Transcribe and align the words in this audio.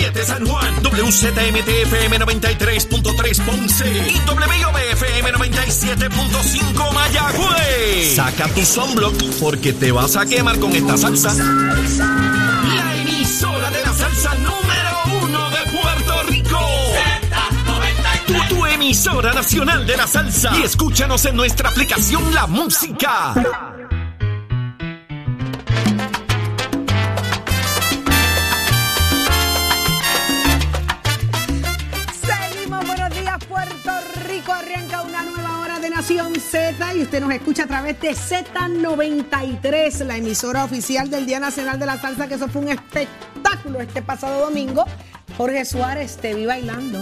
WZMTFM 0.00 0.08
93.7 0.08 0.24
San 0.24 0.46
Juan. 0.46 0.82
WZMTFM 0.82 2.18
93.3 2.18 3.44
Ponce. 3.44 3.86
Y 3.86 4.16
WIOBFM 4.28 5.32
97.5 5.32 6.92
Mayagüez. 6.92 8.16
Saca 8.16 8.48
tu 8.48 8.64
sunblock 8.64 9.14
porque 9.40 9.72
te 9.72 9.92
vas 9.92 10.16
a 10.16 10.24
quemar 10.26 10.58
con 10.58 10.72
esta 10.72 10.96
salsa. 10.96 11.34
La 11.34 12.96
emisora 12.96 13.70
de 13.70 13.82
la 13.82 13.92
salsa 13.92 14.34
número 14.36 15.24
uno 15.24 15.50
de 15.50 15.58
Puerto 15.70 16.22
Rico. 16.28 16.58
Tu, 18.26 18.54
tu 18.54 18.66
emisora 18.66 19.32
nacional 19.34 19.86
de 19.86 19.96
la 19.96 20.06
salsa. 20.06 20.56
Y 20.58 20.62
escúchanos 20.62 21.24
en 21.26 21.36
nuestra 21.36 21.68
aplicación 21.68 22.32
La 22.34 22.46
Música. 22.46 23.34
Nación 36.00 36.34
Z 36.40 36.94
y 36.94 37.02
usted 37.02 37.20
nos 37.20 37.30
escucha 37.30 37.64
a 37.64 37.66
través 37.66 38.00
de 38.00 38.12
Z93, 38.12 40.02
la 40.06 40.16
emisora 40.16 40.64
oficial 40.64 41.10
del 41.10 41.26
Día 41.26 41.38
Nacional 41.40 41.78
de 41.78 41.84
la 41.84 42.00
Salsa, 42.00 42.26
que 42.26 42.36
eso 42.36 42.48
fue 42.48 42.62
un 42.62 42.70
espectáculo 42.70 43.82
este 43.82 44.00
pasado 44.00 44.46
domingo. 44.46 44.86
Jorge 45.36 45.62
Suárez, 45.66 46.16
te 46.16 46.32
vi 46.32 46.46
bailando. 46.46 47.00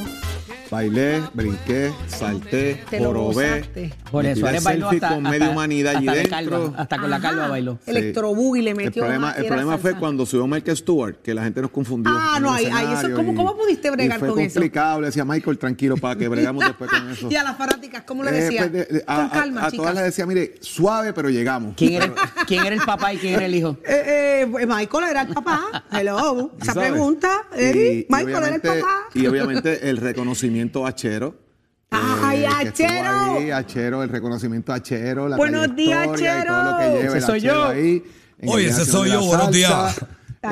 Bailé, 0.70 1.22
brinqué, 1.32 1.92
salté, 2.08 2.82
jorobé. 2.98 3.64
Por 4.10 4.26
eso, 4.26 4.46
él 4.48 4.58
bailó 4.62 4.90
hasta, 4.90 5.08
con 5.08 5.26
hasta- 5.26 5.30
media 5.30 5.50
humanidad 5.50 5.96
allí 5.96 6.06
dentro. 6.06 6.30
calva, 6.30 6.72
hasta 6.82 6.98
con 6.98 7.10
la 7.10 7.20
calva 7.20 7.48
bailó. 7.48 7.78
Sí. 7.84 7.90
Electrobús 7.90 8.58
y 8.58 8.62
le 8.62 8.70
El 8.72 8.76
metió 8.76 9.02
problema, 9.02 9.32
el 9.32 9.44
y 9.44 9.46
era 9.46 9.56
problema 9.56 9.78
fue 9.78 9.94
cuando 9.94 10.26
subió 10.26 10.46
Michael 10.46 10.76
Stewart, 10.76 11.16
que 11.22 11.32
la 11.32 11.44
gente 11.44 11.62
nos 11.62 11.70
confundió. 11.70 12.12
Ah, 12.14 12.38
no, 12.38 12.54
el 12.54 12.66
ahí- 12.66 12.72
ahí 12.86 12.94
eso- 12.98 13.14
¿cómo- 13.16 13.32
y- 13.32 13.34
cómo 13.34 13.56
pudiste 13.56 13.90
bregar 13.90 14.18
y 14.18 14.20
fue 14.20 14.28
con 14.28 14.40
eso? 14.40 14.54
complicado, 14.54 15.00
le 15.00 15.06
decía 15.06 15.24
Michael, 15.24 15.56
tranquilo, 15.58 15.96
para 15.96 16.16
que 16.18 16.28
bregamos 16.28 16.62
después 16.62 16.90
con 16.90 17.10
eso. 17.12 17.28
y 17.30 17.36
a 17.36 17.44
las 17.44 17.56
fanáticas, 17.56 18.02
¿cómo 18.02 18.22
le 18.24 18.30
Eh, 18.30 18.42
decía? 18.42 18.60
pues, 18.60 18.72
de- 18.72 18.84
de- 18.98 19.04
a, 19.06 19.16
Con 19.16 19.24
a- 19.24 19.30
calma, 19.30 19.60
a 19.62 19.70
chicas. 19.70 19.76
todas 19.78 19.94
les 19.94 20.04
decía, 20.04 20.26
mire, 20.26 20.54
suave, 20.60 21.14
pero 21.14 21.30
llegamos. 21.30 21.74
¿Quién 21.78 21.94
era, 21.94 22.12
¿Quién 22.46 22.66
era 22.66 22.74
el 22.74 22.82
papá 22.82 23.14
y 23.14 23.16
quién 23.16 23.34
era 23.34 23.46
el 23.46 23.54
hijo? 23.54 23.78
Eh, 23.86 24.46
eh, 24.52 24.66
Michael 24.66 25.04
era 25.10 25.22
el 25.22 25.28
papá. 25.28 25.84
Hello. 25.92 26.52
Esa 26.60 26.74
pregunta. 26.74 27.46
Y- 27.58 28.04
Michael 28.10 28.28
era 28.44 28.54
el 28.56 28.60
papá. 28.60 29.08
Y 29.14 29.26
obviamente 29.26 29.88
el 29.88 29.96
reconocimiento 29.96 30.57
a 30.62 30.94
Chero. 30.94 31.34
¡Ay, 31.90 32.42
eh, 32.42 32.46
Achero! 32.46 33.10
ahí, 33.38 33.50
Achero, 33.50 34.02
el 34.02 34.08
reconocimiento 34.10 34.72
a 34.72 34.82
Chero, 34.82 35.26
la 35.28 35.36
Buenos 35.36 35.74
días, 35.74 36.06
trayectoria 36.12 36.42
y 36.42 36.46
todo 36.46 36.62
lo 36.64 36.78
que 36.78 36.84
Achero. 36.84 37.00
lleva 37.00 37.06
Ese 37.08 37.16
el 37.16 37.22
soy 37.22 37.38
Achero 37.38 37.54
yo. 37.54 37.66
ahí. 37.68 38.02
Oye, 38.46 38.66
ese 38.68 38.84
soy 38.84 39.10
yo, 39.10 39.24
buenos 39.24 39.50
días. 39.52 40.04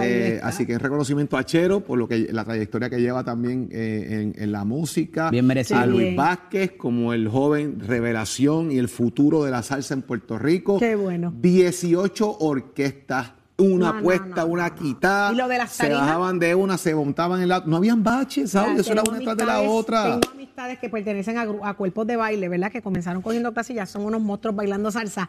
Eh, 0.02 0.40
así 0.42 0.66
que 0.66 0.72
es 0.72 0.82
reconocimiento 0.82 1.36
a 1.36 1.44
Chero 1.44 1.78
por 1.80 1.96
lo 1.96 2.08
que 2.08 2.28
la 2.32 2.44
trayectoria 2.44 2.90
que 2.90 3.00
lleva 3.00 3.22
también 3.22 3.68
eh, 3.70 4.32
en, 4.34 4.42
en 4.42 4.50
la 4.52 4.64
música. 4.64 5.30
Bien 5.30 5.46
merecido. 5.46 5.78
A 5.78 5.86
Luis 5.86 6.04
bien. 6.06 6.16
Vázquez 6.16 6.72
como 6.76 7.12
el 7.12 7.28
joven 7.28 7.78
revelación 7.80 8.72
y 8.72 8.78
el 8.78 8.88
futuro 8.88 9.44
de 9.44 9.50
la 9.52 9.62
salsa 9.62 9.94
en 9.94 10.02
Puerto 10.02 10.38
Rico. 10.38 10.78
Qué 10.80 10.96
bueno. 10.96 11.32
18 11.36 12.38
orquestas, 12.40 13.32
una 13.58 13.92
No, 13.94 14.02
puesta, 14.02 14.42
no, 14.42 14.46
una 14.46 14.74
quitada. 14.74 15.32
¿Y 15.32 15.36
lo 15.36 15.48
de 15.48 15.58
las 15.58 15.72
Se 15.72 15.88
bajaban 15.88 16.38
de 16.38 16.54
una, 16.54 16.76
se 16.76 16.94
montaban 16.94 17.40
en 17.40 17.48
la. 17.48 17.62
No 17.64 17.76
habían 17.76 18.02
baches, 18.02 18.50
¿sabes? 18.50 18.80
Eso 18.80 18.92
era 18.92 19.02
una 19.08 19.18
detrás 19.18 19.36
de 19.36 19.46
la 19.46 19.60
otra. 19.62 20.04
Tengo 20.20 20.30
amistades 20.32 20.78
que 20.78 20.88
pertenecen 20.90 21.38
a, 21.38 21.46
a 21.62 21.74
cuerpos 21.74 22.06
de 22.06 22.16
baile, 22.16 22.48
¿verdad? 22.48 22.70
Que 22.70 22.82
comenzaron 22.82 23.22
cogiendo 23.22 23.52
clases 23.54 23.70
y 23.70 23.74
ya 23.74 23.86
son 23.86 24.04
unos 24.04 24.20
monstruos 24.20 24.54
bailando 24.56 24.90
salsa. 24.90 25.28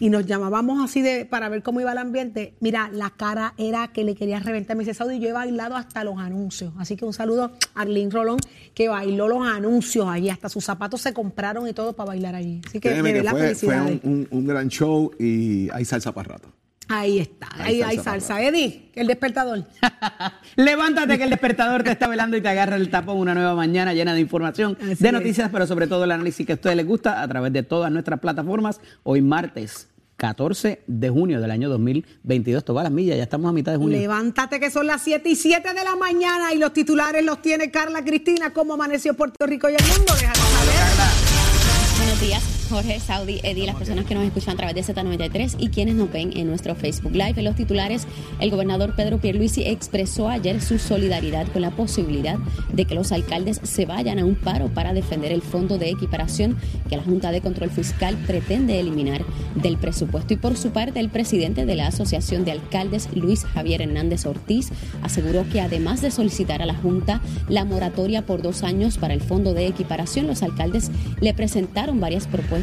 Y 0.00 0.10
nos 0.10 0.26
llamábamos 0.26 0.84
así 0.84 1.02
de 1.02 1.24
para 1.24 1.48
ver 1.48 1.62
cómo 1.64 1.80
iba 1.80 1.90
el 1.90 1.98
ambiente. 1.98 2.54
Mira, 2.60 2.88
la 2.92 3.10
cara 3.10 3.54
era 3.58 3.88
que 3.88 4.04
le 4.04 4.14
quería 4.14 4.38
reventar. 4.38 4.76
Me 4.76 4.84
dice, 4.84 4.94
Saudi, 4.94 5.18
yo 5.18 5.28
he 5.28 5.32
bailado 5.32 5.74
hasta 5.76 6.04
los 6.04 6.18
anuncios. 6.18 6.72
Así 6.78 6.94
que 6.96 7.04
un 7.04 7.12
saludo 7.12 7.52
a 7.74 7.80
Arlene 7.80 8.10
Rolón, 8.10 8.38
que 8.74 8.88
bailó 8.88 9.26
los 9.26 9.44
anuncios 9.46 10.06
allí. 10.08 10.30
Hasta 10.30 10.48
sus 10.48 10.64
zapatos 10.64 11.00
se 11.00 11.12
compraron 11.12 11.66
y 11.66 11.72
todo 11.72 11.94
para 11.94 12.08
bailar 12.08 12.36
allí. 12.36 12.60
Así 12.66 12.78
que 12.78 12.90
de 12.90 13.02
que 13.02 13.12
verdad, 13.12 13.30
fue, 13.32 13.54
fue 13.56 13.80
un, 13.80 14.00
un- 14.04 14.28
un 14.30 14.46
gran 14.46 14.68
show 14.68 15.10
y 15.18 15.68
hay 15.72 15.84
salsa 15.84 16.12
para 16.12 16.34
rato. 16.34 16.48
Ahí 16.88 17.18
está, 17.18 17.48
ahí 17.52 17.76
Hay 17.76 17.82
hay 17.82 17.96
salsa 17.96 18.10
salsa. 18.12 18.42
Eddie, 18.42 18.90
el 18.94 19.06
despertador. 19.06 19.64
Levántate 20.56 21.18
que 21.18 21.24
el 21.24 21.30
despertador 21.30 21.82
te 21.82 21.90
está 21.90 22.08
velando 22.08 22.36
y 22.36 22.40
te 22.40 22.48
agarra 22.48 22.76
el 22.76 22.88
tapón 22.88 23.18
una 23.18 23.34
nueva 23.34 23.54
mañana 23.54 23.92
llena 23.92 24.14
de 24.14 24.20
información, 24.20 24.76
Así 24.80 24.94
de 25.02 25.08
es. 25.08 25.12
noticias, 25.12 25.50
pero 25.52 25.66
sobre 25.66 25.86
todo 25.86 26.04
el 26.04 26.12
análisis 26.12 26.46
que 26.46 26.52
a 26.52 26.54
ustedes 26.54 26.76
les 26.76 26.86
gusta 26.86 27.22
a 27.22 27.28
través 27.28 27.52
de 27.52 27.62
todas 27.62 27.92
nuestras 27.92 28.20
plataformas. 28.20 28.80
Hoy 29.02 29.20
martes 29.20 29.88
14 30.16 30.82
de 30.86 31.10
junio 31.10 31.40
del 31.40 31.50
año 31.50 31.68
2022. 31.68 32.64
Todas 32.64 32.84
las 32.84 32.92
millas, 32.92 33.16
ya 33.16 33.22
estamos 33.22 33.48
a 33.48 33.52
mitad 33.52 33.72
de 33.72 33.78
junio. 33.78 33.98
Levántate 33.98 34.58
que 34.58 34.70
son 34.70 34.86
las 34.86 35.02
7 35.02 35.28
y 35.28 35.36
7 35.36 35.74
de 35.74 35.84
la 35.84 35.94
mañana 35.94 36.52
y 36.54 36.58
los 36.58 36.72
titulares 36.72 37.24
los 37.24 37.40
tiene 37.42 37.70
Carla 37.70 38.02
Cristina. 38.04 38.52
¿Cómo 38.52 38.74
amaneció 38.74 39.14
Puerto 39.14 39.46
Rico 39.46 39.68
y 39.68 39.74
el 39.74 39.82
mundo? 39.82 40.12
Déjalo 40.14 40.34
saber. 40.34 41.98
Buenos 41.98 42.20
días, 42.20 42.42
Jorge, 42.68 43.00
Saudi, 43.00 43.40
Eddie, 43.44 43.64
las 43.64 43.76
personas 43.76 44.04
que 44.04 44.14
nos 44.14 44.24
escuchan 44.24 44.54
a 44.54 44.56
través 44.58 44.74
de 44.74 44.94
Z93 44.94 45.56
y 45.58 45.68
quienes 45.68 45.94
nos 45.94 46.12
ven 46.12 46.36
en 46.36 46.46
nuestro 46.46 46.74
Facebook 46.74 47.12
Live. 47.12 47.34
En 47.36 47.44
los 47.44 47.54
titulares, 47.54 48.06
el 48.40 48.50
gobernador 48.50 48.94
Pedro 48.94 49.18
Pierluisi 49.18 49.62
expresó 49.64 50.28
ayer 50.28 50.60
su 50.60 50.78
solidaridad 50.78 51.48
con 51.48 51.62
la 51.62 51.70
posibilidad 51.70 52.36
de 52.72 52.84
que 52.84 52.94
los 52.94 53.10
alcaldes 53.12 53.60
se 53.62 53.86
vayan 53.86 54.18
a 54.18 54.26
un 54.26 54.34
paro 54.34 54.68
para 54.68 54.92
defender 54.92 55.32
el 55.32 55.40
fondo 55.40 55.78
de 55.78 55.88
equiparación 55.88 56.58
que 56.90 56.96
la 56.96 57.02
Junta 57.02 57.30
de 57.30 57.40
Control 57.40 57.70
Fiscal 57.70 58.16
pretende 58.26 58.78
eliminar 58.78 59.24
del 59.54 59.78
presupuesto. 59.78 60.34
Y 60.34 60.36
por 60.36 60.56
su 60.56 60.70
parte, 60.70 61.00
el 61.00 61.08
presidente 61.08 61.64
de 61.64 61.74
la 61.74 61.86
Asociación 61.86 62.44
de 62.44 62.52
Alcaldes, 62.52 63.08
Luis 63.14 63.44
Javier 63.44 63.80
Hernández 63.80 64.26
Ortiz, 64.26 64.70
aseguró 65.02 65.48
que 65.48 65.62
además 65.62 66.02
de 66.02 66.10
solicitar 66.10 66.60
a 66.60 66.66
la 66.66 66.74
Junta 66.74 67.22
la 67.48 67.64
moratoria 67.64 68.26
por 68.26 68.42
dos 68.42 68.62
años 68.62 68.98
para 68.98 69.14
el 69.14 69.22
fondo 69.22 69.54
de 69.54 69.66
equiparación, 69.66 70.26
los 70.26 70.42
alcaldes 70.42 70.90
le 71.20 71.32
presentaron 71.32 71.98
varias 71.98 72.26
propuestas 72.26 72.57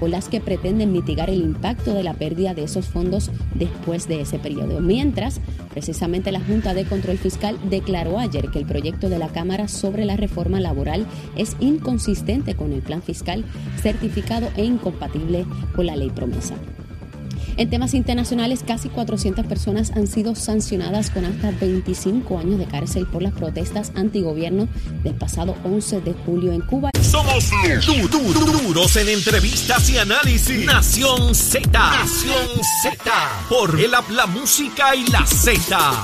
con 0.00 0.10
las 0.10 0.28
que 0.28 0.40
pretenden 0.40 0.92
mitigar 0.92 1.30
el 1.30 1.40
impacto 1.40 1.94
de 1.94 2.02
la 2.02 2.14
pérdida 2.14 2.54
de 2.54 2.64
esos 2.64 2.86
fondos 2.86 3.30
después 3.54 4.08
de 4.08 4.20
ese 4.20 4.38
periodo. 4.38 4.80
Mientras, 4.80 5.40
precisamente 5.70 6.32
la 6.32 6.40
Junta 6.40 6.74
de 6.74 6.84
Control 6.84 7.18
Fiscal 7.18 7.58
declaró 7.68 8.18
ayer 8.18 8.48
que 8.50 8.58
el 8.58 8.66
proyecto 8.66 9.08
de 9.08 9.18
la 9.18 9.28
Cámara 9.28 9.68
sobre 9.68 10.04
la 10.04 10.16
reforma 10.16 10.60
laboral 10.60 11.06
es 11.36 11.56
inconsistente 11.60 12.54
con 12.54 12.72
el 12.72 12.82
plan 12.82 13.02
fiscal 13.02 13.44
certificado 13.80 14.48
e 14.56 14.64
incompatible 14.64 15.46
con 15.74 15.86
la 15.86 15.96
ley 15.96 16.10
promesa. 16.10 16.54
En 17.58 17.68
temas 17.70 17.92
internacionales, 17.94 18.60
casi 18.64 18.88
400 18.88 19.44
personas 19.46 19.90
han 19.96 20.06
sido 20.06 20.36
sancionadas 20.36 21.10
con 21.10 21.24
hasta 21.24 21.50
25 21.50 22.38
años 22.38 22.56
de 22.56 22.66
cárcel 22.66 23.04
por 23.08 23.20
las 23.20 23.32
protestas 23.32 23.90
antigobierno 23.96 24.68
del 25.02 25.14
pasado 25.14 25.56
11 25.64 26.00
de 26.02 26.12
julio 26.24 26.52
en 26.52 26.60
Cuba. 26.60 26.90
Somos 27.02 27.50
du- 27.84 28.06
du- 28.08 28.32
du- 28.32 28.62
duros 28.62 28.94
en 28.96 29.08
entrevistas 29.08 29.90
y 29.90 29.98
análisis. 29.98 30.64
Nación 30.66 31.34
Z. 31.34 31.68
Nación 31.72 32.46
Z. 32.84 33.12
Por 33.48 33.78
el 33.80 33.90
la 33.90 34.26
música 34.26 34.94
y 34.94 35.04
la 35.08 35.26
Z. 35.26 36.02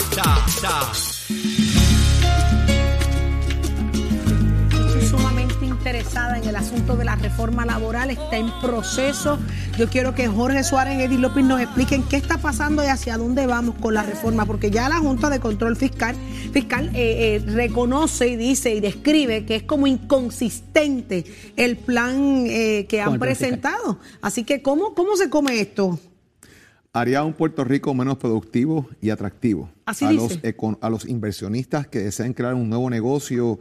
interesada 5.84 6.39
en 6.39 6.49
el 6.49 6.56
asunto 6.56 6.97
de 6.97 7.05
la 7.05 7.15
reforma 7.15 7.67
laboral. 7.67 8.09
Está 8.09 8.39
en 8.39 8.50
proceso. 8.62 9.39
Yo 9.77 9.87
quiero 9.91 10.15
que 10.15 10.28
Jorge 10.28 10.65
Suárez 10.65 10.99
y 10.99 11.03
Eddie 11.03 11.19
López 11.19 11.45
nos 11.45 11.61
expliquen 11.61 12.03
qué 12.05 12.17
está 12.17 12.39
pasando 12.39 12.83
y 12.83 12.87
hacia 12.87 13.19
dónde 13.19 13.47
vamos 13.47 13.75
con 13.83 13.93
la 13.93 14.03
reforma, 14.03 14.47
porque 14.47 14.70
ya 14.70 14.88
la 14.88 14.97
Junta 14.97 15.29
de 15.29 15.41
Control 15.41 15.76
Fiscal, 15.76 16.17
fiscal 16.55 16.88
eh, 16.94 17.37
eh, 17.37 17.43
reconoce 17.50 18.29
y 18.29 18.37
dice 18.37 18.75
y 18.75 18.81
describe 18.81 19.44
que 19.44 19.56
es 19.56 19.62
como 19.64 19.87
inconsistente 19.87 21.26
el 21.56 21.76
plan 21.76 22.47
eh, 22.47 22.87
que 22.88 23.03
han 23.03 23.19
presentado. 23.19 23.99
Así 24.23 24.44
que, 24.44 24.62
¿cómo, 24.62 24.94
¿cómo 24.94 25.17
se 25.17 25.29
come 25.29 25.61
esto? 25.61 25.99
Haría 26.94 27.23
un 27.25 27.35
Puerto 27.35 27.62
Rico 27.62 27.93
menos 27.93 28.17
productivo 28.17 28.88
y 29.03 29.11
atractivo. 29.11 29.69
Así 29.85 30.06
a, 30.06 30.08
dice. 30.08 30.23
los, 30.23 30.43
econ- 30.43 30.79
a 30.81 30.88
los 30.88 31.06
inversionistas 31.06 31.87
que 31.88 31.99
desean 31.99 32.32
crear 32.32 32.55
un 32.55 32.70
nuevo 32.70 32.88
negocio 32.88 33.58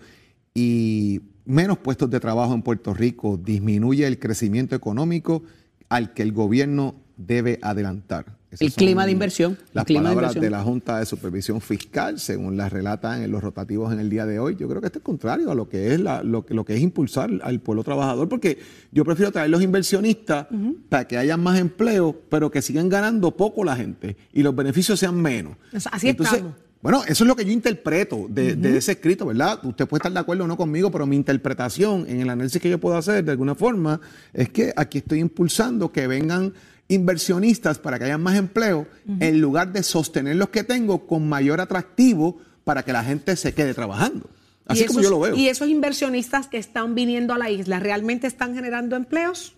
y 0.53 1.19
menos 1.45 1.77
puestos 1.77 2.09
de 2.09 2.19
trabajo 2.19 2.53
en 2.53 2.61
Puerto 2.61 2.93
Rico 2.93 3.37
disminuye 3.37 4.05
el 4.07 4.19
crecimiento 4.19 4.75
económico 4.75 5.43
al 5.89 6.13
que 6.13 6.23
el 6.23 6.31
gobierno 6.31 6.95
debe 7.17 7.59
adelantar. 7.61 8.25
el 8.59 8.73
clima 8.73 9.05
de 9.05 9.11
inversión. 9.11 9.57
Las 9.73 9.85
clima 9.85 10.03
palabras 10.03 10.35
de, 10.35 10.49
la 10.49 10.63
Junta 10.63 10.99
de 10.99 11.05
Supervisión 11.05 11.59
Fiscal, 11.61 12.19
según 12.19 12.57
las 12.57 12.71
relatan 12.71 13.23
en 13.23 13.31
los 13.31 13.41
rotativos 13.41 13.91
en 13.91 13.99
el 13.99 14.09
día 14.09 14.25
de 14.25 14.39
hoy. 14.39 14.55
Yo 14.55 14.67
creo 14.67 14.81
que 14.81 14.87
esto 14.87 14.99
es 14.99 15.03
contrario 15.03 15.51
a 15.51 15.55
lo 15.55 15.69
que 15.69 15.93
es 15.93 15.99
lo, 15.99 16.45
lo, 16.47 16.65
que 16.65 16.75
es 16.75 16.81
impulsar 16.81 17.29
al 17.43 17.59
pueblo 17.59 17.83
trabajador, 17.83 18.29
porque 18.29 18.59
yo 18.91 19.03
prefiero 19.05 19.31
traer 19.31 19.49
los 19.49 19.61
inversionistas 19.61 20.47
para 20.89 21.07
que 21.07 21.17
haya 21.17 21.37
más 21.37 21.59
empleo, 21.59 22.19
pero 22.29 22.51
que 22.51 22.61
sigan 22.61 22.89
ganando 22.89 23.35
poco 23.35 23.63
la 23.63 23.75
gente 23.75 24.17
y 24.31 24.43
los 24.43 24.55
beneficios 24.55 24.99
sean 24.99 25.21
menos. 25.21 25.57
Así 25.91 26.09
Entonces, 26.09 26.43
Bueno, 26.83 27.01
eso 27.07 27.23
es 27.23 27.27
lo 27.29 27.35
que 27.37 27.45
yo 27.45 27.51
interpreto 27.53 28.27
de, 28.29 28.57
de, 28.57 28.77
ese 28.77 28.91
escrito, 28.91 29.25
¿verdad? 29.25 29.57
Usted 29.63 29.87
puede 29.87 29.99
estar 29.99 30.11
de 30.11 30.19
acuerdo 30.19 30.43
o 30.43 30.47
no 30.47 30.57
conmigo, 30.57 30.91
pero 30.91 31.05
mi 31.05 31.15
interpretación 31.15 32.05
en 32.09 32.19
el 32.19 32.29
análisis 32.29 32.61
que 32.61 32.69
yo 32.69 32.77
puedo 32.77 32.97
hacer 32.97 33.23
de 33.23 33.31
alguna 33.31 33.55
forma 33.55 34.01
es 34.33 34.49
que 34.49 34.73
aquí 34.75 34.97
estoy 34.97 35.19
impulsando 35.19 35.93
que 35.93 36.07
vengan 36.07 36.53
inversionistas 36.89 37.79
para 37.79 37.97
que 37.97 38.03
haya 38.03 38.17
más 38.17 38.35
empleo, 38.35 38.85
en 39.21 39.39
lugar 39.39 39.71
de 39.71 39.81
sostener 39.81 40.35
los 40.35 40.49
que 40.49 40.65
tengo 40.65 41.07
con 41.07 41.29
mayor 41.29 41.61
atractivo 41.61 42.37
para 42.65 42.83
que 42.83 42.91
la 42.91 43.01
gente 43.01 43.37
se 43.37 43.53
quede 43.53 43.73
trabajando. 43.73 44.29
Así 44.65 44.85
como 44.85 44.99
yo 44.99 45.09
lo 45.09 45.21
veo. 45.21 45.35
¿Y 45.35 45.47
esos 45.47 45.69
inversionistas 45.69 46.47
que 46.47 46.57
están 46.57 46.95
viniendo 46.95 47.33
a 47.33 47.37
la 47.37 47.49
isla 47.49 47.79
realmente 47.79 48.27
están 48.27 48.55
generando 48.55 48.97
empleos? 48.97 49.55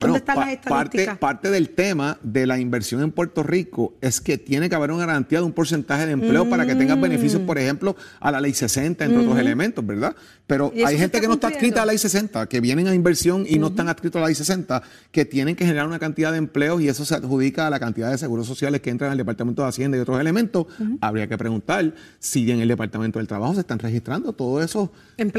¿Dónde 0.00 0.18
están 0.18 0.40
las 0.40 0.48
estadísticas? 0.48 1.18
Parte, 1.18 1.50
del 1.50 1.70
tema 1.70 2.18
de 2.22 2.46
la 2.46 2.58
inversión 2.58 3.02
en 3.02 3.12
Puerto 3.12 3.42
Rico 3.42 3.94
es 4.00 4.20
que 4.20 4.38
tiene 4.38 4.68
que 4.68 4.74
haber 4.74 4.92
una 4.92 5.04
garantía 5.04 5.40
de 5.40 5.44
un 5.44 5.52
porcentaje 5.52 6.06
de 6.06 6.12
empleo 6.12 6.48
para 6.48 6.66
que 6.66 6.74
tengas 6.74 6.98
beneficios, 7.00 7.42
por 7.42 7.58
ejemplo, 7.58 7.96
a 8.18 8.30
la 8.30 8.40
ley 8.40 8.54
60, 8.54 9.04
entre 9.04 9.20
otros 9.20 9.38
elementos, 9.38 9.84
¿verdad? 9.84 10.16
Pero 10.46 10.72
hay 10.84 10.98
gente 10.98 11.20
que 11.20 11.28
no 11.28 11.34
está 11.34 11.48
adscrita 11.48 11.82
a 11.82 11.86
la 11.86 11.92
ley 11.92 11.98
60, 11.98 12.46
que 12.46 12.60
vienen 12.60 12.88
a 12.88 12.94
inversión 12.94 13.44
y 13.46 13.58
no 13.58 13.68
están 13.68 13.88
adscritos 13.88 14.18
a 14.18 14.22
la 14.22 14.26
ley 14.26 14.34
60, 14.34 14.82
que 15.12 15.24
tienen 15.24 15.54
que 15.54 15.66
generar 15.66 15.86
una 15.86 15.98
cantidad 15.98 16.32
de 16.32 16.38
empleos 16.38 16.80
y 16.80 16.88
eso 16.88 17.04
se 17.04 17.14
adjudica 17.14 17.66
a 17.66 17.70
la 17.70 17.78
cantidad 17.78 18.10
de 18.10 18.18
seguros 18.18 18.46
sociales 18.46 18.80
que 18.80 18.90
entran 18.90 19.10
al 19.10 19.18
Departamento 19.18 19.62
de 19.62 19.68
Hacienda 19.68 19.98
y 19.98 20.00
otros 20.00 20.18
elementos. 20.18 20.66
Habría 21.00 21.26
que 21.26 21.36
preguntar 21.36 21.94
si 22.18 22.50
en 22.50 22.60
el 22.60 22.68
Departamento 22.68 23.18
del 23.18 23.28
Trabajo 23.28 23.54
se 23.54 23.60
están 23.60 23.78
registrando 23.78 24.32
todos 24.32 24.64
esos 24.64 24.88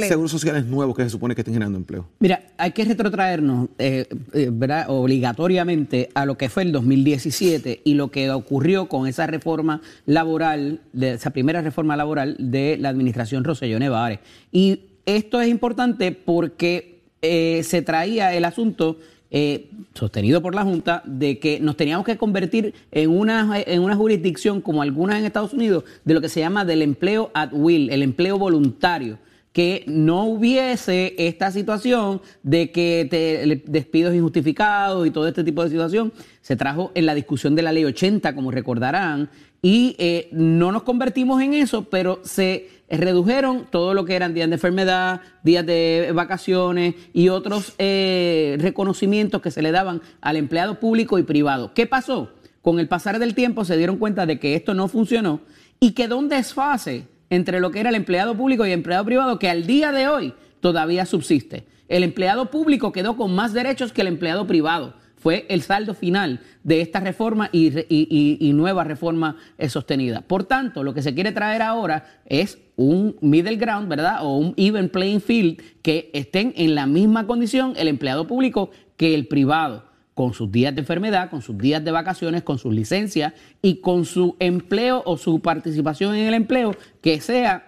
seguros 0.08 0.32
sociales 0.32 0.66
nuevos 0.66 0.96
que 0.96 1.04
se 1.04 1.10
supone 1.10 1.36
que 1.36 1.42
estén 1.42 1.56
generando 1.56 1.78
empleo. 1.78 2.08
Mira, 2.20 2.44
hay 2.58 2.72
que 2.72 2.86
retrotraernos. 2.86 3.70
Eh, 3.78 4.08
eh, 4.34 4.51
obligatoriamente 4.88 6.10
a 6.14 6.26
lo 6.26 6.38
que 6.38 6.50
fue 6.50 6.64
el 6.64 6.72
2017 6.72 7.82
y 7.84 7.94
lo 7.94 8.10
que 8.10 8.30
ocurrió 8.32 8.88
con 8.88 9.08
esa 9.08 9.28
reforma 9.28 9.82
laboral, 10.06 10.82
de 10.94 11.14
esa 11.14 11.32
primera 11.32 11.62
reforma 11.62 11.96
laboral 11.96 12.36
de 12.40 12.78
la 12.80 12.90
administración 12.90 13.44
Roselló 13.44 13.80
Nevares. 13.80 14.20
Y 14.52 14.82
esto 15.06 15.42
es 15.42 15.50
importante 15.50 16.12
porque 16.12 17.02
eh, 17.22 17.62
se 17.64 17.82
traía 17.82 18.34
el 18.34 18.46
asunto 18.46 18.98
eh, 19.34 19.70
sostenido 19.94 20.42
por 20.42 20.54
la 20.56 20.64
Junta 20.64 21.02
de 21.06 21.40
que 21.40 21.60
nos 21.60 21.78
teníamos 21.78 22.06
que 22.06 22.18
convertir 22.18 22.74
en 22.92 23.10
una, 23.10 23.60
en 23.60 23.82
una 23.82 23.96
jurisdicción 23.96 24.60
como 24.60 24.82
algunas 24.82 25.20
en 25.20 25.26
Estados 25.26 25.54
Unidos 25.54 25.86
de 26.04 26.14
lo 26.14 26.22
que 26.22 26.30
se 26.30 26.42
llama 26.42 26.66
del 26.66 26.82
empleo 26.82 27.32
at 27.34 27.50
will, 27.54 27.90
el 27.90 28.04
empleo 28.04 28.38
voluntario 28.38 29.20
que 29.54 29.84
no 29.88 30.26
hubiese 30.26 31.14
esta 31.18 31.52
situación 31.52 32.22
de 32.42 32.72
que 32.72 33.08
te, 33.10 33.64
despidos 33.66 34.16
injustificados 34.16 35.06
y 35.06 35.12
todo 35.12 35.28
este 35.28 35.44
tipo 35.44 35.64
de 35.64 35.70
situación. 35.70 36.14
Se 36.42 36.56
trajo 36.56 36.92
en 36.96 37.06
la 37.06 37.16
discusión 37.16 37.56
de 37.56 37.62
la 37.62 37.72
ley 37.72 37.84
80, 37.84 38.34
como 38.34 38.52
recordarán, 38.52 39.30
y 39.62 39.96
eh, 40.00 40.30
no 40.32 40.72
nos 40.72 40.84
convertimos 40.84 41.42
en 41.42 41.54
eso, 41.54 41.84
pero 41.84 42.20
se 42.24 42.70
redujeron 42.90 43.68
todo 43.70 43.94
lo 43.94 44.06
que 44.06 44.16
eran 44.16 44.34
días 44.34 44.50
de 44.50 44.56
enfermedad, 44.56 45.22
días 45.44 45.66
de 45.66 46.12
vacaciones 46.14 46.96
y 47.14 47.30
otros 47.30 47.74
eh, 47.78 48.58
reconocimientos 48.60 49.42
que 49.42 49.52
se 49.52 49.62
le 49.62 49.72
daban 49.72 50.02
al 50.20 50.36
empleado 50.36 50.80
público 50.80 51.20
y 51.20 51.24
privado. 51.24 51.74
¿Qué 51.74 51.86
pasó? 51.86 52.32
Con 52.62 52.80
el 52.80 52.88
pasar 52.88 53.20
del 53.20 53.36
tiempo 53.36 53.66
se 53.66 53.78
dieron 53.78 53.98
cuenta 53.98 54.26
de 54.26 54.40
que 54.40 54.56
esto 54.56 54.74
no 54.74 54.88
funcionó 54.88 55.42
y 55.80 55.92
quedó 55.92 56.18
un 56.18 56.30
desfase 56.30 57.08
entre 57.32 57.60
lo 57.60 57.72
que 57.72 57.80
era 57.80 57.90
el 57.90 57.96
empleado 57.96 58.36
público 58.36 58.64
y 58.66 58.70
el 58.70 58.76
empleado 58.76 59.06
privado 59.06 59.40
que 59.40 59.50
al 59.50 59.66
día 59.66 59.92
de 59.92 60.08
hoy 60.08 60.34
todavía 60.60 61.08
subsiste. 61.08 61.66
El 61.88 62.04
empleado 62.04 62.52
público 62.52 62.92
quedó 62.92 63.18
con 63.18 63.34
más 63.34 63.54
derechos 63.54 63.92
que 63.92 64.02
el 64.02 64.08
empleado 64.08 64.46
privado. 64.46 64.94
Fue 65.16 65.46
el 65.50 65.62
saldo 65.62 65.94
final 65.94 66.42
de 66.64 66.82
esta 66.82 67.00
reforma 67.00 67.50
y, 67.52 68.52
nueva 68.54 68.84
reforma 68.84 69.38
eh, 69.58 69.70
sostenida. 69.70 70.22
Por 70.22 70.44
tanto, 70.44 70.84
lo 70.84 70.94
que 70.94 71.02
se 71.02 71.14
quiere 71.14 71.32
traer 71.32 71.62
ahora 71.62 72.06
es 72.26 72.58
un 72.76 73.16
middle 73.22 73.56
ground, 73.56 73.88
¿verdad? 73.88 74.26
O 74.26 74.38
un 74.38 74.54
even 74.58 74.90
playing 74.90 75.22
field 75.22 75.62
que 75.82 76.10
estén 76.14 76.54
en 76.58 76.76
la 76.76 76.86
misma 76.86 77.28
condición 77.28 77.74
el 77.78 77.88
empleado 77.88 78.28
público 78.28 78.72
que 78.98 79.14
el 79.14 79.28
privado 79.28 79.91
con 80.22 80.36
sus 80.36 80.52
días 80.52 80.76
de 80.76 80.82
enfermedad, 80.82 81.32
con 81.32 81.42
sus 81.42 81.58
días 81.58 81.84
de 81.84 81.90
vacaciones, 81.90 82.44
con 82.44 82.60
sus 82.60 82.72
licencias 82.72 83.34
y 83.60 83.78
con 83.78 84.06
su 84.06 84.36
empleo 84.38 85.02
o 85.04 85.18
su 85.18 85.40
participación 85.40 86.14
en 86.14 86.28
el 86.28 86.36
empleo 86.36 86.76
que 87.02 87.20
sea 87.20 87.66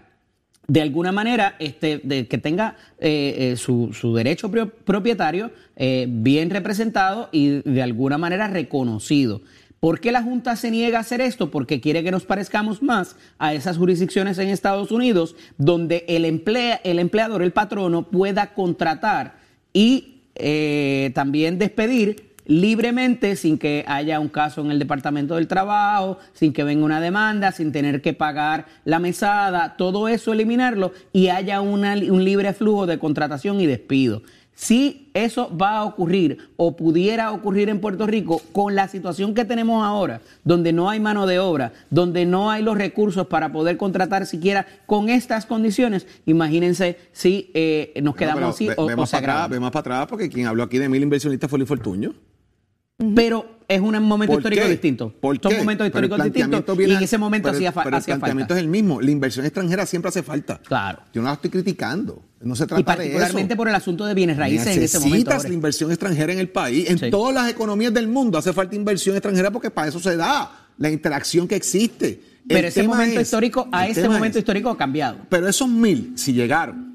de 0.67 0.79
alguna 0.79 1.11
manera 1.11 1.55
este, 1.57 2.00
de, 2.03 2.27
que 2.27 2.38
tenga 2.38 2.75
eh, 3.00 3.53
eh, 3.53 3.57
su, 3.57 4.13
derecho 4.15 4.51
propietario 4.51 5.50
eh, 5.75 6.05
bien 6.07 6.51
representado 6.51 7.27
y 7.31 7.61
de 7.67 7.81
alguna 7.81 8.19
manera 8.19 8.47
reconocido. 8.47 9.41
¿Por 9.79 10.00
qué 10.00 10.11
la 10.11 10.21
Junta 10.21 10.55
se 10.55 10.69
niega 10.69 11.00
a 11.00 11.01
hacer 11.01 11.21
esto? 11.21 11.50
Porque 11.50 11.81
quiere 11.81 12.03
que 12.03 12.11
nos 12.11 12.23
parezcamos 12.23 12.83
más 12.83 13.15
a 13.39 13.55
esas 13.55 13.79
jurisdicciones 13.79 14.38
en 14.38 14.50
Estados 14.50 14.91
Unidos 14.91 15.35
donde 15.57 16.05
el, 16.07 16.23
emplea, 16.23 16.79
el 16.83 17.00
empleador, 17.00 17.41
el 17.41 17.51
patrono, 17.51 18.11
pueda 18.11 18.53
contratar 18.53 19.39
y 19.73 20.19
también 21.15 21.57
despedir 21.57 22.32
libremente 22.45 23.36
sin 23.36 23.57
que 23.57 23.84
haya 23.88 24.19
un 24.19 24.30
caso 24.30 24.62
en 24.62 24.72
el 24.72 24.80
Departamento 24.80 25.36
del 25.36 25.48
Trabajo, 25.48 26.18
sin 26.34 26.54
que 26.54 26.63
venga 26.63 26.86
una 26.86 27.01
demanda, 27.01 27.51
sin 27.51 27.72
tener 27.72 28.01
que 28.01 28.13
pagar 28.13 28.66
la 28.86 29.00
mesada, 29.00 29.75
todo 29.78 30.07
eso 30.07 30.34
eliminarlo 30.34 30.92
y 31.12 31.30
haya 31.30 31.62
un 31.62 32.24
libre 32.24 32.54
flujo 32.54 32.86
de 32.86 33.00
contratación 33.00 33.60
y 33.62 33.66
despido. 33.66 34.22
Si 34.56 35.10
eso 35.13 35.56
va 35.56 35.78
a 35.78 35.84
ocurrir 35.84 36.50
o 36.57 36.75
pudiera 36.75 37.31
ocurrir 37.31 37.69
en 37.69 37.80
Puerto 37.80 38.06
Rico 38.06 38.42
con 38.51 38.75
la 38.75 38.88
situación 38.88 39.34
que 39.34 39.46
tenemos 39.46 39.84
ahora, 39.84 40.22
donde 40.44 40.72
no 40.72 40.89
hay 40.89 41.00
mano 41.00 41.25
de 41.25 41.39
obra, 41.39 41.74
donde 41.89 42.25
no 42.25 42.51
hay 42.51 42.62
los 42.62 42.78
recursos 42.78 43.25
para 43.28 43.51
poder 43.51 43.78
contratar 43.78 44.28
siquiera 44.28 44.68
con 44.86 45.10
estas 45.10 45.48
condiciones, 45.48 46.06
imagínense 46.28 47.00
si 47.12 47.50
eh, 47.56 48.00
nos 48.04 48.16
quedamos 48.16 48.56
así 48.56 48.69
o, 48.78 48.86
vemos 48.86 49.10
para 49.10 49.34
atrás, 49.34 49.50
Vemos 49.50 49.72
para 49.72 49.80
atrás 49.80 50.07
porque 50.07 50.30
quien 50.30 50.46
habló 50.46 50.63
aquí 50.63 50.78
de 50.78 50.88
mil 50.88 51.01
inversionistas 51.01 51.50
fue 51.50 51.57
Luis 51.57 51.69
Fortuño. 51.69 52.13
Pero 52.98 53.54
es 53.68 53.81
un 53.81 54.01
momento 54.04 54.38
histórico 54.38 54.68
distinto. 54.68 55.13
¿Por 55.19 55.40
Son 55.42 55.57
momentos 55.57 55.88
históricos 55.88 56.24
distintos 56.24 56.63
y 56.80 56.92
en 56.92 57.04
ese 57.04 57.18
momento 57.18 57.50
hacía, 57.50 57.72
pero 57.72 57.98
el 57.98 58.04
planteamiento 58.04 58.54
es 58.54 58.60
el 58.60 58.68
mismo. 58.68 59.01
La 59.01 59.12
inversión 59.12 59.45
extranjera 59.45 59.86
siempre 59.86 60.10
hace 60.10 60.24
falta. 60.24 60.60
Claro. 60.60 61.00
Yo 61.13 61.22
no 61.22 61.28
la 61.28 61.34
estoy 61.34 61.50
criticando. 61.50 62.22
No 62.42 62.56
se 62.56 62.68
trata 62.68 62.81
y 62.81 62.84
particularmente 62.84 63.56
por 63.56 63.69
el 63.69 63.75
asunto 63.75 64.06
de 64.06 64.13
bienes 64.13 64.36
raíces 64.38 64.75
en 64.75 64.84
ese 64.84 65.00
momento. 65.00 65.16
Necesitas 65.16 65.50
la 65.50 65.54
inversión 65.54 65.92
extranjera 65.92 66.34
en 66.34 66.40
el 66.40 66.50
país. 66.50 66.90
En 66.90 67.10
todas 67.10 67.34
las 67.34 67.50
economías 67.50 67.94
del 67.94 68.07
mundo 68.07 68.38
hace 68.38 68.51
falta 68.54 68.75
inversión 68.75 69.16
extranjera 69.16 69.50
porque 69.50 69.72
para 69.72 69.88
eso 69.88 70.00
se 70.00 70.18
da 70.18 70.51
la 70.78 70.89
interacción 70.89 71.48
que 71.48 71.56
existe. 71.56 72.22
Pero 72.46 72.68
ese 72.68 72.84
momento 72.84 73.22
histórico, 73.22 73.70
a 73.72 73.88
ese 73.88 74.08
momento 74.10 74.38
histórico 74.38 74.70
ha 74.70 74.77
cambiado. 74.77 75.17
Pero 75.29 75.48
esos 75.48 75.70
mil, 75.70 76.13
si 76.15 76.34
llegaron 76.34 76.92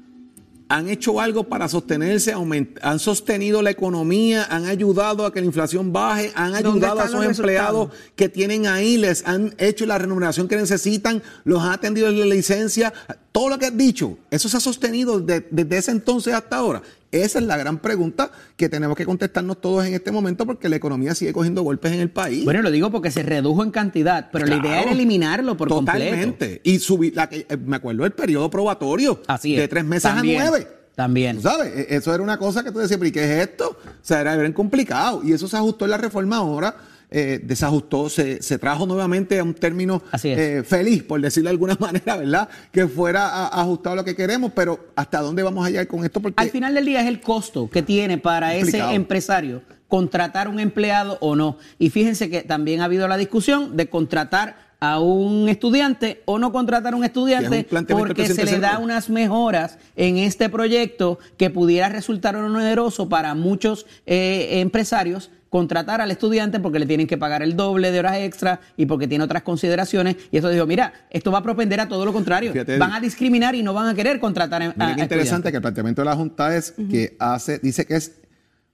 han 0.69 0.87
hecho 0.87 1.19
algo 1.19 1.45
para 1.45 1.67
sostenerse, 1.67 2.33
han 2.81 2.99
sostenido 2.99 3.63
la 3.63 3.71
economía, 3.71 4.45
han 4.51 4.65
ayudado 4.65 5.25
a 5.25 5.33
que 5.33 5.41
la 5.41 5.47
inflación 5.47 5.91
baje, 5.91 6.31
han 6.35 6.53
ayudado 6.53 6.99
a 6.99 7.05
esos 7.05 7.25
empleados 7.25 7.89
que 8.15 8.29
tienen 8.29 8.67
ahí, 8.67 8.97
les 8.97 9.25
han 9.25 9.55
hecho 9.57 9.87
la 9.87 9.97
remuneración 9.97 10.47
que 10.47 10.55
necesitan, 10.55 11.23
los 11.43 11.63
han 11.63 11.71
atendido 11.71 12.07
en 12.09 12.19
la 12.19 12.25
licencia, 12.27 12.93
todo 13.31 13.49
lo 13.49 13.57
que 13.57 13.65
has 13.65 13.77
dicho, 13.77 14.19
eso 14.29 14.47
se 14.47 14.57
ha 14.57 14.59
sostenido 14.59 15.19
desde 15.19 15.77
ese 15.77 15.89
entonces 15.89 16.35
hasta 16.35 16.57
ahora. 16.57 16.83
Esa 17.11 17.39
es 17.39 17.45
la 17.45 17.57
gran 17.57 17.79
pregunta 17.79 18.31
que 18.55 18.69
tenemos 18.69 18.95
que 18.95 19.05
contestarnos 19.05 19.59
todos 19.59 19.85
en 19.85 19.93
este 19.95 20.11
momento 20.11 20.45
porque 20.45 20.69
la 20.69 20.75
economía 20.75 21.15
sigue 21.15 21.33
cogiendo 21.33 21.63
golpes 21.63 21.91
en 21.91 21.99
el 22.01 22.11
país. 22.11 22.45
Bueno, 22.45 22.61
lo 22.61 22.69
digo 22.69 22.91
porque 22.91 23.09
se 23.09 23.23
redujo 23.23 23.63
en 23.63 23.71
cantidad, 23.71 24.29
pero 24.31 24.45
la 24.45 24.57
idea 24.57 24.81
era 24.83 24.91
eliminarlo 24.91 25.57
por 25.57 25.69
totalmente. 25.69 26.21
completo. 26.23 26.61
Y 26.63 26.79
subir, 26.79 27.15
la 27.15 27.27
que, 27.27 27.47
eh, 27.49 27.57
me 27.57 27.77
acuerdo 27.77 28.03
del 28.03 28.11
periodo 28.11 28.49
probatorio 28.49 29.21
Así 29.27 29.55
de 29.55 29.67
tres 29.67 29.85
meses 29.85 30.05
a 30.05 30.21
nueve. 30.21 30.67
También. 30.95 31.41
¿Sabes? 31.41 31.71
E, 31.75 31.95
eso 31.95 32.13
era 32.13 32.21
una 32.21 32.37
cosa 32.37 32.61
que 32.63 32.71
tú 32.71 32.79
decías, 32.79 32.99
pero 32.99 33.07
¿y 33.07 33.11
qué 33.13 33.23
es 33.23 33.47
esto? 33.47 33.69
O 33.69 33.93
sea, 34.01 34.19
era 34.19 34.35
bien 34.35 34.51
complicado. 34.51 35.21
Y 35.23 35.31
eso 35.31 35.47
se 35.47 35.55
ajustó 35.55 35.85
en 35.85 35.91
la 35.91 35.97
reforma 35.97 36.37
ahora 36.37 36.75
eh, 37.11 37.39
desajustó, 37.43 38.07
se, 38.07 38.41
se, 38.41 38.59
trajo 38.59 38.85
nuevamente 38.85 39.39
a 39.39 39.43
un 39.43 39.55
término 39.55 40.03
eh, 40.23 40.61
feliz, 40.65 41.01
por 41.01 41.19
decirlo 41.19 41.49
de 41.49 41.53
alguna 41.53 41.75
manera, 41.79 42.17
¿verdad? 42.17 42.49
Que 42.71 42.87
fuera 42.87 43.47
ajustado 43.47 43.93
a 43.93 43.95
lo 43.97 44.05
que 44.05 44.15
queremos, 44.15 44.51
pero 44.53 44.91
¿hasta 44.95 45.21
dónde 45.21 45.41
vamos 45.41 45.65
a 45.65 45.69
llegar 45.69 45.87
con 45.87 46.05
esto? 46.05 46.19
Porque 46.19 46.41
Al 46.41 46.51
final 46.51 46.75
del 46.75 46.85
día 46.85 47.01
es 47.01 47.07
el 47.07 47.19
costo 47.19 47.69
que 47.69 47.81
tiene 47.81 48.19
para 48.19 48.53
ese 48.53 48.79
empresario 48.93 49.63
contratar 49.87 50.47
un 50.47 50.59
empleado 50.59 51.17
o 51.19 51.35
no. 51.35 51.57
Y 51.79 51.89
fíjense 51.89 52.29
que 52.29 52.43
también 52.43 52.81
ha 52.81 52.85
habido 52.85 53.07
la 53.07 53.17
discusión 53.17 53.75
de 53.75 53.89
contratar 53.89 54.68
a 54.79 54.99
un 54.99 55.49
estudiante 55.49 56.21
o 56.25 56.39
no 56.39 56.51
contratar 56.51 56.93
a 56.93 56.95
un 56.95 57.03
estudiante 57.03 57.67
porque 57.89 58.27
se 58.27 58.45
le 58.45 58.59
da 58.59 58.79
unas 58.79 59.09
mejoras 59.09 59.77
en 59.95 60.17
este 60.17 60.49
proyecto 60.49 61.19
que 61.37 61.49
pudiera 61.49 61.89
resultar 61.89 62.35
oneroso 62.35 63.09
para 63.09 63.35
muchos 63.35 63.85
eh, 64.05 64.61
empresarios 64.61 65.31
contratar 65.49 65.99
al 65.99 66.11
estudiante 66.11 66.59
porque 66.59 66.79
le 66.79 66.85
tienen 66.85 67.07
que 67.07 67.17
pagar 67.17 67.41
el 67.41 67.55
doble 67.55 67.91
de 67.91 67.99
horas 67.99 68.17
extra 68.17 68.61
y 68.77 68.85
porque 68.85 69.07
tiene 69.07 69.23
otras 69.23 69.41
consideraciones. 69.43 70.15
Y 70.31 70.37
eso 70.37 70.49
dijo, 70.49 70.65
mira, 70.67 70.93
esto 71.09 71.31
va 71.31 71.39
a 71.39 71.43
propender 71.43 71.79
a 71.79 71.87
todo 71.87 72.05
lo 72.05 72.13
contrario. 72.13 72.53
van 72.77 72.93
a 72.93 72.99
discriminar 72.99 73.55
y 73.55 73.63
no 73.63 73.73
van 73.73 73.87
a 73.87 73.95
querer 73.95 74.19
contratar 74.19 74.61
a, 74.61 74.73
mira 74.75 74.95
interesante 74.99 75.49
que 75.49 75.57
el 75.57 75.61
planteamiento 75.61 76.01
de 76.01 76.05
la 76.05 76.15
Junta 76.15 76.55
es 76.55 76.73
que 76.89 77.15
hace, 77.19 77.59
dice 77.59 77.85
que 77.85 77.95
es 77.95 78.13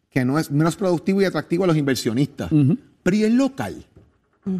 que 0.10 0.26
no 0.26 0.38
es 0.38 0.52
menos 0.52 0.76
productivo 0.76 1.22
y 1.22 1.26
atractivo 1.26 1.64
a 1.64 1.68
los 1.68 1.78
inversionistas. 1.78 2.50
Pero 3.04 3.16
¿y 3.16 3.24
el 3.24 3.36
local? 3.36 3.86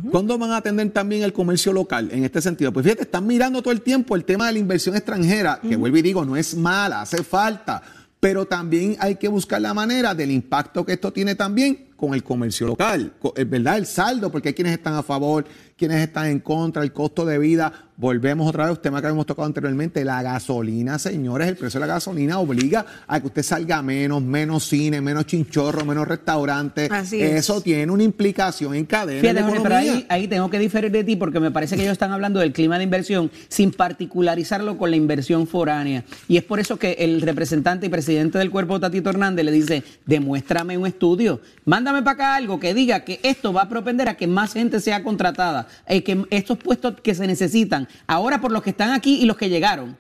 ¿Cuándo 0.10 0.38
van 0.40 0.52
a 0.52 0.58
atender 0.58 0.90
también 0.90 1.22
el 1.22 1.32
comercio 1.32 1.72
local 1.72 2.10
en 2.12 2.24
este 2.24 2.42
sentido? 2.42 2.74
Pues 2.74 2.84
fíjate, 2.84 3.04
están 3.04 3.28
mirando 3.28 3.62
todo 3.62 3.72
el 3.72 3.82
tiempo 3.82 4.16
el 4.16 4.26
tema 4.26 4.48
de 4.48 4.54
la 4.54 4.60
inversión 4.60 4.96
extranjera, 4.96 5.60
que 5.62 5.76
vuelvo 5.76 5.98
y 5.98 6.02
digo, 6.02 6.26
no 6.26 6.36
es 6.36 6.56
mala, 6.56 7.02
hace 7.02 7.24
falta, 7.24 7.84
pero 8.20 8.46
también 8.46 8.98
hay 9.00 9.18
que 9.18 9.28
buscar 9.28 9.62
la 9.62 9.76
manera 9.76 10.16
del 10.16 10.32
impacto 10.32 10.84
que 10.84 10.94
esto 10.94 11.14
tiene 11.14 11.36
también 11.36 11.90
con 11.96 12.14
el 12.14 12.24
comercio 12.24 12.68
local, 12.68 13.14
eh, 13.36 13.44
¿verdad? 13.46 13.78
El 13.78 13.86
saldo, 13.86 14.32
porque 14.32 14.50
hay 14.50 14.54
quienes 14.54 14.74
están 14.74 14.96
a 14.96 15.04
favor, 15.04 15.46
quienes 15.78 16.02
están 16.02 16.28
en 16.28 16.40
contra, 16.40 16.84
el 16.84 16.92
costo 16.92 17.26
de 17.26 17.38
vida. 17.38 17.72
Volvemos 17.98 18.48
otra 18.48 18.70
vez, 18.70 18.82
tema 18.82 19.00
que 19.00 19.08
habíamos 19.08 19.26
tocado 19.26 19.46
anteriormente, 19.46 20.04
la 20.04 20.22
gasolina, 20.22 21.00
señores, 21.00 21.48
el 21.48 21.56
precio 21.56 21.80
de 21.80 21.88
la 21.88 21.94
gasolina 21.94 22.40
obliga 22.40 22.86
a 23.08 23.22
que 23.22 23.28
usted 23.28 23.44
salga 23.44 23.82
menos, 23.82 24.22
menos 24.22 24.68
cine, 24.68 25.00
menos 25.00 25.26
chinchorro, 25.26 25.86
menos 25.86 26.06
restaurantes. 26.06 26.90
Eso 27.14 27.62
tiene 27.62 27.90
una 27.92 28.04
implicación 28.04 28.76
en 28.76 28.86
cadena. 28.86 29.22
Fíjate, 29.22 29.62
pero 29.64 29.76
ahí, 29.76 30.06
ahí 30.10 30.28
tengo 30.28 30.50
que 30.50 30.60
diferir 30.60 30.92
de 30.92 31.06
ti 31.06 31.16
porque 31.16 31.40
me 31.40 31.52
parece 31.52 31.78
que 31.78 31.84
ellos 31.84 31.94
están 31.94 32.12
hablando 32.12 32.42
del 32.42 32.52
clima 32.52 32.78
de 32.78 32.84
inversión 32.84 33.32
sin 33.48 33.72
particularizarlo 33.72 34.78
con 34.78 34.90
la 34.90 34.98
inversión 34.98 35.48
foránea. 35.48 36.04
Y 36.28 36.36
es 36.36 36.44
por 36.44 36.60
eso 36.60 36.78
que 36.78 36.98
el 37.00 37.22
representante 37.22 37.86
y 37.86 37.90
presidente 37.90 38.38
del 38.38 38.52
cuerpo, 38.52 38.78
Tatito 38.80 39.10
Hernández, 39.10 39.46
le 39.46 39.52
dice, 39.52 39.84
demuéstrame 40.06 40.78
un 40.78 40.86
estudio, 40.86 41.40
mándame 41.86 42.04
para 42.04 42.14
acá 42.14 42.36
algo 42.36 42.60
que 42.60 42.74
diga 42.74 43.02
que 43.02 43.20
esto 43.22 43.54
va 43.54 43.62
a 43.62 43.70
propender 43.70 44.10
a 44.10 44.18
que 44.18 44.26
más 44.26 44.54
gente 44.54 44.80
sea 44.80 45.04
contratada, 45.04 45.68
eh, 45.86 46.02
que 46.02 46.26
estos 46.32 46.58
puestos 46.58 47.00
que 47.02 47.14
se 47.14 47.28
necesitan, 47.28 47.88
ahora 48.08 48.42
por 48.42 48.52
los 48.52 48.64
que 48.64 48.72
están 48.72 48.90
aquí 48.90 49.22
y 49.22 49.26
los 49.26 49.38
que 49.38 49.50
llegaron, 49.50 49.96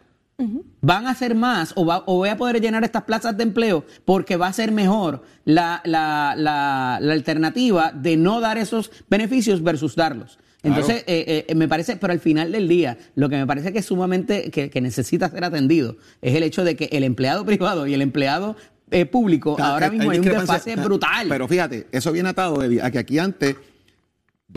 van 0.82 1.08
a 1.08 1.13
ser 1.13 1.36
más 1.36 1.74
o, 1.75 1.86
va, 1.86 2.04
o 2.08 2.15
voy 2.15 2.30
a 2.30 2.38
poder 2.38 2.60
llenar 2.60 2.84
estas 2.84 3.04
plazas 3.04 3.38
de 3.38 3.44
empleo 3.44 3.86
porque 4.04 4.36
va 4.36 4.48
a 4.48 4.54
ser 4.54 4.72
mejor 4.72 5.24
la, 5.46 5.82
la, 5.86 6.34
la, 6.36 6.96
alternativa 6.96 7.92
de 7.94 8.18
no 8.18 8.42
dar 8.42 8.58
esos 8.58 8.92
beneficios 9.08 9.62
versus 9.62 9.96
darlos. 9.96 10.39
Entonces, 10.63 11.04
eh, 11.06 11.46
eh, 11.48 11.56
me 11.56 11.68
parece, 11.68 11.96
pero 11.98 12.12
al 12.12 12.20
final 12.20 12.51
del 12.51 12.68
día, 12.68 12.98
lo 13.13 13.30
que 13.30 13.38
me 13.38 13.46
parece 13.46 13.72
que 13.72 13.80
es 13.80 13.86
sumamente, 13.86 14.50
que, 14.50 14.72
que, 14.72 14.82
necesita 14.82 15.30
ser 15.30 15.44
atendido, 15.44 15.98
es 16.24 16.34
el 16.34 16.42
hecho 16.42 16.63
de 16.63 16.75
que 16.75 16.89
el 16.92 17.04
empleado 17.04 17.46
privado 17.51 17.86
y 17.86 17.94
el 17.94 18.01
empleado 18.01 18.56
eh, 18.92 19.06
público, 19.06 19.58
ahora 19.60 19.89
mismo 19.89 20.12
hay, 20.12 20.20
un 20.20 20.25
desfase 20.25 20.75
brutal. 20.75 21.27
Pero 21.27 21.48
fíjate, 21.48 21.88
eso 21.92 22.12
viene 22.12 22.30
atado, 22.30 22.62
a 22.62 22.92
que 22.92 23.00
aquí 23.00 23.20
antes 23.20 23.56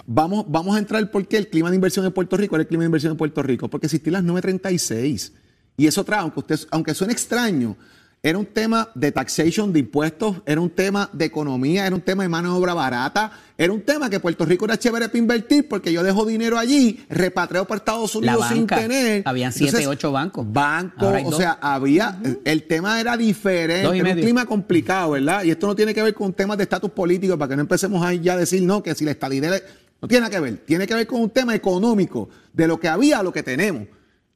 vamos, 0.07 0.45
vamos 0.49 0.77
a 0.77 0.79
entrar 0.79 1.11
por 1.11 1.27
qué 1.27 1.39
el 1.39 1.49
clima 1.49 1.71
de 1.71 1.77
inversión 1.77 2.05
en 2.05 2.13
Puerto 2.13 2.37
Rico 2.37 2.57
era 2.57 2.63
el 2.63 2.69
clima 2.69 2.83
de 2.83 2.87
inversión 2.87 3.13
en 3.13 3.17
Puerto 3.17 3.43
Rico, 3.43 3.69
porque 3.69 3.87
existían 3.87 4.15
las 4.15 4.25
936. 4.25 5.33
Y 5.77 5.87
eso 5.87 6.05
trae, 6.05 6.21
aunque, 6.21 6.41
usted, 6.41 6.59
aunque 6.71 6.95
suene 6.95 7.13
extraño, 7.13 7.77
era 8.23 8.37
un 8.37 8.47
tema 8.47 8.91
de 8.95 9.13
taxation 9.13 9.73
de 9.73 9.79
impuestos, 9.81 10.43
era 10.45 10.61
un 10.61 10.71
tema 10.71 11.09
de 11.13 11.25
economía, 11.25 11.87
era 11.87 11.95
un 11.95 12.01
tema 12.01 12.25
de 12.25 12.29
mano 12.29 12.53
de 12.53 12.59
obra 12.59 12.75
barata, 12.75 13.31
era 13.57 13.73
un 13.73 13.83
tema 13.83 14.11
que 14.11 14.19
Puerto 14.19 14.45
Rico 14.45 14.65
era 14.65 14.77
chévere 14.77 15.09
para 15.09 15.19
invertir 15.19 15.69
porque 15.69 15.93
yo 15.93 16.03
dejo 16.03 16.25
dinero 16.25 16.59
allí, 16.59 17.05
repatreo 17.09 17.65
para 17.65 17.79
Estados 17.79 18.15
Unidos 18.17 18.47
sin 18.49 18.67
tener. 18.67 19.23
Habían 19.25 19.53
siete, 19.53 19.87
ocho 19.87 20.11
bancos. 20.11 20.45
Bancos, 20.53 21.15
o 21.25 21.33
sea, 21.33 21.59
había, 21.61 22.19
el 22.45 22.65
tema 22.65 23.01
era 23.01 23.17
diferente, 23.17 23.99
era 23.99 24.15
un 24.15 24.21
clima 24.21 24.47
complicado, 24.47 25.13
¿verdad? 25.13 25.45
Y 25.45 25.51
esto 25.51 25.69
no 25.69 25.77
tiene 25.77 25.95
que 25.95 26.03
ver 26.03 26.15
con 26.15 26.33
temas 26.33 26.57
de 26.59 26.65
estatus 26.65 26.91
político, 26.91 27.39
para 27.39 27.51
que 27.51 27.57
no 27.57 27.63
empecemos 27.63 28.05
ahí 28.05 28.21
ya 28.21 28.33
a 28.33 28.37
decir, 28.37 28.63
no, 28.63 28.83
que 28.83 28.95
si 28.95 29.05
la 29.05 29.13
estadidad 29.13 29.63
no 30.03 30.09
tiene 30.09 30.23
nada 30.23 30.31
que 30.31 30.41
ver, 30.41 30.57
tiene 30.59 30.87
que 30.87 30.95
ver 30.95 31.07
con 31.07 31.21
un 31.21 31.31
tema 31.31 31.55
económico, 31.55 32.29
de 32.53 32.67
lo 32.67 32.81
que 32.81 32.89
había 32.89 33.21
a 33.21 33.23
lo 33.23 33.33
que 33.33 33.45
tenemos. 33.45 33.87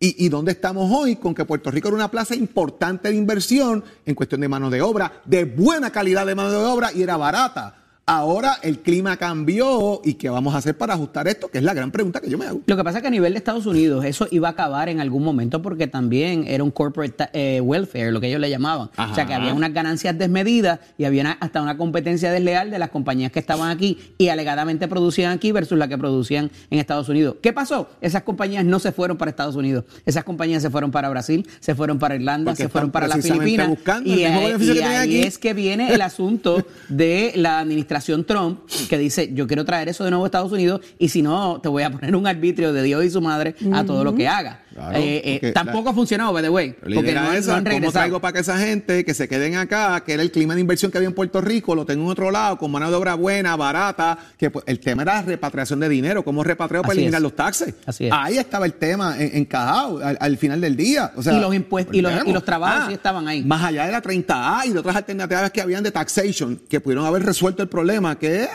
¿Y, 0.04 0.28
dónde 0.30 0.50
estamos 0.50 0.90
hoy? 0.92 1.14
Con 1.14 1.32
que 1.32 1.44
Puerto 1.44 1.71
Rico 1.71 1.87
era 1.87 1.94
una 1.94 2.11
plaza 2.11 2.35
importante 2.35 3.09
de 3.09 3.14
inversión 3.14 3.85
en 4.04 4.16
cuestión 4.16 4.40
de 4.40 4.49
mano 4.49 4.68
de 4.68 4.82
obra, 4.82 5.23
de 5.25 5.44
buena 5.44 5.90
calidad 5.90 6.26
de 6.26 6.35
mano 6.35 6.50
de 6.50 6.56
obra 6.56 6.92
y 6.92 7.04
era 7.04 7.16
barata. 7.16 7.81
Ahora 8.04 8.56
el 8.62 8.80
clima 8.80 9.16
cambió 9.16 10.00
y 10.04 10.14
qué 10.14 10.28
vamos 10.28 10.56
a 10.56 10.59
hacer 10.59 10.76
para 10.76 10.94
ajustar 10.94 11.28
esto, 11.28 11.47
que 11.47 11.59
es 11.59 11.64
la 11.64 11.73
gran 11.73 11.92
pregunta 11.92 12.21
que 12.21 12.28
yo 12.28 12.37
me 12.37 12.47
hago. 12.47 12.61
Lo 12.66 12.76
que 12.76 12.82
pasa 12.82 12.99
es 12.99 13.02
que 13.02 13.06
a 13.06 13.12
nivel 13.12 13.32
de 13.32 13.38
Estados 13.38 13.64
Unidos 13.64 14.04
eso 14.04 14.26
iba 14.32 14.49
a 14.49 14.50
acabar 14.50 14.88
en 14.88 14.99
algún 14.99 15.23
momento 15.23 15.62
porque 15.62 15.87
también 15.87 16.44
era 16.49 16.64
un 16.64 16.73
corporate 16.73 17.28
eh, 17.32 17.61
welfare, 17.61 18.11
lo 18.11 18.21
que 18.21 18.26
ellos 18.26 18.40
le 18.40 18.50
llamaban. 18.50 18.90
O 18.99 19.14
sea 19.14 19.25
que 19.25 19.35
había 19.35 19.54
unas 19.54 19.73
ganancias 19.73 20.18
desmedidas 20.18 20.80
y 20.99 21.04
había 21.04 21.30
hasta 21.38 21.62
una 21.62 21.76
competencia 21.76 22.32
desleal 22.32 22.73
de 22.73 22.80
las 22.80 22.90
compañías 22.90 23.30
que 23.30 23.38
estaban 23.38 23.71
aquí 23.71 23.97
y 24.18 24.28
alegadamente 24.30 24.88
producían 24.88 25.30
aquí 25.30 25.52
versus 25.52 25.78
las 25.78 25.87
que 25.87 25.97
producían 25.97 26.50
en 26.71 26.80
Estados 26.80 27.09
Unidos. 27.09 27.37
¿Qué 27.40 27.52
pasó? 27.52 27.88
Esas 28.00 28.25
compañías 28.25 28.64
no 28.64 28.80
se 28.80 28.90
fueron 28.90 29.16
para 29.16 29.30
Estados 29.30 29.54
Unidos. 29.54 29.85
Esas 30.04 30.25
compañías 30.25 30.61
se 30.61 30.71
fueron 30.71 30.90
para 30.90 31.09
Brasil, 31.09 31.47
se 31.61 31.76
fueron 31.76 32.00
para 32.00 32.16
Irlanda, 32.16 32.56
se 32.56 32.68
fueron 32.68 32.90
para 32.90 33.06
las 33.06 33.23
Filipinas. 33.23 33.78
Y, 34.04 34.25
ahí 34.25 35.21
es 35.21 35.38
que 35.38 35.54
viene 35.54 35.94
el 35.94 36.02
asunto 36.02 36.66
de 36.88 37.32
la 37.37 37.61
administración 37.61 37.91
Trump 38.26 38.61
que 38.88 38.99
dice, 38.99 39.30
yo 39.32 39.46
quiero 39.46 39.64
traer 39.64 39.88
eso 39.88 40.04
de 40.04 40.11
nuevo 40.11 40.25
a 40.25 40.28
Estados 40.28 40.52
Unidos 40.52 40.80
y 40.99 41.08
si 41.08 41.22
no, 41.22 41.61
te 41.61 41.68
voy 41.68 41.82
a 41.82 41.90
poner 41.90 42.14
un 42.16 42.26
arbitrio 42.26 42.72
de 42.72 42.82
Dios 42.82 43.04
y 43.04 43.11
su 43.11 43.20
madre 43.20 43.54
a 43.72 43.84
todo 43.84 44.04
lo 44.04 44.14
que 44.14 44.28
haga. 44.28 44.62
Eh, 44.94 45.40
eh, 45.42 45.52
tampoco 45.52 45.90
ha 45.90 45.94
funcionado, 45.94 46.32
by 46.32 46.42
the 46.42 46.48
way. 46.48 46.72
Porque 46.72 47.14
no, 47.14 47.32
esa, 47.32 47.56
han 47.56 47.64
¿Cómo 47.64 47.92
traigo 47.92 48.20
para 48.20 48.32
que 48.32 48.40
esa 48.40 48.58
gente 48.58 49.04
que 49.04 49.14
se 49.14 49.28
queden 49.28 49.56
acá, 49.56 50.02
que 50.04 50.14
era 50.14 50.22
el 50.22 50.30
clima 50.30 50.54
de 50.54 50.60
inversión 50.60 50.90
que 50.90 50.98
había 50.98 51.08
en 51.08 51.14
Puerto 51.14 51.40
Rico, 51.40 51.74
lo 51.74 51.84
tengo 51.84 52.04
en 52.04 52.10
otro 52.10 52.30
lado, 52.30 52.58
con 52.58 52.70
mano 52.70 52.90
de 52.90 52.96
obra 52.96 53.14
buena, 53.14 53.56
barata, 53.56 54.18
que 54.36 54.50
pues, 54.50 54.64
el 54.66 54.80
tema 54.80 55.02
era 55.02 55.14
la 55.16 55.22
repatriación 55.22 55.80
de 55.80 55.88
dinero, 55.88 56.24
cómo 56.24 56.42
repatriar 56.44 56.82
para 56.82 56.94
eliminar 56.94 57.22
los 57.22 57.34
taxes. 57.34 57.74
Ahí 58.10 58.38
estaba 58.38 58.66
el 58.66 58.74
tema 58.74 59.16
encajado 59.18 60.00
al, 60.18 60.36
final 60.36 60.60
del 60.60 60.76
día. 60.76 61.12
y 61.16 61.40
los 61.40 61.54
impuestos 61.54 61.94
y 61.94 62.00
los, 62.00 62.44
trabajos 62.44 62.86
sí 62.86 62.92
ah, 62.92 62.94
estaban 62.94 63.28
ahí. 63.28 63.42
Más 63.44 63.62
allá 63.62 63.86
de 63.86 63.92
la 63.92 64.02
30A 64.02 64.66
y 64.66 64.72
de 64.72 64.78
otras 64.78 64.96
alternativas 64.96 65.50
que 65.50 65.60
habían 65.60 65.82
de 65.82 65.90
taxation, 65.90 66.60
que 66.68 66.80
pudieron 66.80 67.04
haber 67.06 67.24
resuelto 67.24 67.62
el 67.62 67.68
problema, 67.68 68.18
que 68.18 68.48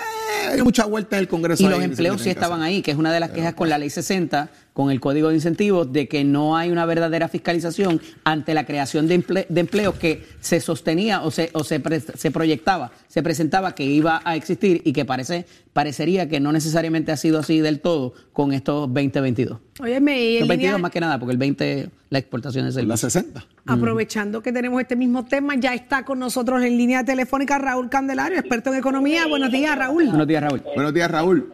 hay 0.52 0.62
mucha 0.62 0.86
vuelta 0.86 1.18
en 1.18 1.22
el 1.22 1.28
Congreso. 1.28 1.64
Y 1.64 1.70
los 1.70 1.82
empleos 1.82 2.22
sí 2.22 2.30
estaban 2.30 2.62
ahí, 2.62 2.82
que 2.82 2.92
es 2.92 2.98
una 2.98 3.12
de 3.12 3.20
las 3.20 3.32
quejas 3.32 3.54
con 3.54 3.70
la 3.70 3.78
ley 3.78 3.90
60 3.90 4.50
con 4.78 4.92
el 4.92 5.00
Código 5.00 5.30
de 5.30 5.34
Incentivos 5.34 5.92
de 5.92 6.08
que 6.08 6.24
no 6.24 6.56
hay 6.56 6.70
una 6.70 6.86
verdadera 6.86 7.28
fiscalización 7.30 8.00
ante 8.24 8.54
la 8.54 8.64
creación 8.68 9.08
de, 9.08 9.16
empleos 9.56 9.96
que 9.96 10.24
se 10.40 10.60
sostenía 10.60 11.24
o 11.24 11.32
se, 11.32 11.50
o 11.54 11.64
se, 11.64 11.82
se, 12.16 12.30
proyectaba, 12.30 12.92
se 13.08 13.24
presentaba 13.24 13.74
que 13.74 13.86
iba 13.86 14.22
a 14.24 14.36
existir 14.36 14.84
y 14.86 14.94
que 14.94 15.04
parece, 15.04 15.48
parecería 15.74 16.30
que 16.30 16.40
no 16.40 16.52
necesariamente 16.52 17.12
ha 17.12 17.18
sido 17.18 17.40
así 17.40 17.60
del 17.60 17.80
todo 17.80 18.14
con 18.34 18.54
estos 18.54 18.82
2022. 18.94 19.58
Óyeme, 19.80 20.42
Los 20.42 20.48
22 20.48 20.80
más 20.80 20.92
que 20.92 21.00
nada, 21.00 21.18
porque 21.18 21.32
el 21.32 21.40
20 21.40 21.90
la 22.12 22.20
exportación 22.20 22.68
es 22.68 22.78
el... 22.78 22.88
La 22.88 22.98
60. 22.98 23.48
Aprovechando 23.66 24.44
que 24.44 24.52
tenemos 24.52 24.80
este 24.80 24.96
mismo 24.96 25.26
tema, 25.26 25.56
ya 25.56 25.74
está 25.74 26.06
con 26.06 26.20
nosotros 26.20 26.62
en 26.62 26.78
línea 26.78 27.04
telefónica 27.04 27.58
Raúl 27.58 27.90
Candelario, 27.90 28.38
experto 28.38 28.72
en 28.72 28.78
economía. 28.78 29.26
Buenos 29.26 29.52
días, 29.52 29.76
Raúl. 29.76 30.06
Buenos 30.06 30.28
días, 30.28 30.44
Raúl. 30.44 30.64
Buenos 30.76 30.94
días, 30.94 31.10
Raúl 31.10 31.52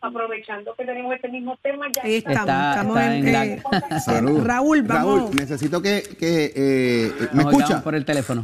aprovechando 0.00 0.74
que 0.74 0.84
tenemos 0.84 1.14
este 1.14 1.28
mismo 1.28 1.58
tema. 1.62 1.86
Ya 1.94 2.02
Ahí 2.02 2.16
estamos, 2.16 2.40
estamos 2.40 3.00
en, 3.00 3.28
eh, 3.28 3.62
Raúl, 4.44 4.82
vamos. 4.82 5.20
Raúl, 5.20 5.36
necesito 5.36 5.80
que, 5.82 6.02
que 6.18 6.52
eh, 6.54 7.12
me 7.32 7.42
escucha 7.42 7.82
por 7.82 7.94
el 7.94 8.04
teléfono. 8.04 8.42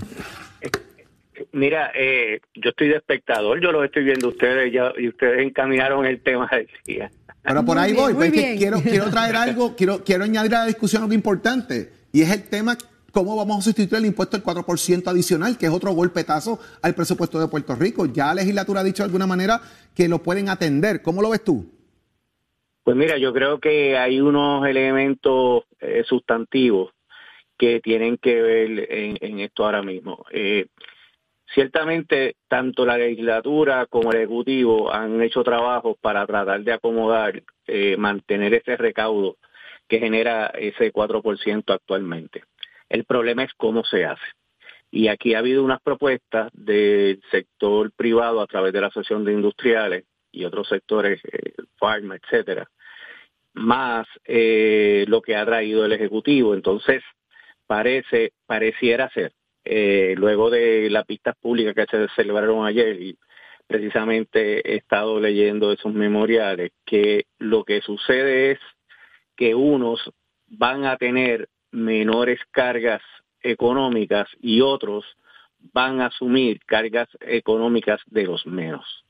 Mira, 1.52 1.90
eh, 1.94 2.40
yo 2.54 2.70
estoy 2.70 2.88
de 2.88 2.96
espectador, 2.96 3.60
yo 3.60 3.72
lo 3.72 3.84
estoy 3.84 4.04
viendo 4.04 4.28
ustedes 4.28 4.72
ya, 4.72 4.92
y 4.96 5.08
ustedes 5.08 5.42
encaminaron 5.42 6.06
el 6.06 6.22
tema 6.22 6.48
del 6.50 6.68
día. 6.86 7.10
Pero 7.42 7.64
por 7.64 7.78
ahí 7.78 7.92
voy, 7.92 8.14
pues 8.14 8.32
quiero, 8.32 8.80
quiero 8.80 9.10
traer 9.10 9.36
algo, 9.36 9.74
quiero, 9.76 10.02
quiero 10.04 10.24
añadir 10.24 10.54
a 10.54 10.60
la 10.60 10.66
discusión 10.66 11.02
algo 11.02 11.14
importante, 11.14 11.92
y 12.12 12.22
es 12.22 12.30
el 12.30 12.44
tema 12.44 12.78
¿Cómo 13.12 13.36
vamos 13.36 13.58
a 13.58 13.62
sustituir 13.62 14.00
el 14.00 14.06
impuesto 14.06 14.38
del 14.38 14.44
4% 14.44 15.06
adicional, 15.06 15.58
que 15.58 15.66
es 15.66 15.72
otro 15.72 15.92
golpetazo 15.92 16.58
al 16.80 16.94
presupuesto 16.94 17.38
de 17.38 17.46
Puerto 17.46 17.74
Rico? 17.74 18.06
Ya 18.06 18.28
la 18.28 18.36
legislatura 18.36 18.80
ha 18.80 18.84
dicho 18.84 19.02
de 19.02 19.08
alguna 19.08 19.26
manera 19.26 19.60
que 19.94 20.08
lo 20.08 20.22
pueden 20.22 20.48
atender. 20.48 21.02
¿Cómo 21.02 21.20
lo 21.20 21.28
ves 21.28 21.44
tú? 21.44 21.66
Pues 22.82 22.96
mira, 22.96 23.18
yo 23.18 23.34
creo 23.34 23.60
que 23.60 23.98
hay 23.98 24.18
unos 24.18 24.66
elementos 24.66 25.64
eh, 25.78 26.02
sustantivos 26.06 26.92
que 27.58 27.80
tienen 27.80 28.16
que 28.16 28.40
ver 28.40 28.86
en, 28.90 29.40
esto 29.40 29.66
ahora 29.66 29.82
mismo. 29.82 30.24
Eh, 30.32 30.68
ciertamente, 31.54 32.36
tanto 32.48 32.86
la 32.86 32.96
legislatura 32.96 33.84
como 33.86 34.10
el 34.10 34.18
Ejecutivo 34.18 34.90
han 34.90 35.20
hecho 35.20 35.44
trabajos 35.44 35.96
para 36.00 36.26
tratar 36.26 36.62
de 36.62 36.72
acomodar, 36.72 37.42
eh, 37.66 37.96
mantener 37.98 38.54
ese 38.54 38.76
recaudo 38.78 39.36
que 39.86 39.98
genera 39.98 40.46
ese 40.46 40.90
4% 40.90 41.74
actualmente. 41.74 42.44
El 42.92 43.04
problema 43.04 43.42
es 43.42 43.54
cómo 43.54 43.84
se 43.84 44.04
hace. 44.04 44.22
Y 44.90 45.08
aquí 45.08 45.32
ha 45.32 45.38
habido 45.38 45.64
unas 45.64 45.80
propuestas 45.80 46.50
del 46.52 47.22
sector 47.30 47.90
privado 47.92 48.42
a 48.42 48.46
través 48.46 48.74
de 48.74 48.82
la 48.82 48.88
Asociación 48.88 49.24
de 49.24 49.32
Industriales 49.32 50.04
y 50.30 50.44
otros 50.44 50.68
sectores, 50.68 51.18
eh, 51.24 51.54
etcétera, 51.80 52.68
más 53.54 54.06
eh, 54.26 55.06
lo 55.08 55.22
que 55.22 55.36
ha 55.36 55.46
traído 55.46 55.86
el 55.86 55.92
Ejecutivo. 55.92 56.52
Entonces, 56.52 57.02
parece, 57.66 58.34
pareciera 58.44 59.08
ser, 59.08 59.32
eh, 59.64 60.14
luego 60.18 60.50
de 60.50 60.90
las 60.90 61.06
pistas 61.06 61.34
públicas 61.40 61.74
que 61.74 61.86
se 61.86 62.08
celebraron 62.14 62.66
ayer, 62.66 63.00
y 63.00 63.16
precisamente 63.66 64.70
he 64.70 64.76
estado 64.76 65.18
leyendo 65.18 65.72
esos 65.72 65.94
memoriales, 65.94 66.72
que 66.84 67.24
lo 67.38 67.64
que 67.64 67.80
sucede 67.80 68.50
es 68.50 68.58
que 69.34 69.54
unos 69.54 70.12
van 70.46 70.84
a 70.84 70.98
tener 70.98 71.48
menores 71.72 72.40
cargas 72.50 73.02
económicas 73.42 74.28
y 74.40 74.60
otros 74.60 75.04
van 75.72 76.00
a 76.00 76.06
asumir 76.06 76.60
cargas 76.66 77.08
económicas 77.20 78.00
de 78.06 78.24
los 78.24 78.46
menos. 78.46 79.04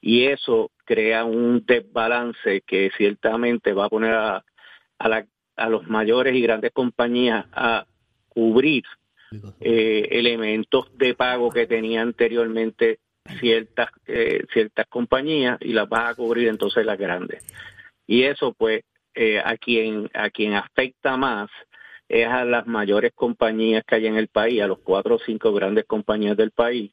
Y 0.00 0.24
eso 0.26 0.70
crea 0.84 1.24
un 1.24 1.64
desbalance 1.66 2.62
que 2.62 2.90
ciertamente 2.96 3.72
va 3.72 3.86
a 3.86 3.90
poner 3.90 4.14
a, 4.14 4.44
a, 4.98 5.68
los 5.68 5.86
mayores 5.88 6.34
y 6.34 6.40
grandes 6.40 6.72
compañías 6.72 7.46
a 7.52 7.86
cubrir 8.28 8.84
eh, 9.60 10.08
elementos 10.10 10.96
de 10.96 11.14
pago 11.14 11.50
que 11.50 11.66
tenía 11.66 12.02
anteriormente 12.02 12.98
ciertas 13.38 13.90
eh, 14.06 14.44
ciertas 14.52 14.86
compañías 14.88 15.58
y 15.60 15.72
las 15.72 15.86
va 15.86 16.08
a 16.08 16.14
cubrir 16.14 16.48
entonces 16.48 16.84
las 16.84 16.98
grandes 16.98 17.44
y 18.06 18.22
eso 18.22 18.54
pues 18.54 18.82
eh, 19.14 19.38
a 19.38 19.56
quien 19.56 20.10
a 20.14 20.30
quien 20.30 20.54
afecta 20.54 21.16
más 21.16 21.48
es 22.10 22.26
a 22.26 22.44
las 22.44 22.66
mayores 22.66 23.12
compañías 23.14 23.84
que 23.86 23.94
hay 23.94 24.06
en 24.06 24.16
el 24.16 24.28
país 24.28 24.60
a 24.60 24.66
los 24.66 24.80
cuatro 24.80 25.14
o 25.14 25.18
cinco 25.18 25.52
grandes 25.52 25.86
compañías 25.86 26.36
del 26.36 26.50
país 26.50 26.92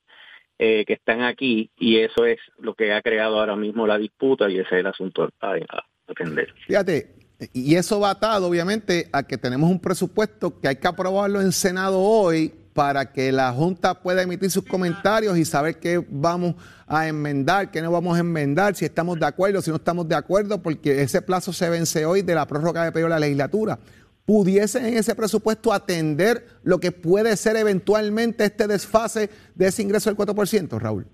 que 0.59 0.85
están 0.87 1.21
aquí 1.21 1.69
y 1.77 1.97
eso 1.99 2.25
es 2.25 2.39
lo 2.57 2.73
que 2.73 2.91
ha 2.91 3.03
creado 3.03 3.39
ahora 3.39 3.55
mismo 3.55 3.85
la 3.85 3.99
disputa 3.99 4.49
y 4.49 4.57
ese 4.57 4.75
es 4.75 4.79
el 4.79 4.87
asunto 4.87 5.29
a, 5.39 5.47
a 5.51 5.85
atender. 6.07 6.51
Fíjate, 6.65 7.17
y 7.53 7.75
eso 7.75 7.99
va 7.99 8.11
atado, 8.11 8.47
obviamente, 8.47 9.09
a 9.11 9.23
que 9.23 9.37
tenemos 9.37 9.69
un 9.69 9.79
presupuesto 9.79 10.59
que 10.59 10.67
hay 10.67 10.77
que 10.77 10.87
aprobarlo 10.87 11.41
en 11.41 11.51
Senado 11.51 11.99
hoy 11.99 12.51
para 12.73 13.11
que 13.11 13.31
la 13.31 13.51
Junta 13.51 14.01
pueda 14.01 14.21
emitir 14.21 14.51
sus 14.51 14.63
comentarios 14.63 15.37
y 15.37 15.45
saber 15.45 15.79
qué 15.79 16.03
vamos 16.09 16.55
a 16.85 17.07
enmendar, 17.07 17.71
qué 17.71 17.81
no 17.81 17.91
vamos 17.91 18.17
a 18.17 18.19
enmendar, 18.19 18.75
si 18.75 18.85
estamos 18.85 19.19
de 19.19 19.25
acuerdo, 19.25 19.61
si 19.61 19.71
no 19.71 19.77
estamos 19.77 20.07
de 20.07 20.15
acuerdo, 20.15 20.61
porque 20.61 21.01
ese 21.01 21.21
plazo 21.21 21.53
se 21.53 21.69
vence 21.69 22.05
hoy 22.05 22.21
de 22.21 22.35
la 22.35 22.45
prórroga 22.45 22.83
de 22.83 22.91
periodo 22.91 23.09
de 23.09 23.15
la 23.15 23.25
legislatura. 23.25 23.79
¿Pudiesen 24.27 24.85
en 24.85 24.97
ese 24.97 25.15
presupuesto 25.15 25.71
atender 25.71 26.43
lo 26.65 26.79
que 26.79 26.91
puede 26.91 27.37
ser 27.37 27.55
eventualmente 27.55 28.43
este 28.43 28.67
desfase 28.67 29.29
de 29.55 29.67
ese 29.67 29.81
ingreso 29.81 30.09
del 30.09 30.17
4%, 30.17 30.77
Raúl? 30.77 31.05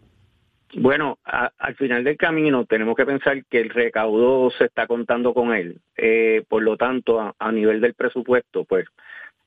Bueno, 0.76 1.20
al 1.24 1.76
final 1.76 2.04
del 2.04 2.18
camino 2.18 2.66
tenemos 2.66 2.96
que 2.96 3.06
pensar 3.06 3.46
que 3.46 3.60
el 3.60 3.70
recaudo 3.70 4.50
se 4.58 4.66
está 4.66 4.88
contando 4.88 5.36
con 5.36 5.54
él. 5.54 5.80
Eh, 5.96 6.44
por 6.50 6.64
lo 6.64 6.76
tanto, 6.76 7.36
a, 7.38 7.52
nivel 7.52 7.82
del 7.82 7.94
presupuesto, 7.94 8.66
pues 8.66 8.88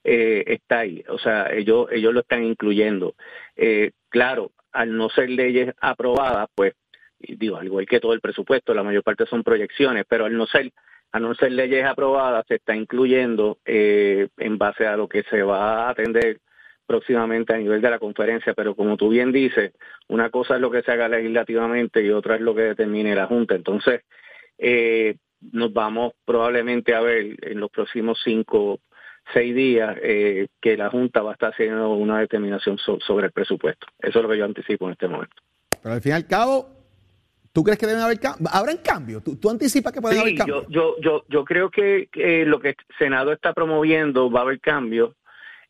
eh, 0.05 0.45
está 0.47 0.79
ahí. 0.79 1.03
O 1.09 1.19
sea, 1.19 1.53
ellos, 1.53 1.89
ellos 1.91 2.15
lo 2.15 2.21
están 2.21 2.45
incluyendo. 2.45 3.17
Eh, 3.57 3.91
claro, 4.11 4.53
al 4.71 4.97
no 4.97 5.09
ser 5.09 5.29
leyes 5.29 5.75
aprobadas, 5.81 6.49
pues, 6.55 6.75
digo, 7.19 7.57
al 7.57 7.67
igual 7.67 7.87
que 7.87 7.99
todo 7.99 8.13
el 8.13 8.21
presupuesto, 8.21 8.75
la 8.75 8.85
mayor 8.85 9.03
parte 9.03 9.27
son 9.27 9.43
proyecciones, 9.43 10.05
pero 10.09 10.27
al 10.27 10.37
no 10.37 10.47
ser, 10.47 10.71
al 11.13 11.23
no 11.23 11.35
ser 11.35 11.53
leyes 11.53 11.85
aprobadas, 11.85 12.45
se 12.47 12.57
está 12.57 12.75
incluyendo 12.77 13.59
en 13.65 14.59
base 14.59 14.87
a 14.87 14.97
lo 14.97 15.09
que 15.09 15.23
se 15.25 15.43
va 15.43 15.87
a 15.87 15.91
atender 15.91 16.41
próximamente 16.87 17.53
a 17.53 17.59
nivel 17.59 17.81
de 17.81 17.91
la 17.91 17.99
conferencia, 17.99 18.55
pero 18.55 18.75
como 18.75 18.97
tú 18.97 19.09
bien 19.09 19.33
dices, 19.33 19.73
una 20.09 20.31
cosa 20.31 20.55
es 20.55 20.61
lo 20.61 20.71
que 20.71 20.83
se 20.83 20.93
haga 20.93 21.09
legislativamente 21.09 22.03
y 22.03 22.11
otra 22.11 22.37
es 22.37 22.41
lo 22.41 22.55
que 22.55 22.63
determine 22.63 23.15
la 23.15 23.27
Junta. 23.27 23.57
Entonces, 23.57 24.03
eh, 24.57 25.17
nos 25.53 25.73
vamos 25.73 26.13
probablemente 26.25 26.95
a 26.95 27.01
ver 27.01 27.37
en 27.43 27.61
los 27.61 27.71
próximos 27.71 28.21
cinco, 28.25 28.81
seis 29.33 29.55
días 29.55 29.97
eh, 30.01 30.47
que 30.61 30.77
la 30.77 30.89
Junta 30.89 31.23
va 31.23 31.31
a 31.31 31.35
estar 31.35 31.53
haciendo 31.53 31.93
una 31.93 32.21
determinación 32.21 32.79
sobre 32.79 33.27
el 33.27 33.33
presupuesto. 33.33 33.87
Eso 33.99 34.19
es 34.19 34.23
lo 34.23 34.31
que 34.31 34.39
yo 34.39 34.45
anticipo 34.45 34.87
en 34.87 34.93
este 34.93 35.09
momento. 35.09 35.37
Pero 35.83 35.95
al 35.95 36.01
fin 36.01 36.13
y 36.13 36.15
al 36.15 36.27
cabo, 36.27 36.76
¿Tú 37.57 37.65
crees 37.65 37.79
que 37.79 37.87
deben 37.87 38.03
haber? 38.03 38.19
¿Habrán 38.53 38.77
cambios? 38.85 39.25
¿Tú, 39.25 39.49
anticipas 39.49 39.91
que 39.91 40.03
pueden 40.03 40.21
haber 40.21 40.35
cambios? 40.35 40.67
Yo, 40.69 40.97
yo, 40.99 41.01
yo, 41.01 41.25
yo 41.27 41.43
creo 41.43 41.71
que, 41.71 42.07
que, 42.13 42.45
lo 42.45 42.61
que 42.61 42.69
el 42.69 42.77
Senado 42.99 43.33
está 43.33 43.55
promoviendo 43.55 44.31
va 44.31 44.41
a 44.41 44.43
haber 44.43 44.61
cambios. 44.61 45.15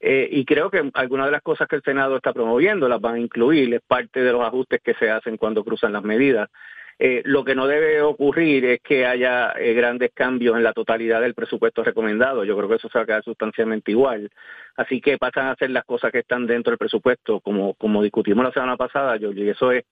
Eh, 0.00 0.28
y 0.33 0.45
creo 0.45 0.69
que 0.69 0.90
algunas 0.95 1.26
de 1.26 1.31
las 1.31 1.43
cosas 1.43 1.69
que 1.69 1.76
el 1.76 1.83
Senado 1.85 2.16
está 2.16 2.33
promoviendo 2.33 2.88
las 2.88 3.00
van 3.00 3.14
a 3.14 3.21
incluir, 3.21 3.73
es 3.73 3.83
parte 3.87 4.21
de 4.21 4.33
los 4.33 4.43
ajustes 4.43 4.81
que 4.83 4.95
se 4.95 5.12
hacen 5.12 5.37
cuando 5.37 5.62
cruzan 5.62 5.93
las 5.93 6.02
medidas. 6.02 6.50
Eh, 6.99 7.23
lo 7.25 7.45
que 7.45 7.55
no 7.55 7.69
debe 7.69 8.02
ocurrir 8.02 8.64
es 8.64 8.81
que 8.81 9.07
haya 9.07 9.52
eh, 9.52 9.73
grandes 9.73 10.11
cambios 10.12 10.57
en 10.57 10.64
la 10.64 10.73
totalidad 10.73 11.21
del 11.21 11.35
presupuesto 11.35 11.85
recomendado. 11.85 12.43
Yo 12.43 12.57
creo 12.57 12.69
que 12.69 12.75
eso 12.75 12.88
se 12.88 12.99
va 12.99 13.05
a 13.05 13.07
quedar 13.07 13.23
sustancialmente 13.23 13.92
igual. 13.92 14.29
Así 14.77 15.01
que 15.01 15.18
pasan 15.18 15.46
a 15.46 15.53
hacer 15.53 15.70
las 15.70 15.85
cosas 15.85 16.11
que 16.11 16.18
están 16.18 16.49
dentro 16.49 16.72
del 16.72 16.79
presupuesto, 16.79 17.38
como, 17.38 17.75
como 17.75 18.03
discutimos 18.03 18.44
la 18.44 18.51
semana 18.51 18.77
pasada, 18.77 19.18
yo, 19.18 19.31
y 19.31 19.49
eso 19.49 19.70
es 19.70 19.85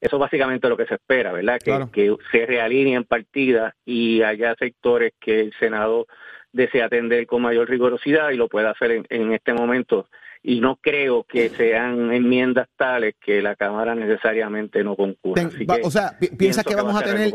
eso 0.00 0.18
básicamente 0.18 0.68
lo 0.68 0.76
que 0.76 0.86
se 0.86 0.94
espera, 0.94 1.32
¿verdad? 1.32 1.58
Que, 1.58 1.86
que 1.92 2.16
se 2.32 2.46
realineen 2.46 3.04
partidas 3.04 3.74
y 3.84 4.22
haya 4.22 4.54
sectores 4.54 5.12
que 5.20 5.40
el 5.40 5.52
Senado 5.58 6.06
desea 6.52 6.86
atender 6.86 7.26
con 7.26 7.42
mayor 7.42 7.68
rigurosidad 7.68 8.30
y 8.30 8.36
lo 8.36 8.48
puede 8.48 8.68
hacer 8.68 9.04
en, 9.08 9.32
este 9.32 9.52
momento. 9.52 10.08
Y 10.42 10.60
no 10.60 10.76
creo 10.76 11.24
que 11.24 11.50
sean 11.50 12.12
enmiendas 12.12 12.68
tales 12.76 13.14
que 13.20 13.42
la 13.42 13.56
Cámara 13.56 13.94
necesariamente 13.94 14.82
no 14.82 14.96
concurra. 14.96 15.50
o 15.82 15.90
sea, 15.90 16.16
piensa 16.38 16.64
que 16.64 16.74
vamos 16.74 17.00
a 17.00 17.04
tener 17.04 17.30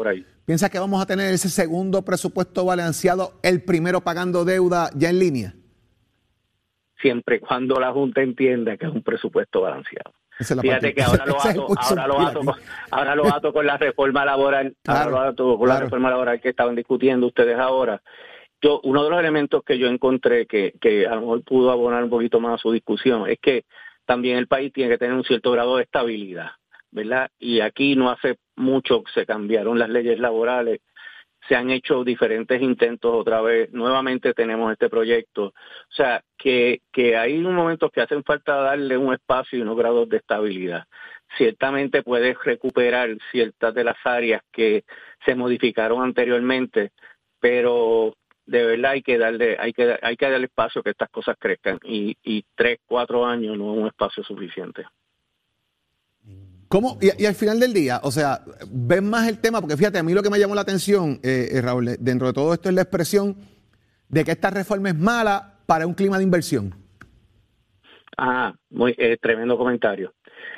piensa 0.46 0.70
que 0.70 0.80
vamos 0.80 1.02
a 1.02 1.06
tener 1.06 1.34
ese 1.34 1.50
segundo 1.50 2.04
presupuesto 2.04 2.66
balanceado, 2.66 3.34
el 3.44 3.64
primero 3.64 4.02
pagando 4.02 4.44
deuda 4.44 4.90
ya 4.96 5.10
en 5.10 5.20
línea. 5.20 5.54
Siempre 7.00 7.40
cuando 7.40 7.80
la 7.80 7.92
Junta 7.92 8.22
entienda 8.22 8.76
que 8.78 8.88
es 8.88 8.92
un 8.92 9.04
presupuesto 9.04 9.62
balanceado. 9.62 10.12
Fíjate 10.40 10.94
que 10.94 11.02
ahora 11.04 11.26
lo, 11.26 11.42
ato, 11.42 11.68
ahora, 11.78 12.08
lo 12.08 12.20
ato, 12.20 12.42
ahora 12.92 13.16
lo 13.16 13.26
ato 13.34 13.54
con 13.54 13.66
la 13.66 13.78
reforma 13.78 14.26
laboral, 14.26 14.76
ahora 14.86 15.10
lo 15.10 15.20
ato 15.20 15.58
con 15.58 15.70
la 15.70 15.80
reforma 15.80 16.10
laboral 16.10 16.42
que 16.42 16.50
estaban 16.50 16.76
discutiendo 16.76 17.28
ustedes 17.28 17.58
ahora 17.58 18.02
uno 18.84 19.04
de 19.04 19.10
los 19.10 19.20
elementos 19.20 19.64
que 19.64 19.78
yo 19.78 19.88
encontré 19.88 20.46
que, 20.46 20.74
que 20.80 21.06
a 21.06 21.16
lo 21.16 21.22
mejor 21.22 21.44
pudo 21.44 21.72
abonar 21.72 22.04
un 22.04 22.10
poquito 22.10 22.40
más 22.40 22.56
a 22.56 22.62
su 22.62 22.72
discusión 22.72 23.30
es 23.30 23.40
que 23.40 23.66
también 24.06 24.38
el 24.38 24.48
país 24.48 24.72
tiene 24.74 24.92
que 24.92 24.98
tener 24.98 25.16
un 25.16 25.24
cierto 25.24 25.52
grado 25.52 25.78
de 25.78 25.84
estabilidad, 25.84 26.52
¿verdad? 26.92 27.30
Y 27.40 27.60
aquí 27.62 27.96
no 27.96 28.10
hace 28.10 28.38
mucho 28.56 29.04
que 29.04 29.12
se 29.12 29.26
cambiaron 29.26 29.80
las 29.80 29.90
leyes 29.90 30.20
laborales, 30.20 30.82
se 31.48 31.56
han 31.56 31.70
hecho 31.70 32.04
diferentes 32.04 32.62
intentos 32.62 33.14
otra 33.14 33.42
vez, 33.42 33.72
nuevamente 33.72 34.34
tenemos 34.34 34.72
este 34.72 34.90
proyecto, 34.90 35.48
o 35.48 35.54
sea, 35.96 36.24
que, 36.38 36.82
que 36.92 37.18
hay 37.18 37.38
un 37.38 37.54
momento 37.54 37.90
que 37.90 38.02
hacen 38.02 38.24
falta 38.24 38.56
darle 38.56 38.98
un 38.98 39.14
espacio 39.14 39.60
y 39.60 39.62
unos 39.62 39.78
grados 39.78 40.10
de 40.10 40.18
estabilidad. 40.18 40.86
Ciertamente 41.38 42.04
puedes 42.04 42.38
recuperar 42.44 43.10
ciertas 43.32 43.74
de 43.74 43.84
las 43.84 43.98
áreas 44.04 44.42
que 44.52 44.84
se 45.26 45.36
modificaron 45.36 46.04
anteriormente, 46.04 46.92
pero 47.40 48.16
de 48.46 48.66
verdad 48.66 48.92
hay 48.92 49.02
que 49.02 49.18
darle, 49.18 49.58
hay 49.60 49.74
que, 49.74 49.98
hay 50.02 50.16
que 50.18 50.30
darle 50.30 50.46
espacio 50.46 50.84
que 50.84 50.92
estas 50.92 51.10
cosas 51.10 51.36
crezcan 51.40 51.80
y, 51.84 52.16
y 52.24 52.46
tres, 52.56 52.80
cuatro 52.86 53.26
años 53.26 53.58
no 53.58 53.74
es 53.74 53.80
un 53.80 53.88
espacio 53.88 54.24
suficiente. 54.24 54.86
Y, 57.02 57.26
al 57.26 57.36
final 57.36 57.60
del 57.60 57.74
día, 57.74 58.00
o 58.04 58.12
sea, 58.12 58.42
ves 58.70 59.02
más 59.02 59.28
el 59.28 59.40
tema, 59.40 59.62
porque 59.62 59.78
fíjate, 59.78 60.00
a 60.00 60.04
mí 60.04 60.14
lo 60.14 60.24
que 60.24 60.30
me 60.30 60.40
llamó 60.40 60.56
la 60.56 60.62
atención, 60.62 61.20
eh, 61.24 61.50
eh, 61.52 61.62
Raúl, 61.62 61.96
dentro 62.00 62.28
de 62.28 62.34
todo 62.34 62.54
esto 62.54 62.70
es 62.70 62.76
la 62.76 62.82
expresión 62.82 63.36
de 64.10 64.24
que 64.24 64.32
esta 64.32 64.50
reforma 64.50 64.90
es 64.90 64.96
mala 64.96 65.56
para 65.66 65.88
un 65.88 65.94
clima 65.94 66.18
de 66.18 66.24
inversión. 66.24 66.74
Ah, 68.18 68.54
muy 68.70 68.96
eh, 68.98 69.18
tremendo 69.22 69.58
comentario. 69.58 70.14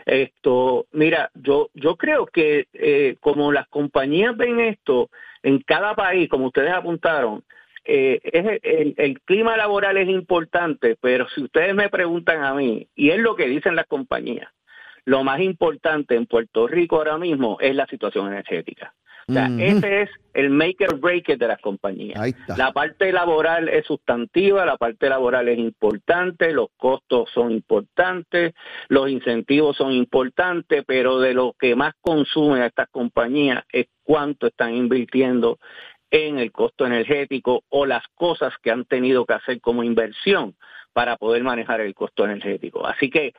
Esto, 0.06 0.88
mira, 0.92 1.32
yo 1.34 1.70
yo 1.74 1.96
creo 1.96 2.28
que 2.28 2.68
eh, 2.74 3.18
como 3.20 3.52
las 3.52 3.68
compañías 3.68 4.36
ven 4.38 4.60
esto 4.60 5.10
en 5.44 5.60
cada 5.62 5.96
país, 5.96 6.30
como 6.30 6.48
ustedes 6.48 6.72
apuntaron, 6.72 7.44
eh, 7.84 8.20
el, 8.64 8.94
el, 8.98 9.22
clima 9.22 9.56
laboral 9.56 9.98
es 9.98 10.10
importante, 10.10 10.98
pero 11.00 11.28
si 11.30 11.44
ustedes 11.44 11.74
me 11.74 11.90
preguntan 11.90 12.44
a 12.44 12.54
mí, 12.54 12.88
y 12.96 13.10
es 13.10 13.20
lo 13.20 13.36
que 13.36 13.48
dicen 13.48 13.76
las 13.76 13.88
compañías, 13.88 14.50
lo 15.08 15.24
más 15.24 15.40
importante 15.40 16.16
en 16.16 16.26
Puerto 16.26 16.68
Rico 16.68 16.98
ahora 16.98 17.18
mismo 17.18 17.58
es 17.62 17.74
la 17.74 17.88
situación 17.88 18.28
energética. 18.28 18.94
O 19.30 19.34
sea, 19.34 19.50
ese 19.58 20.02
es 20.02 20.10
el 20.34 20.50
maker 20.50 20.96
breaker 20.96 21.38
de 21.38 21.48
las 21.48 21.60
compañías. 21.62 22.20
La 22.58 22.74
parte 22.74 23.14
laboral 23.14 23.70
es 23.70 23.86
sustantiva, 23.86 24.66
la 24.66 24.76
parte 24.76 25.08
laboral 25.08 25.48
es 25.48 25.60
importante, 25.60 26.52
los 26.52 26.68
costos 26.76 27.30
son 27.34 27.52
importantes, 27.52 28.54
los 28.90 29.10
incentivos 29.10 29.78
son 29.78 29.94
importantes, 29.94 30.84
pero 30.86 31.20
de 31.20 31.34
lo 31.34 31.56
que 31.58 31.74
más 31.76 31.94
consumen 32.02 32.62
a 32.62 32.68
estas 32.68 32.90
compañías 32.90 33.64
es 33.72 33.88
cuánto 34.04 34.48
están 34.48 34.74
invirtiendo 34.74 35.58
en 36.12 36.38
el 36.38 36.52
costo 36.52 36.86
energético 36.86 37.64
o 37.70 37.86
las 37.86 38.04
cosas 38.14 38.54
que 38.62 38.72
han 38.72 38.84
tenido 38.84 39.26
que 39.26 39.36
hacer 39.36 39.62
como 39.62 39.84
inversión 39.84 40.56
para 40.92 41.16
poder 41.16 41.44
manejar 41.44 41.80
el 41.80 41.96
costo 41.96 42.26
energético. 42.26 42.86
Así 42.86 43.10
que 43.10 43.34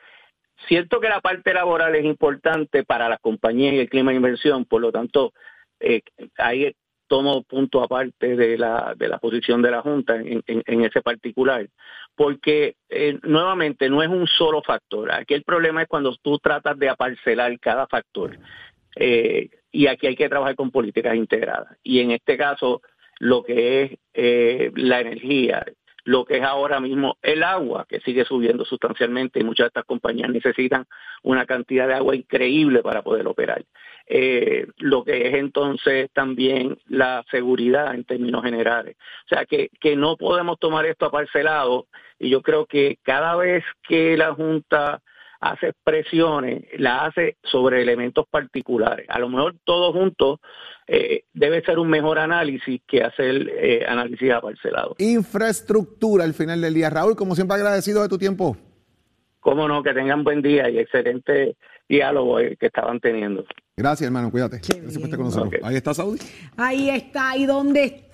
cierto 0.66 1.00
que 1.00 1.08
la 1.08 1.20
parte 1.20 1.54
laboral 1.54 1.94
es 1.94 2.04
importante 2.04 2.84
para 2.84 3.08
las 3.08 3.20
compañías 3.20 3.74
y 3.74 3.78
el 3.78 3.88
clima 3.88 4.10
de 4.10 4.16
inversión, 4.16 4.64
por 4.64 4.80
lo 4.80 4.92
tanto, 4.92 5.32
eh, 5.80 6.02
ahí 6.36 6.74
tomo 7.08 7.42
punto 7.42 7.82
aparte 7.82 8.36
de 8.36 8.56
la, 8.56 8.94
de 8.96 9.08
la 9.08 9.18
posición 9.18 9.62
de 9.62 9.70
la 9.70 9.80
Junta 9.80 10.16
en, 10.16 10.84
ese 10.84 11.00
particular, 11.00 11.66
porque 12.14 12.76
eh, 12.88 13.18
nuevamente 13.22 13.88
no 13.88 14.02
es 14.02 14.08
un 14.08 14.26
solo 14.26 14.62
factor. 14.62 15.10
Aquí 15.10 15.34
el 15.34 15.42
problema 15.42 15.82
es 15.82 15.88
cuando 15.88 16.14
tú 16.22 16.38
tratas 16.38 16.78
de 16.78 16.88
aparcelar 16.88 17.58
cada 17.58 17.86
factor. 17.86 18.38
Eh, 18.94 19.48
y 19.72 19.86
aquí 19.86 20.06
hay 20.06 20.16
que 20.16 20.28
trabajar 20.28 20.54
con 20.54 20.70
políticas 20.70 21.16
integradas. 21.16 21.76
Y 21.82 22.00
en 22.00 22.10
este 22.12 22.36
caso, 22.36 22.82
lo 23.18 23.42
que 23.42 23.82
es 23.82 23.98
eh, 24.14 24.70
la 24.76 25.00
energía, 25.00 25.64
lo 26.08 26.24
que 26.24 26.38
es 26.38 26.42
ahora 26.42 26.80
mismo 26.80 27.18
el 27.20 27.42
agua, 27.42 27.84
que 27.86 28.00
sigue 28.00 28.24
subiendo 28.24 28.64
sustancialmente 28.64 29.40
y 29.40 29.44
muchas 29.44 29.64
de 29.64 29.68
estas 29.68 29.84
compañías 29.84 30.30
necesitan 30.30 30.86
una 31.22 31.44
cantidad 31.44 31.86
de 31.86 31.92
agua 31.92 32.16
increíble 32.16 32.80
para 32.82 33.02
poder 33.02 33.26
operar. 33.26 33.62
Eh, 34.06 34.66
lo 34.78 35.04
que 35.04 35.28
es 35.28 35.34
entonces 35.34 36.08
también 36.14 36.78
la 36.86 37.22
seguridad 37.30 37.94
en 37.94 38.04
términos 38.04 38.42
generales. 38.42 38.96
O 39.26 39.28
sea, 39.28 39.44
que, 39.44 39.68
que 39.82 39.96
no 39.96 40.16
podemos 40.16 40.58
tomar 40.58 40.86
esto 40.86 41.04
a 41.04 41.10
parcelado 41.10 41.88
y 42.18 42.30
yo 42.30 42.40
creo 42.40 42.64
que 42.64 42.96
cada 43.02 43.36
vez 43.36 43.62
que 43.86 44.16
la 44.16 44.32
Junta 44.32 45.02
hace 45.40 45.68
expresiones, 45.68 46.64
la 46.78 47.06
hace 47.06 47.36
sobre 47.42 47.82
elementos 47.82 48.26
particulares. 48.28 49.06
A 49.08 49.18
lo 49.18 49.28
mejor 49.28 49.56
todos 49.64 49.94
juntos 49.94 50.40
eh, 50.86 51.24
debe 51.32 51.62
ser 51.62 51.78
un 51.78 51.88
mejor 51.88 52.18
análisis 52.18 52.80
que 52.86 53.02
hacer 53.02 53.48
eh, 53.48 53.84
análisis 53.86 54.32
aparcelado. 54.32 54.94
Infraestructura 54.98 56.24
al 56.24 56.34
final 56.34 56.60
del 56.60 56.74
día. 56.74 56.90
Raúl, 56.90 57.16
como 57.16 57.34
siempre 57.34 57.56
agradecido 57.56 58.02
de 58.02 58.08
tu 58.08 58.18
tiempo. 58.18 58.56
Cómo 59.40 59.68
no, 59.68 59.82
que 59.82 59.94
tengan 59.94 60.24
buen 60.24 60.42
día 60.42 60.68
y 60.68 60.78
excelente 60.78 61.56
diálogo 61.88 62.40
eh, 62.40 62.56
que 62.58 62.66
estaban 62.66 63.00
teniendo. 63.00 63.44
Gracias, 63.76 64.06
hermano, 64.06 64.30
cuídate. 64.30 64.56
Gracias 64.58 64.94
por 64.94 65.04
estar 65.04 65.16
con 65.16 65.26
nosotros. 65.26 65.60
Ahí 65.62 65.76
está 65.76 65.94
Saudi. 65.94 66.18
Ahí 66.56 66.90
está. 66.90 67.36
¿Y 67.36 67.46
dónde 67.46 67.84
está 67.84 68.07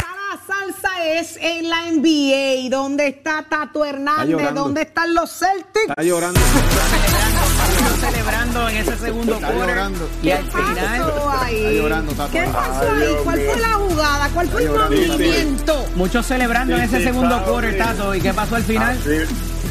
salsa? 0.47 1.05
Es 1.05 1.38
en 1.40 1.68
la 1.68 1.90
NBA. 1.90 2.68
¿Dónde 2.70 3.09
está 3.09 3.44
Tato 3.49 3.85
Hernández? 3.85 4.55
¿Dónde 4.55 4.83
están 4.83 5.14
los 5.14 5.31
Celtics? 5.31 5.88
Está 5.88 6.03
llorando. 6.03 6.40
Está 7.94 8.11
celebrando 8.11 8.68
en 8.68 8.77
ese 8.77 8.99
segundo 8.99 9.35
Está 9.35 9.53
llorando. 9.53 10.09
Y 10.23 10.31
al 10.31 10.44
final. 10.44 11.12
Está 11.51 11.70
llorando, 11.73 12.12
Tato. 12.12 12.33
¿Qué 12.33 12.42
pasó 12.53 12.90
ahí? 12.90 13.16
¿Cuál 13.25 13.40
fue 13.40 13.61
la 13.61 13.73
jugada? 13.73 14.29
¿Cuál 14.31 14.49
fue 14.49 14.62
el 14.62 14.70
movimiento? 14.70 15.87
Muchos 15.97 16.27
celebrando 16.27 16.77
en 16.77 16.83
ese 16.83 17.03
segundo 17.03 17.42
quarter, 17.44 17.77
Tato. 17.79 18.14
¿Y 18.14 18.20
qué 18.20 18.33
pasó 18.33 18.57
al 18.57 18.64
final? 18.64 18.99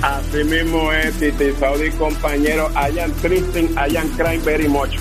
Así 0.01 0.43
mismo 0.43 0.91
es, 0.91 1.13
Titi 1.17 1.53
Saudi, 1.59 1.89
compañero. 1.91 2.69
Hayan 2.75 3.11
triste, 3.13 3.69
hayan 3.77 4.07
crying 4.09 4.43
very 4.43 4.67
much. 4.67 4.97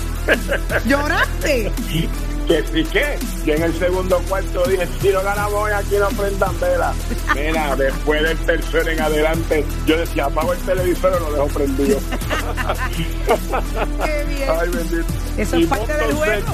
¿Lloraste? 0.85 1.71
que 2.47 2.63
sí 2.63 2.83
que, 2.85 3.17
que 3.45 3.55
en 3.55 3.63
el 3.63 3.79
segundo 3.79 4.19
cuarto 4.29 4.63
dije, 4.65 4.87
si 5.01 5.09
no 5.09 5.21
ganamos 5.23 5.53
hoy 5.53 5.71
aquí 5.71 5.95
no 5.97 6.07
prendan 6.09 6.59
vela. 6.59 6.93
Mira, 7.35 7.75
después 7.77 8.23
del 8.23 8.37
tercero 8.39 8.89
en 8.89 9.01
adelante, 9.01 9.65
yo 9.85 9.97
decía, 9.97 10.25
apago 10.25 10.53
el 10.53 10.59
televisor 10.59 11.13
o 11.13 11.19
lo 11.19 11.31
dejo 11.31 11.47
prendido. 11.47 11.99
Qué 14.03 14.23
bien. 14.27 14.49
Ay, 14.49 14.69
bendito. 14.69 15.13
Eso 15.37 15.55
es 15.55 15.67
parte 15.67 15.93
del 15.93 16.13
juego. 16.13 16.47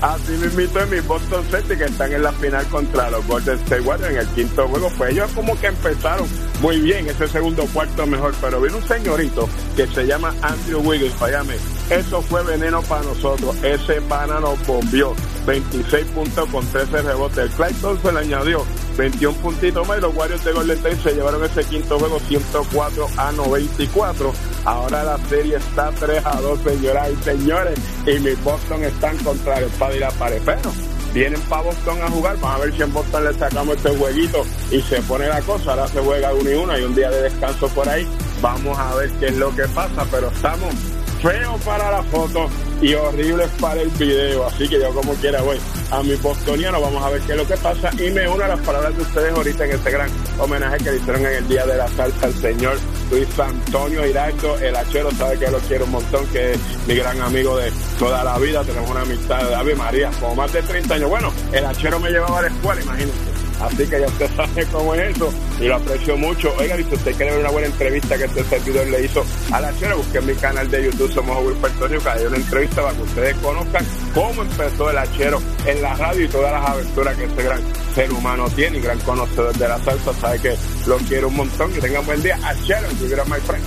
Así 0.00 0.32
mismito 0.32 0.80
en 0.80 0.90
mi 0.90 1.00
Boston 1.00 1.44
Celtics 1.50 1.78
que 1.78 1.84
están 1.84 2.12
en 2.12 2.22
la 2.22 2.32
final 2.32 2.66
contra 2.68 3.10
los 3.10 3.26
Golden 3.26 3.58
State 3.58 3.82
Warriors 3.82 4.12
en 4.12 4.18
el 4.18 4.26
quinto 4.28 4.66
juego. 4.68 4.90
Pues 4.96 5.12
ellos 5.12 5.30
como 5.34 5.58
que 5.60 5.66
empezaron 5.66 6.26
muy 6.60 6.78
bien 6.78 7.08
ese 7.08 7.26
segundo 7.26 7.64
cuarto 7.72 8.06
mejor, 8.06 8.34
pero 8.40 8.60
vino 8.60 8.76
un 8.76 8.86
señorito 8.86 9.48
que 9.76 9.86
se 9.86 10.06
llama 10.06 10.34
Andrew 10.42 10.80
Wiggins, 10.80 11.14
fallame. 11.14 11.54
Eso 11.88 12.20
fue 12.22 12.42
veneno 12.44 12.82
para 12.82 13.02
nosotros. 13.02 13.56
Ese 13.64 14.00
pana 14.02 14.40
nos 14.40 14.64
bombió. 14.66 15.14
26 15.46 16.06
puntos 16.06 16.48
con 16.50 16.66
13 16.66 17.02
rebotes. 17.02 17.38
El 17.38 17.50
Clyde 17.50 17.80
Thompson 17.80 18.14
le 18.14 18.20
añadió 18.20 18.64
21 18.96 19.36
puntitos 19.38 19.88
más 19.88 19.98
y 19.98 20.00
los 20.02 20.14
Warriors 20.14 20.44
de 20.44 20.52
Golden 20.52 20.76
State 20.76 21.02
se 21.02 21.14
llevaron 21.14 21.44
ese 21.44 21.64
quinto 21.64 21.98
juego 21.98 22.20
104 22.20 23.08
a 23.16 23.32
94. 23.32 24.32
Ahora 24.66 25.02
la 25.02 25.18
serie 25.28 25.56
está 25.56 25.90
3 25.90 26.22
a 26.24 26.40
2, 26.40 26.60
señoras 26.62 27.10
y 27.10 27.24
señores. 27.24 27.78
Y 28.06 28.18
mis 28.20 28.44
Boston 28.44 28.84
están 28.84 29.16
contra 29.18 29.58
el 29.58 29.70
padre 29.70 29.96
y 29.96 30.00
la 30.00 30.10
pared. 30.10 30.42
Pero 30.44 30.70
vienen 31.12 31.40
para 31.42 31.62
Boston 31.62 32.02
a 32.02 32.10
jugar. 32.10 32.36
Vamos 32.40 32.56
a 32.60 32.64
ver 32.64 32.74
si 32.74 32.82
en 32.82 32.92
Boston 32.92 33.24
le 33.24 33.34
sacamos 33.34 33.76
este 33.76 33.96
jueguito 33.96 34.44
y 34.70 34.80
se 34.82 35.00
pone 35.02 35.26
la 35.28 35.40
cosa. 35.42 35.70
Ahora 35.70 35.88
se 35.88 36.00
juega 36.00 36.32
uno 36.32 36.50
y 36.50 36.54
uno. 36.54 36.72
Hay 36.72 36.82
un 36.82 36.94
día 36.94 37.10
de 37.10 37.22
descanso 37.22 37.68
por 37.68 37.88
ahí. 37.88 38.06
Vamos 38.40 38.78
a 38.78 38.94
ver 38.94 39.10
qué 39.12 39.26
es 39.26 39.36
lo 39.36 39.54
que 39.54 39.66
pasa. 39.68 40.06
Pero 40.10 40.28
estamos 40.28 40.74
feos 41.22 41.60
para 41.62 41.90
la 41.90 42.02
foto 42.04 42.48
y 42.80 42.94
horribles 42.94 43.48
para 43.60 43.80
el 43.80 43.90
video. 43.90 44.46
Así 44.46 44.68
que 44.68 44.80
yo 44.80 44.92
como 44.92 45.14
quiera 45.14 45.42
voy 45.42 45.58
a 45.90 46.02
mi 46.02 46.14
bostoniano, 46.16 46.80
vamos 46.80 47.02
a 47.02 47.10
ver 47.10 47.20
qué 47.22 47.32
es 47.32 47.38
lo 47.38 47.46
que 47.46 47.56
pasa 47.56 47.90
y 47.98 48.10
me 48.10 48.28
uno 48.28 48.44
a 48.44 48.48
las 48.48 48.60
palabras 48.60 48.96
de 48.96 49.02
ustedes 49.02 49.32
ahorita 49.32 49.64
en 49.64 49.72
este 49.72 49.90
gran 49.90 50.10
homenaje 50.38 50.78
que 50.78 50.90
le 50.92 50.96
hicieron 50.96 51.26
en 51.26 51.32
el 51.34 51.48
Día 51.48 51.66
de 51.66 51.76
la 51.76 51.88
Salsa 51.88 52.26
al 52.26 52.34
señor 52.34 52.78
Luis 53.10 53.38
Antonio 53.38 54.06
Hiraldo, 54.06 54.56
el 54.58 54.76
hachero, 54.76 55.10
sabe 55.12 55.36
que 55.38 55.50
lo 55.50 55.58
quiero 55.58 55.84
un 55.84 55.90
montón, 55.90 56.26
que 56.28 56.52
es 56.52 56.58
mi 56.86 56.94
gran 56.94 57.20
amigo 57.20 57.56
de 57.56 57.72
toda 57.98 58.22
la 58.22 58.38
vida, 58.38 58.62
tenemos 58.62 58.88
una 58.88 59.00
amistad 59.00 59.48
de 59.48 59.54
Ave 59.54 59.74
María, 59.74 60.10
como 60.20 60.36
más 60.36 60.52
de 60.52 60.62
30 60.62 60.94
años. 60.94 61.10
Bueno, 61.10 61.32
el 61.52 61.66
hachero 61.66 61.98
me 61.98 62.10
llevaba 62.10 62.38
a 62.38 62.42
la 62.42 62.48
escuela, 62.48 62.80
imagínense. 62.80 63.29
Así 63.60 63.86
que 63.86 64.00
ya 64.00 64.06
usted 64.06 64.30
sabe 64.36 64.66
cómo 64.66 64.94
es 64.94 65.16
eso 65.16 65.32
y 65.60 65.64
lo 65.64 65.76
aprecio 65.76 66.16
mucho. 66.16 66.54
Oiga, 66.58 66.76
si 66.76 66.82
usted 66.82 67.14
quiere 67.14 67.32
ver 67.32 67.40
una 67.40 67.50
buena 67.50 67.66
entrevista 67.68 68.16
que 68.16 68.24
este 68.24 68.44
servidor 68.44 68.86
le 68.86 69.04
hizo 69.04 69.24
a 69.52 69.60
la 69.60 69.76
chera, 69.78 69.94
busque 69.94 70.18
en 70.18 70.26
mi 70.26 70.34
canal 70.34 70.70
de 70.70 70.84
YouTube 70.84 71.12
Somos 71.12 71.44
Will 71.44 71.56
Puerto 71.56 71.88
Rico, 71.88 72.08
hay 72.08 72.24
una 72.24 72.36
entrevista 72.36 72.82
para 72.82 72.96
que 72.96 73.02
ustedes 73.02 73.36
conozcan 73.38 73.86
cómo 74.14 74.42
empezó 74.42 74.90
el 74.90 74.98
hachero 74.98 75.40
en 75.66 75.82
la 75.82 75.94
radio 75.94 76.24
y 76.24 76.28
todas 76.28 76.52
las 76.52 76.70
aventuras 76.70 77.16
que 77.16 77.24
este 77.24 77.42
gran 77.42 77.60
ser 77.94 78.12
humano 78.12 78.48
tiene 78.50 78.78
y 78.78 78.80
gran 78.80 78.98
conocedor 79.00 79.56
de 79.56 79.68
la 79.68 79.78
salsa. 79.78 80.12
Sabe 80.14 80.38
que 80.40 80.56
lo 80.86 80.96
quiero 80.98 81.28
un 81.28 81.36
montón. 81.36 81.72
Que 81.72 81.80
tengan 81.80 82.04
buen 82.06 82.22
día. 82.22 82.38
Achero, 82.42 82.88
my 83.26 83.40
friend. 83.40 83.66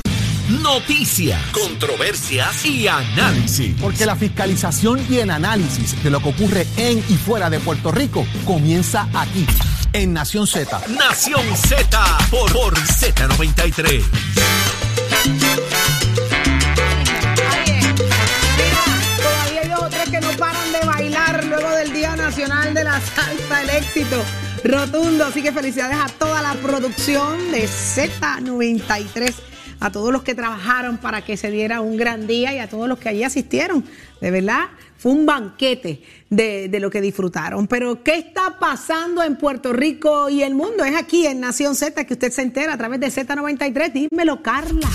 Noticias, 0.61 1.41
controversias 1.51 2.65
y 2.65 2.87
análisis. 2.87 3.75
Porque 3.79 4.05
la 4.05 4.15
fiscalización 4.15 4.99
y 5.09 5.17
el 5.17 5.29
análisis 5.29 6.01
de 6.03 6.09
lo 6.09 6.19
que 6.21 6.29
ocurre 6.29 6.67
en 6.75 6.99
y 6.99 7.15
fuera 7.15 7.49
de 7.49 7.59
Puerto 7.59 7.91
Rico 7.91 8.25
comienza 8.45 9.07
aquí 9.13 9.45
en 9.93 10.13
Nación 10.13 10.47
Z. 10.47 10.81
Nación 10.89 11.43
Z 11.55 12.17
por, 12.29 12.51
por 12.51 12.73
Z93. 12.75 14.03
todavía 19.17 19.61
hay 19.61 19.73
otros 19.73 20.09
que 20.09 20.19
no 20.19 20.31
paran 20.31 20.71
de 20.71 20.79
bailar 20.85 21.45
luego 21.45 21.69
del 21.69 21.93
Día 21.93 22.15
Nacional 22.15 22.73
de 22.73 22.83
la 22.83 22.99
Salsa, 22.99 23.61
el 23.61 23.69
éxito 23.69 24.23
rotundo. 24.63 25.25
Así 25.25 25.41
que 25.41 25.51
felicidades 25.51 25.97
a 25.97 26.07
toda 26.17 26.41
la 26.41 26.53
producción 26.55 27.51
de 27.51 27.67
Z93 27.67 29.52
a 29.83 29.91
todos 29.91 30.13
los 30.13 30.23
que 30.23 30.33
trabajaron 30.33 30.97
para 30.97 31.25
que 31.25 31.35
se 31.35 31.51
diera 31.51 31.81
un 31.81 31.97
gran 31.97 32.25
día 32.25 32.53
y 32.53 32.59
a 32.59 32.69
todos 32.69 32.87
los 32.87 32.97
que 32.99 33.09
allí 33.09 33.21
asistieron. 33.25 33.83
De 34.21 34.31
verdad, 34.31 34.69
fue 34.97 35.11
un 35.11 35.25
banquete 35.25 36.01
de, 36.29 36.69
lo 36.79 36.89
que 36.89 37.01
disfrutaron. 37.01 37.67
Pero, 37.67 38.01
¿qué 38.01 38.15
está 38.15 38.59
pasando 38.61 39.21
en 39.21 39.35
Puerto 39.35 39.73
Rico 39.73 40.29
y 40.29 40.41
el 40.41 40.55
mundo? 40.55 40.85
Es 40.85 40.95
aquí 40.95 41.27
en 41.27 41.41
Nación 41.41 41.75
Z 41.75 42.05
que 42.05 42.13
usted 42.13 42.31
se 42.31 42.43
entera 42.43 42.75
a 42.75 42.77
través 42.77 43.01
de 43.01 43.07
Z93. 43.07 43.91
Dímelo, 43.91 44.41
Carla. 44.41 44.89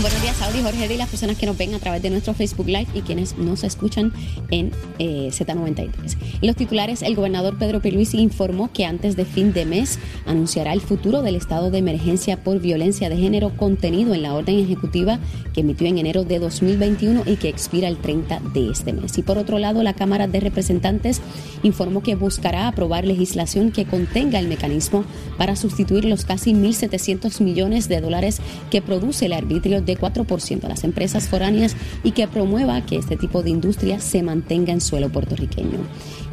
Buenos 0.00 0.21
días, 0.32 0.36
Saudi, 0.36 0.62
Jorge 0.62 0.94
y 0.94 0.96
las 0.96 1.08
personas 1.08 1.36
que 1.36 1.46
nos 1.46 1.56
ven 1.56 1.74
a 1.74 1.78
través 1.78 2.02
de 2.02 2.10
nuestro 2.10 2.34
Facebook 2.34 2.66
Live 2.66 2.88
y 2.94 3.02
quienes 3.02 3.36
nos 3.38 3.64
escuchan 3.64 4.12
en 4.50 4.72
eh, 4.98 5.28
Z93. 5.30 6.16
En 6.40 6.46
los 6.46 6.56
titulares, 6.56 7.02
el 7.02 7.14
gobernador 7.14 7.58
Pedro 7.58 7.80
Pierluisi 7.80 8.18
informó 8.18 8.72
que 8.72 8.84
antes 8.84 9.16
de 9.16 9.24
fin 9.24 9.52
de 9.52 9.64
mes 9.64 9.98
anunciará 10.26 10.72
el 10.72 10.80
futuro 10.80 11.22
del 11.22 11.36
estado 11.36 11.70
de 11.70 11.78
emergencia 11.78 12.42
por 12.42 12.60
violencia 12.60 13.08
de 13.08 13.16
género 13.16 13.56
contenido 13.56 14.14
en 14.14 14.22
la 14.22 14.34
orden 14.34 14.58
ejecutiva 14.58 15.18
que 15.54 15.60
emitió 15.60 15.86
en 15.86 15.98
enero 15.98 16.24
de 16.24 16.38
2021 16.38 17.22
y 17.26 17.36
que 17.36 17.48
expira 17.48 17.88
el 17.88 17.98
30 17.98 18.40
de 18.52 18.70
este 18.70 18.92
mes. 18.92 19.16
Y 19.18 19.22
por 19.22 19.38
otro 19.38 19.58
lado, 19.58 19.82
la 19.82 19.94
Cámara 19.94 20.26
de 20.28 20.40
Representantes 20.40 21.20
informó 21.62 22.02
que 22.02 22.14
buscará 22.14 22.68
aprobar 22.68 23.04
legislación 23.04 23.70
que 23.70 23.84
contenga 23.84 24.38
el 24.38 24.48
mecanismo 24.48 25.04
para 25.36 25.56
sustituir 25.56 26.04
los 26.04 26.24
casi 26.24 26.52
1.700 26.52 27.40
millones 27.40 27.88
de 27.88 28.00
dólares 28.00 28.40
que 28.70 28.82
produce 28.82 29.26
el 29.26 29.32
arbitrio 29.32 29.82
de 29.82 29.96
4% 30.26 30.64
a 30.64 30.68
las 30.68 30.84
empresas 30.84 31.28
foráneas 31.28 31.76
y 32.02 32.12
que 32.12 32.28
promueva 32.28 32.84
que 32.84 32.96
este 32.96 33.16
tipo 33.16 33.42
de 33.42 33.50
industria 33.50 34.00
se 34.00 34.22
mantenga 34.22 34.72
en 34.72 34.80
suelo 34.80 35.08
puertorriqueño. 35.10 35.78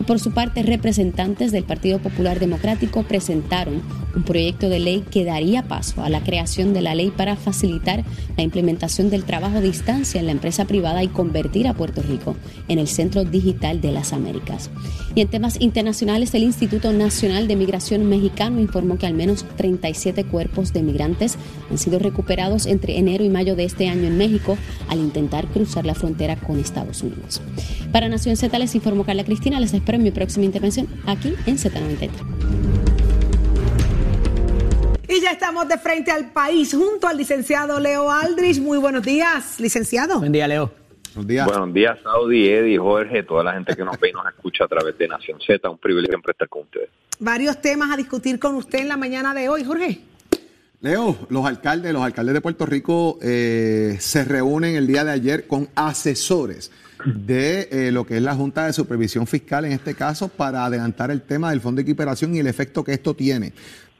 Por 0.08 0.20
su 0.20 0.32
parte, 0.32 0.64
representantes 0.64 1.52
del 1.52 1.64
Partido 1.64 2.00
Popular 2.00 2.40
Democrático 2.40 3.04
presentaron 3.04 3.82
un 4.16 4.24
proyecto 4.24 4.70
de 4.70 4.80
ley 4.80 5.04
que 5.10 5.24
daría 5.24 5.64
paso 5.68 6.02
a 6.02 6.10
la 6.10 6.24
creación 6.24 6.74
de 6.74 6.82
la 6.82 6.96
ley 6.96 7.12
para 7.16 7.36
facilitar 7.36 8.04
la 8.36 8.44
implementación 8.44 9.10
del 9.10 9.24
trabajo 9.24 9.58
a 9.58 9.62
distancia 9.62 10.20
en 10.20 10.26
la 10.26 10.32
empresa 10.32 10.66
privada 10.66 11.04
y 11.04 11.10
convertir 11.10 11.68
a 11.68 11.74
Puerto 11.74 12.02
Rico 12.02 12.36
en 12.68 12.80
el 12.80 12.88
centro 12.88 13.24
digital 13.24 13.82
de 13.82 13.92
las 13.92 14.14
Américas. 14.14 14.72
Y 15.16 15.22
en 15.22 15.28
temas 15.28 15.60
internacionales, 15.62 16.34
el 16.34 16.44
Instituto 16.44 16.92
Nacional 16.92 17.48
de 17.48 17.56
Migración 17.56 18.08
Mexicano 18.08 18.60
informó 18.60 18.98
que 18.98 19.06
al 19.06 19.14
menos 19.14 19.46
37 19.58 20.24
cuerpos 20.26 20.74
de 20.74 20.82
migrantes 20.82 21.38
han 21.70 21.78
sido 21.78 22.00
recuperados 22.00 22.66
entre 22.66 22.98
enero 22.98 23.24
y 23.24 23.30
mayo 23.30 23.56
de 23.56 23.66
este 23.66 23.90
año 23.90 24.08
en 24.08 24.18
México 24.18 24.58
al 24.88 25.00
intentar 25.00 25.48
cruzar 25.48 25.86
la 25.86 25.96
frontera 25.96 26.36
con 26.36 26.60
Estados 26.60 27.04
Unidos. 27.04 27.42
Para 27.92 28.10
Nación 28.10 28.38
Z 28.38 28.58
les 28.60 28.76
informó 28.76 29.04
Carla 29.04 29.24
Cristina. 29.24 29.60
Les 29.60 29.72
en 29.96 30.04
mi 30.04 30.12
próxima 30.12 30.46
intervención 30.46 30.88
aquí 31.06 31.36
en 31.46 31.58
Z93. 31.58 32.10
Y 35.08 35.22
ya 35.22 35.32
estamos 35.32 35.68
de 35.68 35.78
frente 35.78 36.12
al 36.12 36.32
país 36.32 36.74
junto 36.74 37.08
al 37.08 37.18
licenciado 37.18 37.80
Leo 37.80 38.12
Aldrich. 38.12 38.60
Muy 38.60 38.78
buenos 38.78 39.04
días, 39.04 39.60
licenciado. 39.60 40.20
Buen 40.20 40.32
día, 40.32 40.48
Leo. 40.48 40.72
Buenos 41.16 41.28
días. 41.28 41.48
Buenos 41.48 41.74
días, 41.74 41.98
Saudi, 42.04 42.48
Eddie, 42.48 42.78
Jorge, 42.78 43.24
toda 43.24 43.44
la 43.44 43.54
gente 43.54 43.76
que 43.76 43.84
nos 43.84 44.00
ve 44.00 44.10
y 44.10 44.14
nos 44.14 44.28
escucha 44.28 44.66
a 44.66 44.68
través 44.68 44.98
de 44.98 45.08
Nación 45.08 45.40
Z. 45.42 45.68
Un 45.68 45.80
privilegio 45.80 46.14
siempre 46.14 46.32
estar 46.32 46.48
con 46.48 46.62
ustedes. 46.62 46.90
Varios 47.20 47.60
temas 47.60 47.92
a 47.92 47.98
discutir 47.98 48.40
con 48.40 48.56
usted 48.56 48.80
en 48.80 48.88
la 48.88 48.98
mañana 48.98 49.34
de 49.34 49.50
hoy, 49.50 49.64
Jorge. 49.64 50.02
Leo, 50.82 51.18
los 51.30 51.46
alcaldes, 51.46 51.92
los 51.92 52.04
alcaldes 52.04 52.36
de 52.36 52.42
Puerto 52.42 52.66
Rico 52.66 53.20
eh, 53.22 53.98
se 54.00 54.24
reúnen 54.24 54.76
el 54.76 54.88
día 54.88 55.04
de 55.04 55.12
ayer 55.12 55.48
con 55.48 55.68
asesores 55.76 56.72
de 57.06 57.70
eh, 57.72 57.92
lo 57.92 58.06
que 58.06 58.18
es 58.18 58.22
la 58.22 58.36
Junta 58.36 58.66
de 58.66 58.74
Supervisión 58.74 59.28
Fiscal 59.28 59.66
en 59.66 59.72
este 59.72 59.94
caso 59.94 60.28
para 60.28 60.66
adelantar 60.66 61.12
el 61.12 61.22
tema 61.22 61.52
del 61.52 61.62
fondo 61.62 61.80
de 61.80 61.84
equiparación 61.84 62.36
y 62.36 62.40
el 62.40 62.48
efecto 62.48 62.84
que 62.84 62.94
esto 62.94 63.14
tiene. 63.14 63.54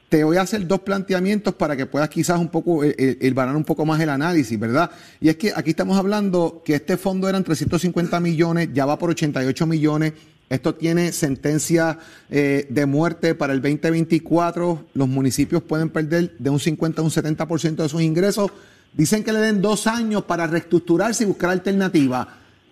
Te 0.08 0.24
voy 0.24 0.38
a 0.38 0.42
hacer 0.42 0.66
dos 0.66 0.80
planteamientos 0.80 1.54
para 1.54 1.76
que 1.76 1.86
puedas 1.86 2.08
quizás 2.08 2.38
un 2.38 2.48
poco, 2.48 2.82
el 2.82 2.94
eh, 2.98 3.16
eh, 3.20 3.34
un 3.54 3.64
poco 3.64 3.86
más 3.86 4.00
el 4.00 4.08
análisis, 4.08 4.58
¿verdad? 4.58 4.90
Y 5.20 5.28
es 5.28 5.36
que 5.36 5.52
aquí 5.54 5.70
estamos 5.70 5.96
hablando 5.96 6.62
que 6.64 6.74
este 6.74 6.96
fondo 6.96 7.28
eran 7.28 7.44
350 7.44 8.18
millones, 8.18 8.70
ya 8.72 8.86
va 8.86 8.98
por 8.98 9.10
88 9.10 9.66
millones. 9.66 10.12
Esto 10.48 10.74
tiene 10.74 11.12
sentencia 11.12 11.96
de 12.28 12.86
muerte 12.86 13.36
para 13.36 13.52
el 13.52 13.62
2024. 13.62 14.86
Los 14.94 15.06
municipios 15.06 15.62
pueden 15.62 15.90
perder 15.90 16.34
de 16.36 16.50
un 16.50 16.58
50 16.58 17.00
a 17.00 17.04
un 17.04 17.10
70% 17.12 17.76
de 17.76 17.88
sus 17.88 18.02
ingresos. 18.02 18.50
Dicen 18.92 19.22
que 19.22 19.32
le 19.32 19.38
den 19.38 19.62
dos 19.62 19.86
años 19.86 20.24
para 20.24 20.48
reestructurarse 20.48 21.22
y 21.22 21.28
buscar 21.28 21.50
alternativas. 21.50 22.26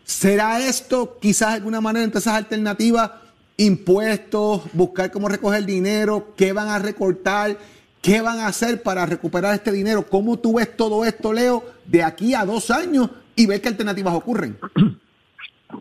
¿Será 0.09 0.59
esto 0.59 1.18
quizás 1.21 1.51
de 1.51 1.55
alguna 1.57 1.83
manera 1.83 2.07
esas 2.07 2.29
alternativas? 2.29 3.11
Impuestos, 3.59 4.62
buscar 4.73 5.11
cómo 5.11 5.29
recoger 5.29 5.66
dinero, 5.66 6.33
qué 6.35 6.55
van 6.55 6.68
a 6.68 6.79
recortar, 6.79 7.59
qué 8.01 8.23
van 8.23 8.38
a 8.38 8.47
hacer 8.47 8.83
para 8.83 9.05
recuperar 9.05 9.53
este 9.53 9.71
dinero. 9.71 10.07
¿Cómo 10.09 10.38
tú 10.38 10.55
ves 10.55 10.75
todo 10.79 11.05
esto, 11.05 11.31
Leo, 11.31 11.62
de 11.85 12.03
aquí 12.03 12.33
a 12.33 12.47
dos 12.47 12.71
años 12.71 13.11
y 13.37 13.44
ves 13.44 13.61
qué 13.61 13.68
alternativas 13.68 14.14
ocurren? 14.14 14.57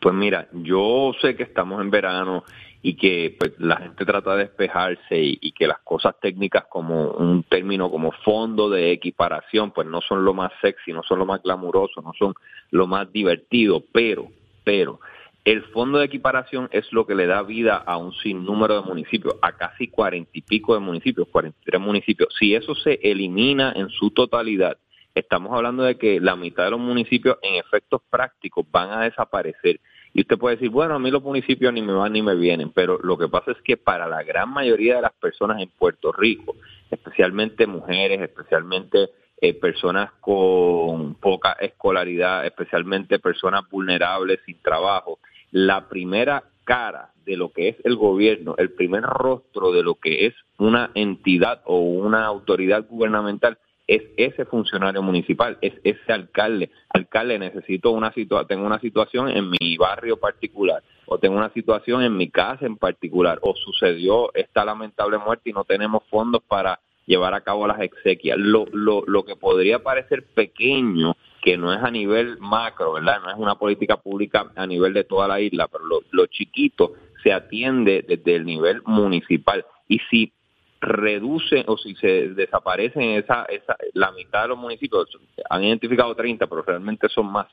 Pues 0.01 0.13
mira, 0.13 0.49
yo 0.51 1.13
sé 1.21 1.37
que 1.37 1.43
estamos 1.43 1.81
en 1.81 1.89
verano 1.89 2.43
y 2.87 2.93
que 2.93 3.35
pues, 3.37 3.51
la 3.59 3.75
gente 3.75 4.05
trata 4.05 4.37
de 4.37 4.45
despejarse 4.45 5.19
y, 5.19 5.51
que 5.51 5.67
las 5.67 5.79
cosas 5.79 6.15
técnicas 6.21 6.67
como 6.69 7.11
un 7.11 7.43
término 7.43 7.91
como 7.91 8.13
fondo 8.23 8.69
de 8.69 8.93
equiparación 8.93 9.71
pues 9.71 9.85
no 9.87 9.99
son 9.99 10.23
lo 10.23 10.33
más 10.33 10.53
sexy, 10.61 10.93
no 10.93 11.03
son 11.03 11.19
lo 11.19 11.25
más 11.25 11.43
glamuroso, 11.43 12.01
no 12.01 12.13
son 12.17 12.33
lo 12.71 12.87
más 12.87 13.11
divertido, 13.11 13.83
pero, 13.91 14.29
pero 14.63 15.01
el 15.43 15.63
fondo 15.63 15.97
de 15.97 16.05
equiparación 16.05 16.69
es 16.71 16.89
lo 16.93 17.05
que 17.05 17.15
le 17.15 17.25
da 17.25 17.41
vida 17.41 17.75
a 17.75 17.97
un 17.97 18.13
sinnúmero 18.13 18.81
de 18.81 18.87
municipios, 18.87 19.35
a 19.41 19.51
casi 19.51 19.89
cuarenta 19.89 20.31
y 20.33 20.41
pico 20.41 20.73
de 20.73 20.79
municipios, 20.79 21.27
43 21.27 21.81
municipios. 21.81 22.33
Si 22.39 22.55
eso 22.55 22.73
se 22.73 23.01
elimina 23.03 23.73
en 23.75 23.89
su 23.89 24.11
totalidad, 24.11 24.77
estamos 25.13 25.53
hablando 25.53 25.83
de 25.83 25.97
que 25.97 26.21
la 26.21 26.37
mitad 26.37 26.63
de 26.63 26.71
los 26.71 26.79
municipios 26.79 27.37
en 27.41 27.55
efectos 27.55 28.01
prácticos 28.09 28.65
van 28.71 28.91
a 28.91 29.01
desaparecer 29.01 29.81
y 30.13 30.21
usted 30.21 30.37
puede 30.37 30.55
decir, 30.55 30.69
bueno, 30.69 30.95
a 30.95 30.99
mí 30.99 31.11
los 31.11 31.23
municipios 31.23 31.73
ni 31.73 31.81
me 31.81 31.93
van 31.93 32.13
ni 32.13 32.21
me 32.21 32.35
vienen, 32.35 32.71
pero 32.71 32.99
lo 33.03 33.17
que 33.17 33.27
pasa 33.27 33.51
es 33.51 33.57
que 33.63 33.77
para 33.77 34.07
la 34.07 34.23
gran 34.23 34.49
mayoría 34.49 34.95
de 34.95 35.01
las 35.03 35.13
personas 35.13 35.61
en 35.61 35.69
Puerto 35.69 36.11
Rico, 36.11 36.55
especialmente 36.89 37.67
mujeres, 37.67 38.21
especialmente 38.21 39.09
eh, 39.39 39.53
personas 39.53 40.11
con 40.19 41.15
poca 41.15 41.53
escolaridad, 41.53 42.45
especialmente 42.45 43.19
personas 43.19 43.69
vulnerables 43.69 44.39
sin 44.45 44.59
trabajo, 44.61 45.19
la 45.51 45.87
primera 45.87 46.43
cara 46.63 47.11
de 47.25 47.37
lo 47.37 47.51
que 47.51 47.69
es 47.69 47.75
el 47.83 47.95
gobierno, 47.95 48.55
el 48.57 48.71
primer 48.71 49.03
rostro 49.03 49.71
de 49.71 49.83
lo 49.83 49.95
que 49.95 50.25
es 50.25 50.33
una 50.57 50.91
entidad 50.95 51.61
o 51.65 51.79
una 51.79 52.25
autoridad 52.25 52.85
gubernamental 52.89 53.57
es 53.87 54.03
ese 54.17 54.45
funcionario 54.45 55.01
municipal, 55.01 55.57
es 55.61 55.73
ese 55.83 56.11
alcalde. 56.11 56.69
Alcalde, 56.89 57.39
necesito 57.39 57.91
una 57.91 58.11
situación, 58.11 58.47
tengo 58.47 58.65
una 58.65 58.79
situación 58.79 59.29
en 59.29 59.49
mi 59.49 59.77
barrio 59.77 60.17
particular, 60.17 60.83
o 61.05 61.17
tengo 61.17 61.37
una 61.37 61.51
situación 61.53 62.03
en 62.03 62.15
mi 62.17 62.29
casa 62.29 62.65
en 62.65 62.77
particular, 62.77 63.39
o 63.41 63.55
sucedió 63.55 64.33
esta 64.33 64.65
lamentable 64.65 65.17
muerte 65.17 65.49
y 65.49 65.53
no 65.53 65.63
tenemos 65.63 66.03
fondos 66.09 66.43
para 66.47 66.79
llevar 67.05 67.33
a 67.33 67.41
cabo 67.41 67.65
las 67.65 67.79
exequias. 67.79 68.37
Lo, 68.37 68.65
lo, 68.73 69.03
lo 69.07 69.23
que 69.23 69.37
podría 69.37 69.81
parecer 69.81 70.25
pequeño, 70.35 71.15
que 71.41 71.57
no 71.57 71.71
es 71.71 71.81
a 71.81 71.89
nivel 71.89 72.37
macro, 72.39 72.93
¿verdad? 72.93 73.21
No 73.23 73.31
es 73.31 73.37
una 73.37 73.55
política 73.55 73.95
pública 73.95 74.51
a 74.55 74.67
nivel 74.67 74.93
de 74.93 75.05
toda 75.05 75.29
la 75.29 75.39
isla, 75.39 75.69
pero 75.69 75.85
lo, 75.85 76.01
lo 76.11 76.25
chiquito 76.25 76.93
se 77.23 77.31
atiende 77.31 78.03
desde 78.05 78.35
el 78.35 78.45
nivel 78.45 78.81
municipal. 78.85 79.65
Y 79.87 79.99
si 80.09 80.33
reduce 80.79 81.63
o 81.67 81.77
si 81.77 81.95
se 81.95 82.29
desaparecen 82.29 83.03
esa, 83.11 83.45
esa, 83.45 83.75
la 83.93 84.11
mitad 84.11 84.43
de 84.43 84.47
los 84.49 84.57
municipios, 84.57 85.07
han 85.49 85.63
identificado 85.63 86.15
30, 86.15 86.47
pero 86.47 86.61
realmente 86.61 87.09
son 87.09 87.31
más, 87.31 87.47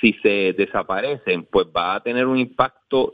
si 0.00 0.12
se 0.14 0.54
desaparecen, 0.56 1.44
pues 1.44 1.66
va 1.74 1.94
a 1.94 2.02
tener 2.02 2.26
un 2.26 2.38
impacto 2.38 3.12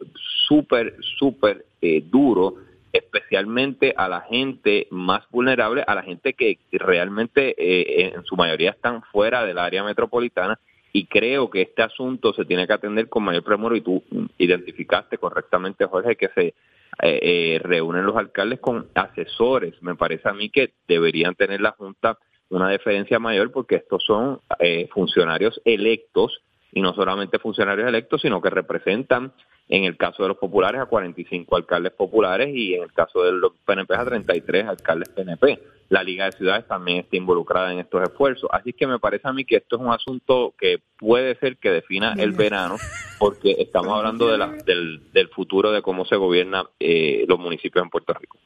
súper, 0.48 0.96
súper 1.18 1.66
eh, 1.80 2.02
duro, 2.04 2.56
especialmente 2.92 3.94
a 3.96 4.08
la 4.08 4.22
gente 4.22 4.88
más 4.90 5.28
vulnerable, 5.30 5.84
a 5.86 5.94
la 5.94 6.02
gente 6.02 6.32
que 6.34 6.58
realmente 6.72 7.54
eh, 7.56 8.12
en 8.14 8.24
su 8.24 8.36
mayoría 8.36 8.70
están 8.70 9.02
fuera 9.12 9.44
del 9.44 9.58
área 9.58 9.84
metropolitana 9.84 10.58
y 10.92 11.06
creo 11.06 11.50
que 11.50 11.62
este 11.62 11.82
asunto 11.82 12.32
se 12.32 12.44
tiene 12.44 12.66
que 12.66 12.72
atender 12.72 13.08
con 13.08 13.22
mayor 13.22 13.44
premura 13.44 13.76
y 13.76 13.80
tú 13.80 14.02
identificaste 14.38 15.18
correctamente, 15.18 15.86
Jorge, 15.86 16.16
que 16.16 16.28
se 16.34 16.54
eh, 17.02 17.18
eh, 17.22 17.58
reúnen 17.62 18.04
los 18.04 18.16
alcaldes 18.16 18.60
con 18.60 18.88
asesores. 18.94 19.80
Me 19.82 19.94
parece 19.94 20.28
a 20.28 20.34
mí 20.34 20.50
que 20.50 20.74
deberían 20.86 21.34
tener 21.34 21.60
la 21.60 21.72
Junta 21.72 22.18
una 22.50 22.68
deferencia 22.68 23.18
mayor 23.18 23.52
porque 23.52 23.76
estos 23.76 24.02
son 24.04 24.40
eh, 24.58 24.88
funcionarios 24.92 25.60
electos 25.64 26.42
y 26.72 26.82
no 26.82 26.92
solamente 26.94 27.38
funcionarios 27.38 27.88
electos, 27.88 28.20
sino 28.20 28.40
que 28.40 28.50
representan, 28.50 29.32
en 29.70 29.84
el 29.84 29.96
caso 29.96 30.22
de 30.22 30.28
los 30.28 30.36
populares, 30.36 30.80
a 30.80 30.86
45 30.86 31.56
alcaldes 31.56 31.92
populares 31.92 32.50
y 32.52 32.74
en 32.74 32.82
el 32.82 32.92
caso 32.92 33.22
de 33.22 33.32
los 33.32 33.52
PNP 33.64 33.94
a 33.94 34.04
33 34.04 34.66
alcaldes 34.66 35.08
PNP 35.08 35.58
la 35.90 36.04
Liga 36.04 36.26
de 36.26 36.32
Ciudades 36.32 36.66
también 36.68 36.98
está 36.98 37.16
involucrada 37.16 37.72
en 37.72 37.80
estos 37.80 38.02
esfuerzos. 38.02 38.48
Así 38.52 38.72
que 38.72 38.86
me 38.86 39.00
parece 39.00 39.28
a 39.28 39.32
mí 39.32 39.44
que 39.44 39.56
esto 39.56 39.76
es 39.76 39.82
un 39.82 39.92
asunto 39.92 40.54
que 40.56 40.78
puede 40.96 41.34
ser 41.40 41.56
que 41.56 41.70
defina 41.70 42.14
el 42.16 42.30
verano, 42.30 42.76
porque 43.18 43.56
estamos 43.58 43.92
hablando 43.92 44.28
de 44.28 44.38
la, 44.38 44.52
del, 44.64 45.02
del, 45.12 45.28
futuro 45.28 45.72
de 45.72 45.82
cómo 45.82 46.04
se 46.04 46.14
gobierna 46.14 46.64
eh, 46.78 47.24
los 47.28 47.40
municipios 47.40 47.82
en 47.82 47.90
Puerto 47.90 48.14
Rico. 48.14 48.38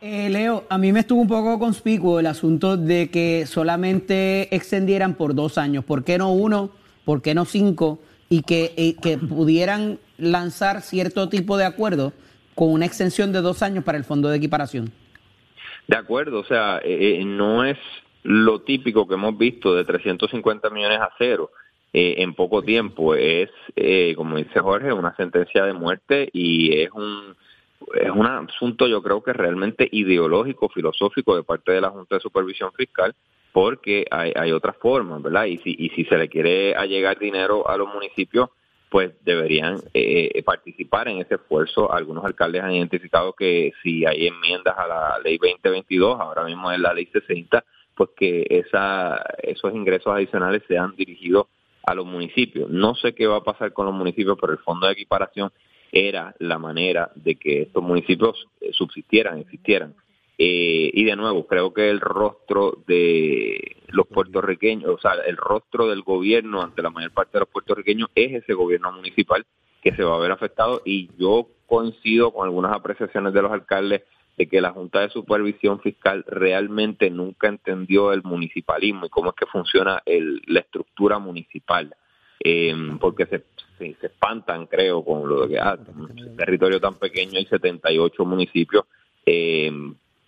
Eh, 0.00 0.30
Leo, 0.30 0.64
a 0.70 0.78
mí 0.78 0.92
me 0.92 1.00
estuvo 1.00 1.20
un 1.20 1.28
poco 1.28 1.58
conspicuo 1.58 2.20
el 2.20 2.26
asunto 2.26 2.78
de 2.78 3.10
que 3.10 3.44
solamente 3.44 4.54
extendieran 4.54 5.14
por 5.14 5.34
dos 5.34 5.58
años. 5.58 5.84
¿Por 5.84 6.04
qué 6.04 6.16
no 6.16 6.32
uno? 6.32 6.70
¿Por 7.04 7.20
qué 7.20 7.34
no 7.34 7.44
cinco? 7.44 7.98
Y 8.28 8.42
que, 8.42 9.18
pudieran 9.28 9.98
lanzar 10.18 10.82
cierto 10.82 11.28
tipo 11.28 11.56
de 11.56 11.64
acuerdo 11.64 12.12
con 12.54 12.72
una 12.72 12.86
extensión 12.86 13.32
de 13.32 13.40
dos 13.40 13.62
años 13.62 13.84
para 13.84 13.98
el 13.98 14.04
fondo 14.04 14.28
de 14.28 14.36
equiparación. 14.36 14.92
De 15.86 15.96
acuerdo, 15.96 16.40
o 16.40 16.44
sea, 16.44 16.78
eh, 16.84 17.20
eh, 17.20 17.24
no 17.24 17.64
es 17.64 17.78
lo 18.22 18.60
típico 18.60 19.08
que 19.08 19.14
hemos 19.14 19.38
visto 19.38 19.74
de 19.74 19.84
350 19.84 20.68
millones 20.70 21.00
a 21.00 21.10
cero 21.16 21.50
eh, 21.92 22.16
en 22.18 22.34
poco 22.34 22.62
tiempo. 22.62 23.14
Es, 23.14 23.48
como 24.16 24.36
dice 24.36 24.60
Jorge, 24.60 24.92
una 24.92 25.16
sentencia 25.16 25.64
de 25.64 25.72
muerte 25.72 26.28
y 26.32 26.80
es 26.80 26.90
un 26.92 27.36
es 27.94 28.10
un 28.10 28.26
asunto 28.26 28.86
yo 28.86 29.02
creo 29.02 29.22
que 29.22 29.32
realmente 29.32 29.88
ideológico, 29.90 30.68
filosófico 30.68 31.36
de 31.36 31.42
parte 31.42 31.72
de 31.72 31.80
la 31.80 31.90
Junta 31.90 32.16
de 32.16 32.20
Supervisión 32.20 32.72
Fiscal, 32.72 33.14
porque 33.52 34.06
hay, 34.10 34.32
hay 34.34 34.52
otras 34.52 34.76
formas, 34.76 35.22
¿verdad? 35.22 35.46
Y 35.46 35.58
si, 35.58 35.74
y 35.78 35.90
si 35.90 36.04
se 36.04 36.16
le 36.16 36.28
quiere 36.28 36.74
allegar 36.74 37.18
dinero 37.18 37.68
a 37.68 37.76
los 37.76 37.92
municipios, 37.92 38.50
pues 38.90 39.12
deberían 39.24 39.76
eh, 39.92 40.30
eh, 40.34 40.42
participar 40.42 41.08
en 41.08 41.18
ese 41.18 41.34
esfuerzo. 41.34 41.92
Algunos 41.92 42.24
alcaldes 42.24 42.62
han 42.62 42.74
identificado 42.74 43.32
que 43.34 43.72
si 43.82 44.06
hay 44.06 44.26
enmiendas 44.26 44.74
a 44.78 44.86
la 44.86 45.18
ley 45.22 45.38
2022, 45.38 46.18
ahora 46.20 46.44
mismo 46.44 46.72
es 46.72 46.78
la 46.78 46.94
ley 46.94 47.06
60, 47.06 47.64
pues 47.94 48.10
que 48.16 48.46
esa, 48.48 49.22
esos 49.42 49.74
ingresos 49.74 50.14
adicionales 50.14 50.62
sean 50.68 50.94
dirigidos 50.96 51.46
a 51.84 51.94
los 51.94 52.06
municipios. 52.06 52.70
No 52.70 52.94
sé 52.94 53.14
qué 53.14 53.26
va 53.26 53.36
a 53.36 53.44
pasar 53.44 53.72
con 53.72 53.86
los 53.86 53.94
municipios, 53.94 54.38
pero 54.40 54.52
el 54.52 54.58
fondo 54.58 54.86
de 54.86 54.92
equiparación 54.92 55.50
era 55.90 56.34
la 56.38 56.58
manera 56.58 57.10
de 57.14 57.36
que 57.36 57.62
estos 57.62 57.82
municipios 57.82 58.46
eh, 58.60 58.70
subsistieran, 58.72 59.38
existieran. 59.38 59.94
Eh, 60.40 60.90
y 60.94 61.04
de 61.04 61.16
nuevo, 61.16 61.48
creo 61.48 61.74
que 61.74 61.90
el 61.90 62.00
rostro 62.00 62.78
de 62.86 63.76
los 63.88 64.06
puertorriqueños, 64.06 64.88
o 64.90 64.98
sea, 64.98 65.14
el 65.26 65.36
rostro 65.36 65.88
del 65.88 66.02
gobierno 66.02 66.62
ante 66.62 66.80
la 66.80 66.90
mayor 66.90 67.10
parte 67.10 67.32
de 67.32 67.40
los 67.40 67.48
puertorriqueños 67.48 68.08
es 68.14 68.42
ese 68.44 68.54
gobierno 68.54 68.92
municipal 68.92 69.44
que 69.82 69.92
se 69.92 70.04
va 70.04 70.14
a 70.14 70.20
ver 70.20 70.30
afectado. 70.30 70.80
Y 70.84 71.10
yo 71.18 71.48
coincido 71.66 72.32
con 72.32 72.46
algunas 72.46 72.72
apreciaciones 72.72 73.32
de 73.32 73.42
los 73.42 73.50
alcaldes 73.50 74.02
de 74.36 74.46
que 74.46 74.60
la 74.60 74.70
Junta 74.70 75.00
de 75.00 75.10
Supervisión 75.10 75.80
Fiscal 75.80 76.24
realmente 76.28 77.10
nunca 77.10 77.48
entendió 77.48 78.12
el 78.12 78.22
municipalismo 78.22 79.06
y 79.06 79.08
cómo 79.08 79.30
es 79.30 79.36
que 79.36 79.46
funciona 79.46 80.00
la 80.06 80.60
estructura 80.60 81.18
municipal. 81.18 81.92
Eh, 82.40 82.72
porque 83.00 83.26
se, 83.26 83.42
se, 83.78 84.06
espantan, 84.06 84.66
creo, 84.66 85.04
con 85.04 85.28
lo 85.28 85.42
de 85.42 85.48
que 85.48 85.58
ah, 85.58 85.76
un 85.96 86.36
territorio 86.36 86.78
tan 86.78 86.94
pequeño 86.94 87.36
hay 87.36 87.46
78 87.46 88.24
municipios, 88.24 88.84
eh, 89.26 89.72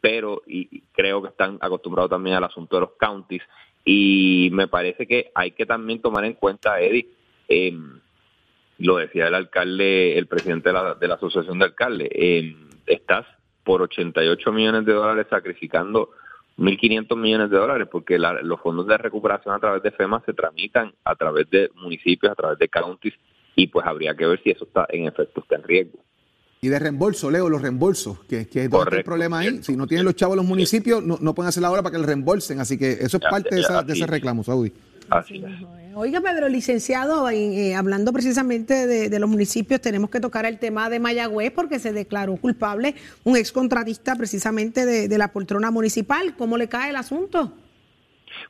pero 0.01 0.43
y, 0.47 0.81
creo 0.93 1.23
que 1.23 1.29
están 1.29 1.59
acostumbrados 1.61 2.11
también 2.11 2.37
al 2.37 2.45
asunto 2.45 2.77
de 2.77 2.81
los 2.81 2.93
counties 2.99 3.43
y 3.85 4.51
me 4.53 4.69
parece 4.69 5.07
que 5.07 5.31
hay 5.35 5.53
que 5.53 5.67
también 5.67 6.01
tomar 6.01 6.25
en 6.25 6.35
cuenta, 6.35 6.81
Eddie, 6.81 7.09
eh, 7.49 7.77
lo 8.79 8.97
decía 8.97 9.29
el 9.29 9.35
alcalde, 9.35 10.19
el 10.19 10.27
presidente 10.27 10.71
de 10.71 10.73
la, 10.73 10.95
de 10.95 11.09
la 11.09 11.15
Asociación 11.15 11.59
de 11.59 11.67
Alcaldes, 11.67 12.09
eh, 12.13 12.55
estás 12.87 13.27
por 13.65 13.83
88 13.83 14.53
millones 14.53 14.85
de 14.85 14.93
dólares 14.93 15.27
sacrificando 15.29 16.11
1.500 16.59 17.17
millones 17.17 17.51
de 17.51 17.57
dólares 17.57 17.89
porque 17.91 18.19
los 18.19 18.61
fondos 18.61 18.87
de 18.87 18.99
recuperación 18.99 19.55
a 19.55 19.59
través 19.59 19.83
de 19.83 19.91
FEMA 19.93 20.23
se 20.27 20.35
tramitan 20.35 20.93
a 21.05 21.15
través 21.15 21.49
de 21.51 21.71
municipios, 21.75 22.33
a 22.33 22.35
través 22.35 22.59
de 22.59 22.69
counties 22.69 23.15
y 23.57 23.67
pues 23.69 23.87
habría 23.87 24.15
que 24.15 24.27
ver 24.27 24.43
si 24.43 24.51
eso 24.51 24.65
está 24.65 24.87
en 24.91 25.07
efecto 25.07 25.41
está 25.41 25.57
en 25.57 25.63
riesgo. 25.63 25.99
Y 26.63 26.69
de 26.69 26.79
reembolso, 26.79 27.31
Leo, 27.31 27.49
los 27.49 27.63
reembolsos, 27.63 28.19
que, 28.29 28.47
que 28.47 28.65
es 28.65 28.71
el 28.71 29.05
problema 29.05 29.39
ahí. 29.39 29.63
Si 29.63 29.75
no 29.77 29.87
tienen 29.87 30.05
los 30.05 30.15
chavos 30.15 30.37
los 30.37 30.45
municipios, 30.45 31.03
no, 31.03 31.17
no 31.19 31.35
pueden 31.35 31.49
hacer 31.49 31.63
la 31.63 31.71
obra 31.71 31.83
para 31.83 31.93
que 31.93 31.97
el 31.97 32.05
reembolsen. 32.05 32.61
Así 32.61 32.77
que 32.77 32.99
eso 33.01 33.17
es 33.17 33.23
parte 33.31 33.55
de, 33.55 33.63
esa, 33.63 33.83
de 33.83 33.95
ese 33.95 34.07
reclamo, 34.07 34.45
Saudi. 34.45 34.71
Así 35.09 35.43
Oiga, 35.95 36.21
Pedro, 36.21 36.51
licenciado, 36.51 37.29
eh, 37.31 37.75
hablando 37.75 38.13
precisamente 38.13 38.87
de, 38.87 39.19
los 39.19 39.31
municipios, 39.31 39.81
tenemos 39.81 40.11
que 40.11 40.21
tocar 40.21 40.45
el 40.45 40.59
tema 40.59 40.91
de 40.91 41.01
Mayagüez 41.01 41.51
porque 41.51 41.79
se 41.79 41.93
declaró 41.93 42.37
culpable 42.37 42.95
un 43.25 43.39
excontratista 43.39 44.15
precisamente 44.15 44.85
de, 44.85 45.19
la 45.19 45.29
poltrona 45.29 45.71
municipal. 45.71 46.37
¿Cómo 46.37 46.59
le 46.59 46.69
cae 46.69 46.91
el 46.91 46.97
asunto? 46.97 47.55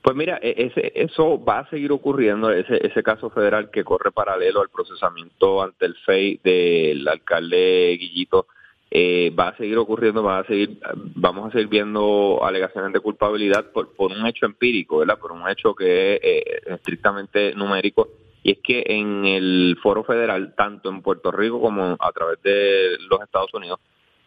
Pues 0.03 0.17
mira, 0.17 0.39
e, 0.43 0.55
ese, 0.57 0.93
eso 0.95 1.43
va 1.43 1.61
a 1.61 1.71
seguir 1.71 1.93
ocurriendo, 1.93 2.51
ese, 2.51 2.87
ese 2.87 3.03
caso 3.03 3.31
federal 3.31 3.71
que 3.71 3.85
corre 3.85 4.13
paralelo 4.13 4.61
al 4.61 4.71
procesamiento 4.71 5.63
ante 5.63 5.87
el 5.87 5.95
FEI 5.97 6.41
del 6.43 7.07
alcalde 7.09 7.97
Guillito 7.99 8.47
eh, 8.93 9.31
va 9.39 9.49
a 9.49 9.57
seguir 9.57 9.79
ocurriendo, 9.79 10.23
va 10.25 10.41
a 10.41 10.45
seguir, 10.47 10.81
vamos 11.15 11.49
a 11.49 11.53
seguir 11.53 11.69
viendo 11.69 12.41
alegaciones 12.43 12.93
de 12.93 12.99
culpabilidad 12.99 13.71
por, 13.71 13.89
un 13.99 14.27
hecho 14.27 14.47
empírico, 14.47 14.99
¿verdad? 14.99 15.19
Por 15.19 15.31
un 15.31 15.49
hecho 15.49 15.75
que 15.75 16.15
es 16.15 16.21
eh, 16.23 16.63
estrictamente 16.67 17.55
numérico 17.55 18.09
y 18.43 18.53
es 18.53 18.59
que 18.59 18.83
en 18.87 19.27
el 19.27 19.79
foro 19.81 20.03
federal, 20.03 20.55
tanto 20.57 20.89
en 20.89 21.03
Puerto 21.03 21.31
Rico 21.31 21.61
como 21.61 21.97
a 22.01 22.13
través 22.13 22.43
de 22.43 22.97
los 23.09 23.21
Estados 23.23 23.55
Unidos, 23.55 23.79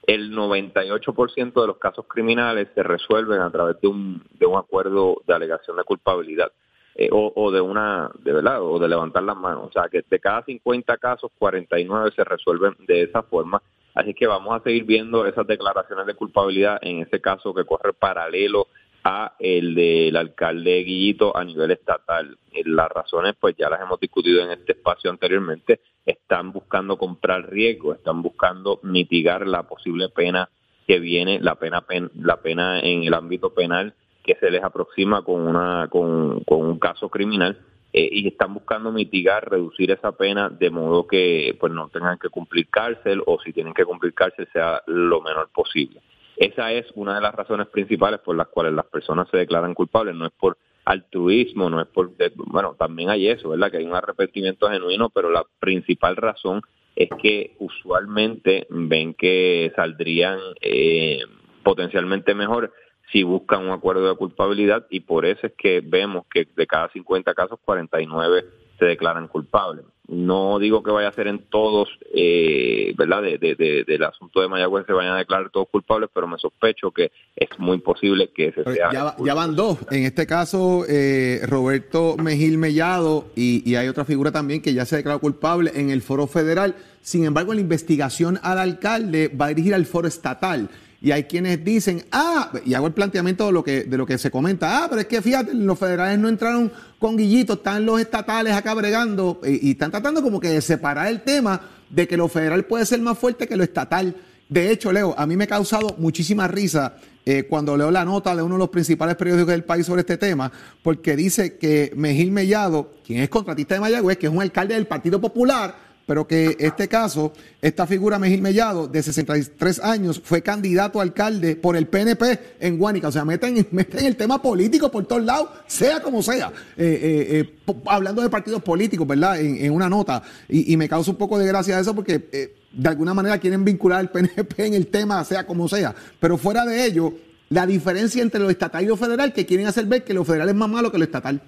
el 0.07 0.31
98% 0.35 1.61
de 1.61 1.67
los 1.67 1.77
casos 1.77 2.05
criminales 2.07 2.67
se 2.75 2.83
resuelven 2.83 3.41
a 3.41 3.51
través 3.51 3.79
de 3.81 3.87
un, 3.87 4.23
de 4.33 4.45
un 4.45 4.57
acuerdo 4.57 5.21
de 5.27 5.33
alegación 5.33 5.77
de 5.77 5.83
culpabilidad. 5.83 6.51
Eh, 6.95 7.09
o, 7.11 7.33
o, 7.35 7.51
de 7.51 7.59
una, 7.59 8.11
de 8.19 8.31
verdad, 8.31 8.61
o 8.61 8.77
de 8.77 8.87
levantar 8.87 9.23
las 9.23 9.35
manos. 9.35 9.69
O 9.69 9.71
sea, 9.71 9.89
que 9.89 10.03
de 10.07 10.19
cada 10.19 10.43
50 10.43 10.97
casos, 10.97 11.31
49 11.39 12.11
se 12.15 12.23
resuelven 12.23 12.75
de 12.85 13.01
esa 13.01 13.23
forma 13.23 13.63
Así 13.93 14.13
que 14.13 14.25
vamos 14.25 14.55
a 14.55 14.63
seguir 14.63 14.85
viendo 14.85 15.25
esas 15.25 15.45
declaraciones 15.45 16.05
de 16.07 16.15
culpabilidad 16.15 16.79
en 16.81 17.01
ese 17.01 17.21
caso 17.21 17.53
que 17.53 17.65
corre 17.65 17.93
paralelo 17.93 18.67
a 19.03 19.35
el 19.39 19.75
del 19.75 20.15
alcalde 20.15 20.83
Guillito 20.83 21.35
a 21.35 21.43
nivel 21.43 21.71
estatal. 21.71 22.37
Las 22.65 22.89
razones, 22.89 23.35
pues 23.39 23.55
ya 23.57 23.69
las 23.69 23.81
hemos 23.81 23.99
discutido 23.99 24.43
en 24.43 24.51
este 24.51 24.73
espacio 24.73 25.09
anteriormente, 25.09 25.81
están 26.05 26.51
buscando 26.51 26.97
comprar 26.97 27.49
riesgo, 27.49 27.93
están 27.93 28.21
buscando 28.21 28.79
mitigar 28.83 29.47
la 29.47 29.63
posible 29.63 30.09
pena 30.09 30.49
que 30.87 30.99
viene, 30.99 31.39
la 31.39 31.55
pena, 31.55 31.83
la 32.15 32.37
pena 32.37 32.79
en 32.79 33.03
el 33.03 33.13
ámbito 33.13 33.53
penal 33.53 33.93
que 34.23 34.35
se 34.35 34.49
les 34.49 34.63
aproxima 34.63 35.23
con, 35.23 35.41
una, 35.41 35.87
con, 35.89 36.41
con 36.45 36.61
un 36.65 36.79
caso 36.79 37.09
criminal 37.09 37.59
eh, 37.91 38.09
y 38.11 38.27
están 38.27 38.53
buscando 38.53 38.91
mitigar, 38.91 39.49
reducir 39.49 39.91
esa 39.91 40.13
pena 40.13 40.49
de 40.49 40.69
modo 40.69 41.05
que 41.05 41.55
pues 41.59 41.71
no 41.71 41.89
tengan 41.89 42.17
que 42.17 42.29
cumplir 42.29 42.67
cárcel 42.69 43.21
o 43.25 43.39
si 43.41 43.53
tienen 43.53 43.73
que 43.73 43.85
cumplir 43.85 44.13
cárcel 44.13 44.47
sea 44.51 44.81
lo 44.87 45.21
menor 45.21 45.49
posible. 45.53 46.01
Esa 46.37 46.71
es 46.71 46.87
una 46.95 47.15
de 47.15 47.21
las 47.21 47.35
razones 47.35 47.67
principales 47.67 48.19
por 48.19 48.35
las 48.35 48.47
cuales 48.47 48.73
las 48.73 48.85
personas 48.85 49.27
se 49.29 49.37
declaran 49.37 49.73
culpables, 49.73 50.15
no 50.15 50.25
es 50.25 50.31
por 50.31 50.57
altruismo, 50.85 51.69
no 51.69 51.81
es 51.81 51.87
por, 51.87 52.11
bueno, 52.35 52.75
también 52.77 53.09
hay 53.09 53.27
eso, 53.27 53.49
¿verdad? 53.49 53.71
Que 53.71 53.77
hay 53.77 53.85
un 53.85 53.95
arrepentimiento 53.95 54.69
genuino, 54.69 55.09
pero 55.09 55.29
la 55.29 55.45
principal 55.59 56.15
razón 56.15 56.61
es 56.95 57.09
que 57.21 57.55
usualmente 57.59 58.67
ven 58.69 59.13
que 59.13 59.71
saldrían 59.75 60.39
eh, 60.61 61.19
potencialmente 61.63 62.35
mejor 62.35 62.71
si 63.11 63.23
buscan 63.23 63.65
un 63.65 63.71
acuerdo 63.71 64.07
de 64.07 64.15
culpabilidad 64.15 64.87
y 64.89 65.01
por 65.01 65.25
eso 65.25 65.47
es 65.47 65.53
que 65.53 65.81
vemos 65.81 66.25
que 66.31 66.47
de 66.55 66.67
cada 66.67 66.89
50 66.89 67.33
casos 67.33 67.59
49 67.63 68.45
se 68.83 68.89
declaran 68.89 69.27
culpables. 69.29 69.85
No 70.09 70.59
digo 70.59 70.83
que 70.83 70.91
vaya 70.91 71.07
a 71.07 71.13
ser 71.13 71.27
en 71.27 71.39
todos, 71.49 71.87
eh, 72.13 72.93
¿verdad? 72.97 73.21
De, 73.21 73.85
del 73.87 74.03
asunto 74.03 74.41
de 74.41 74.49
Mayagüez 74.49 74.85
se 74.85 74.91
vayan 74.91 75.13
a 75.13 75.19
declarar 75.19 75.49
todos 75.49 75.69
culpables, 75.69 76.09
pero 76.13 76.27
me 76.27 76.37
sospecho 76.37 76.91
que 76.91 77.11
es 77.33 77.47
muy 77.57 77.79
posible 77.79 78.29
que 78.35 78.47
ese 78.47 78.65
sea. 78.65 78.91
Ya, 78.91 79.33
van 79.33 79.55
dos. 79.55 79.77
En 79.89 80.03
este 80.03 80.27
caso, 80.27 80.83
eh, 80.89 81.39
Roberto 81.47 82.17
Mejil 82.17 82.57
Mellado 82.57 83.27
y, 83.35 83.67
y 83.69 83.75
hay 83.75 83.87
otra 83.87 84.03
figura 84.03 84.31
también 84.31 84.61
que 84.61 84.73
ya 84.73 84.85
se 84.85 84.97
declaró 84.97 85.19
culpable 85.19 85.71
en 85.73 85.89
el 85.89 86.01
foro 86.01 86.27
federal. 86.27 86.75
Sin 87.01 87.23
embargo, 87.23 87.53
la 87.53 87.61
investigación 87.61 88.39
al 88.43 88.59
alcalde 88.59 89.29
va 89.29 89.45
a 89.45 89.49
dirigir 89.49 89.73
al 89.73 89.85
foro 89.85 90.09
estatal. 90.09 90.69
Y 91.03 91.11
hay 91.11 91.25
quienes 91.25 91.61
dicen, 91.65 92.05
ah, 92.13 92.49
y 92.65 92.73
hago 92.75 92.87
el 92.87 92.93
planteamiento 92.93 93.45
de 93.45 93.51
lo 93.51 93.61
que, 93.61 93.83
de 93.83 93.97
lo 93.97 94.05
que 94.05 94.17
se 94.17 94.31
comenta, 94.31 94.85
ah, 94.85 94.87
pero 94.89 95.01
es 95.01 95.07
que 95.07 95.21
fíjate, 95.21 95.53
los 95.53 95.77
federales 95.77 96.17
no 96.17 96.29
entraron 96.29 96.71
con 96.97 97.17
guillitos, 97.17 97.57
están 97.57 97.85
los 97.85 97.99
estatales 97.99 98.53
acá 98.53 98.73
bregando, 98.73 99.41
y, 99.45 99.71
están 99.71 99.91
tratando 99.91 100.23
como 100.23 100.39
que 100.39 100.47
de 100.47 100.61
separar 100.61 101.07
el 101.07 101.21
tema 101.21 101.59
de 101.89 102.07
que 102.07 102.15
lo 102.15 102.29
federal 102.29 102.63
puede 102.63 102.85
ser 102.85 103.01
más 103.01 103.19
fuerte 103.19 103.49
que 103.49 103.57
lo 103.57 103.65
estatal. 103.65 104.15
De 104.47 104.71
hecho, 104.71 104.93
Leo, 104.93 105.13
a 105.17 105.25
mí 105.25 105.35
me 105.35 105.43
ha 105.43 105.47
causado 105.47 105.93
muchísima 105.97 106.47
risa 106.47 106.95
eh, 107.25 107.43
cuando 107.49 107.75
leo 107.75 107.91
la 107.91 108.05
nota 108.05 108.33
de 108.33 108.41
uno 108.41 108.55
de 108.55 108.59
los 108.59 108.69
principales 108.69 109.17
periódicos 109.17 109.51
del 109.51 109.65
país 109.65 109.85
sobre 109.85 110.01
este 110.01 110.15
tema, 110.15 110.53
porque 110.81 111.17
dice 111.17 111.57
que 111.57 111.91
Mejil 111.97 112.31
Mellado, 112.31 112.93
quien 113.05 113.21
es 113.21 113.27
contratista 113.27 113.75
de 113.75 113.81
Mayagüez, 113.81 114.17
que 114.17 114.27
es 114.27 114.31
un 114.33 114.41
alcalde 114.41 114.75
del 114.75 114.87
Partido 114.87 115.19
Popular, 115.19 115.75
pero 116.05 116.27
que 116.27 116.55
este 116.59 116.87
caso, 116.87 117.33
esta 117.61 117.87
figura 117.87 118.19
Mejil 118.19 118.41
Mellado, 118.41 118.87
de 118.87 119.01
63 119.01 119.79
años, 119.83 120.21
fue 120.23 120.41
candidato 120.41 120.99
a 120.99 121.03
alcalde 121.03 121.55
por 121.55 121.75
el 121.75 121.87
PNP 121.87 122.57
en 122.59 122.77
Guánica. 122.77 123.07
O 123.07 123.11
sea, 123.11 123.25
meten, 123.25 123.67
meten 123.71 124.05
el 124.05 124.15
tema 124.15 124.41
político 124.41 124.91
por 124.91 125.05
todos 125.05 125.23
lados, 125.23 125.49
sea 125.67 126.01
como 126.01 126.21
sea. 126.21 126.51
Eh, 126.77 126.99
eh, 127.01 127.55
eh, 127.67 127.73
hablando 127.85 128.21
de 128.21 128.29
partidos 128.29 128.61
políticos, 128.61 129.07
¿verdad? 129.07 129.39
En, 129.39 129.71
una 129.71 129.89
nota. 129.89 130.21
Y, 130.49 130.75
me 130.77 130.89
causa 130.89 131.11
un 131.11 131.17
poco 131.17 131.39
de 131.39 131.47
gracia 131.47 131.79
eso 131.79 131.95
porque 131.95 132.51
de 132.71 132.89
alguna 132.89 133.13
manera 133.13 133.37
quieren 133.37 133.63
vincular 133.63 133.99
al 133.99 134.09
PNP 134.09 134.65
en 134.65 134.73
el 134.73 134.87
tema, 134.87 135.23
sea 135.23 135.45
como 135.45 135.67
sea. 135.67 135.95
Pero 136.19 136.37
fuera 136.37 136.65
de 136.65 136.85
ello, 136.85 137.13
la 137.49 137.65
diferencia 137.65 138.21
entre 138.21 138.41
lo 138.41 138.49
estatal 138.49 138.83
y 138.83 138.87
lo 138.87 138.97
federal, 138.97 139.31
que 139.31 139.45
quieren 139.45 139.67
hacer 139.67 139.85
ver 139.85 140.03
que 140.03 140.13
lo 140.13 140.25
federal 140.25 140.49
es 140.49 140.55
más 140.55 140.69
malo 140.69 140.91
que 140.91 140.97
lo 140.97 141.03
estatal. 141.03 141.41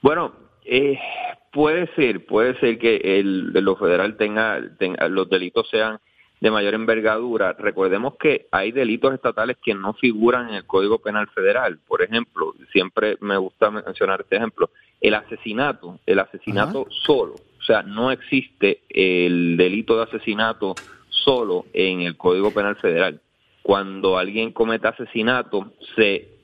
Bueno, 0.00 0.32
eh, 0.64 0.98
puede 1.52 1.86
ser, 1.94 2.26
puede 2.26 2.58
ser 2.60 2.78
que 2.78 2.96
el, 3.18 3.52
lo 3.52 3.76
federal 3.76 4.16
tenga, 4.16 4.60
tenga, 4.78 5.08
los 5.08 5.28
delitos 5.28 5.68
sean 5.70 5.98
de 6.40 6.50
mayor 6.50 6.74
envergadura. 6.74 7.52
Recordemos 7.54 8.14
que 8.16 8.46
hay 8.52 8.72
delitos 8.72 9.14
estatales 9.14 9.56
que 9.62 9.74
no 9.74 9.94
figuran 9.94 10.48
en 10.48 10.54
el 10.56 10.64
Código 10.64 10.98
Penal 10.98 11.28
Federal. 11.28 11.78
Por 11.86 12.02
ejemplo, 12.02 12.54
siempre 12.72 13.16
me 13.20 13.36
gusta 13.36 13.70
mencionar 13.70 14.20
este 14.20 14.36
ejemplo, 14.36 14.70
el 15.00 15.14
asesinato, 15.14 15.98
el 16.06 16.18
asesinato 16.18 16.86
solo. 16.90 17.34
O 17.34 17.62
sea, 17.62 17.82
no 17.82 18.10
existe 18.10 18.82
el 18.88 19.56
delito 19.56 19.96
de 19.96 20.04
asesinato 20.04 20.74
solo 21.08 21.66
en 21.72 22.02
el 22.02 22.16
Código 22.16 22.52
Penal 22.52 22.76
Federal. 22.76 23.20
Cuando 23.62 24.16
alguien 24.16 24.52
comete 24.52 24.88
asesinato, 24.88 25.72
se 25.96 26.37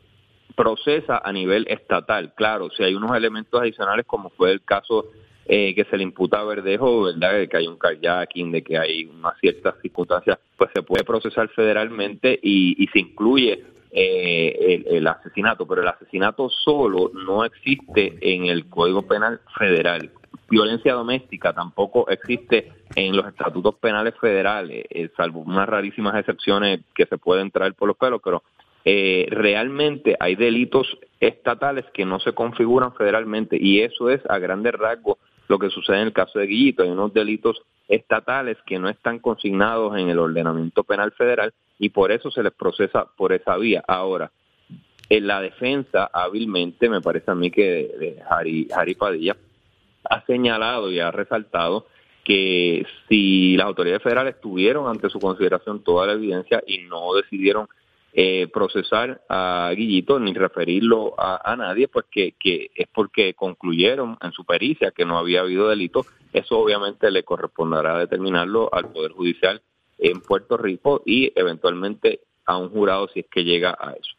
procesa 0.55 1.21
a 1.25 1.33
nivel 1.33 1.67
estatal. 1.69 2.33
Claro, 2.35 2.71
si 2.71 2.83
hay 2.83 2.95
unos 2.95 3.17
elementos 3.17 3.61
adicionales, 3.61 4.07
como 4.07 4.31
fue 4.31 4.53
el 4.53 4.63
caso 4.63 5.07
eh, 5.47 5.75
que 5.75 5.85
se 5.85 5.97
le 5.97 6.05
imputa 6.05 6.41
a 6.41 6.45
Verdejo, 6.45 7.03
¿verdad? 7.03 7.35
De 7.35 7.49
que 7.49 7.57
hay 7.59 7.67
un 7.67 7.77
kayaking, 7.77 8.51
de 8.51 8.63
que 8.63 8.79
hay 8.79 9.05
unas 9.05 9.39
ciertas 9.41 9.75
circunstancias, 9.83 10.39
pues 10.57 10.71
se 10.75 10.83
puede 10.83 11.05
procesar 11.05 11.49
federalmente 11.49 12.39
y, 12.43 12.89
se 12.93 13.01
incluye 13.01 13.63
eh, 13.91 14.85
el, 14.87 14.97
el, 14.97 15.07
asesinato, 15.07 15.67
pero 15.67 15.83
el 15.83 15.89
asesinato 15.89 16.49
solo 16.49 17.11
no 17.13 17.45
existe 17.45 18.17
en 18.21 18.47
el 18.47 18.67
Código 18.71 19.03
Penal 19.03 19.41
Federal. 19.59 20.11
Violencia 20.49 20.95
doméstica 20.95 21.53
tampoco 21.53 22.09
existe 22.09 22.73
en 22.97 23.17
los 23.17 23.27
estatutos 23.27 23.75
penales 23.77 24.15
federales, 24.21 24.85
eh, 24.89 25.11
salvo 25.17 25.41
unas 25.41 25.69
rarísimas 25.69 26.15
excepciones 26.17 26.81
que 26.95 27.07
se 27.07 27.19
pueden 27.19 27.51
traer 27.51 27.75
por 27.75 27.89
los 27.89 27.97
pelos, 27.97 28.21
pero 28.23 28.43
eh, 28.85 29.27
realmente 29.31 30.17
hay 30.21 30.35
delitos 30.35 30.99
estatales 31.21 31.87
que 31.95 32.05
no 32.05 32.21
se 32.21 32.33
configuran 32.33 32.95
federalmente 32.95 33.57
y 33.59 33.81
eso 33.81 34.11
es 34.11 34.21
a 34.29 34.39
grandes 34.39 34.75
rasgos 34.75 35.19
lo 35.49 35.59
que 35.59 35.71
sucede 35.71 36.01
en 36.01 36.07
el 36.09 36.13
caso 36.13 36.39
de 36.39 36.47
Guillito. 36.47 36.83
Hay 36.83 36.91
unos 36.91 37.13
delitos 37.13 37.63
estatales 37.89 38.57
que 38.67 38.79
no 38.79 38.89
están 38.89 39.19
consignados 39.19 39.97
en 39.99 40.09
el 40.09 40.19
ordenamiento 40.19 40.85
penal 40.85 41.13
federal 41.13 41.53
y 41.79 41.91
por 41.91 42.13
eso 42.13 42.31
se 42.31 42.43
les 42.43 42.53
procesa 42.53 43.07
por 43.17 43.33
esa 43.33 43.57
vía. 43.57 43.83
Ahora, 43.87 44.31
en 45.09 45.27
la 45.27 45.41
defensa, 45.41 46.11
hábilmente, 46.13 46.89
me 46.89 47.01
parece 47.01 47.31
a 47.31 47.35
mí 47.35 47.51
que 47.51 48.17
Harry, 48.29 48.69
Harry 48.75 48.95
Padilla 48.95 49.37
ha 50.09 50.25
señalado 50.27 50.91
y 50.91 51.01
ha 51.01 51.11
resaltado 51.11 51.87
que 52.23 52.87
si 53.09 53.57
las 53.57 53.67
autoridades 53.67 54.03
federales 54.03 54.41
tuvieron 54.41 54.89
ante 54.89 55.11
su 55.11 55.19
consideración 55.19 55.83
toda 55.85 56.07
la 56.07 56.15
evidencia 56.15 56.63
y 56.67 56.79
no 56.79 57.15
decidieron 57.15 57.69
eh, 58.17 58.47
procesar 58.47 59.23
a 59.29 59.73
Guillito 59.77 60.21
ni 60.21 60.33
referirlo 60.33 61.15
a, 61.19 61.57
nadie, 61.57 61.89
pues 61.89 62.07
que, 62.11 62.35
que, 62.39 62.71
es 62.75 62.87
porque 62.95 63.35
concluyeron 63.35 64.17
en 64.23 64.31
su 64.31 64.45
pericia 64.45 64.93
que 64.93 65.05
no 65.05 65.19
había 65.19 65.41
habido 65.41 65.69
delito. 65.69 66.07
Eso 66.33 66.59
obviamente 66.59 67.11
le 67.11 67.25
corresponderá 67.25 67.99
determinarlo 67.99 68.73
al 68.73 68.93
Poder 68.93 69.11
Judicial 69.11 69.61
en 69.99 70.21
Puerto 70.21 70.57
Rico 70.57 71.03
y 71.05 71.33
eventualmente 71.35 72.21
a 72.47 72.57
un 72.57 72.69
jurado 72.69 73.09
si 73.13 73.21
es 73.21 73.27
que 73.27 73.43
llega 73.43 73.77
a 73.79 73.93
eso. 73.93 74.15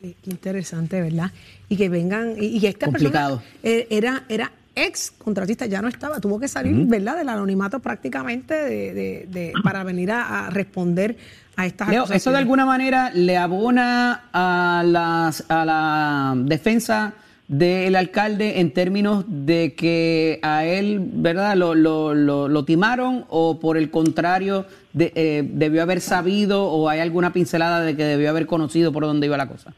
Qué 0.00 0.30
interesante, 0.30 1.00
¿verdad? 1.00 1.32
Y 1.68 1.76
que 1.76 1.88
vengan, 1.88 2.36
y, 2.38 2.60
que 2.60 2.68
esta 2.68 2.86
Complicado. 2.86 3.42
persona 3.62 3.84
era, 3.90 4.24
era 4.28 4.52
ex 4.86 5.10
contratista, 5.10 5.66
ya 5.66 5.82
no 5.82 5.88
estaba, 5.88 6.20
tuvo 6.20 6.38
que 6.38 6.48
salir, 6.48 6.74
¿verdad?, 6.86 7.16
del 7.16 7.28
anonimato 7.28 7.80
prácticamente 7.80 8.54
de, 8.54 9.52
para 9.64 9.84
venir 9.84 10.10
a, 10.12 10.50
responder 10.50 11.16
a 11.58 11.66
estas 11.66 11.88
Leo, 11.88 12.04
¿Eso 12.04 12.30
de 12.30 12.38
alguna 12.38 12.64
manera 12.64 13.10
le 13.12 13.36
abona 13.36 14.28
a, 14.32 14.84
las, 14.86 15.44
a 15.50 15.64
la 15.64 16.34
defensa 16.36 17.14
del 17.48 17.96
alcalde 17.96 18.60
en 18.60 18.72
términos 18.72 19.24
de 19.26 19.74
que 19.74 20.38
a 20.42 20.64
él, 20.64 21.00
¿verdad?, 21.00 21.56
lo, 21.56 21.74
lo, 21.74 22.14
lo, 22.14 22.64
timaron 22.64 23.24
o 23.28 23.58
por 23.58 23.76
el 23.76 23.90
contrario 23.90 24.66
eh, 24.96 25.42
debió 25.44 25.82
haber 25.82 26.00
sabido 26.00 26.64
o 26.64 26.88
hay 26.88 27.00
alguna 27.00 27.32
pincelada 27.32 27.80
de 27.80 27.96
que 27.96 28.04
debió 28.04 28.30
haber 28.30 28.46
conocido 28.46 28.92
por 28.92 29.02
dónde 29.02 29.26
iba 29.26 29.36
la 29.36 29.48
cosa? 29.48 29.74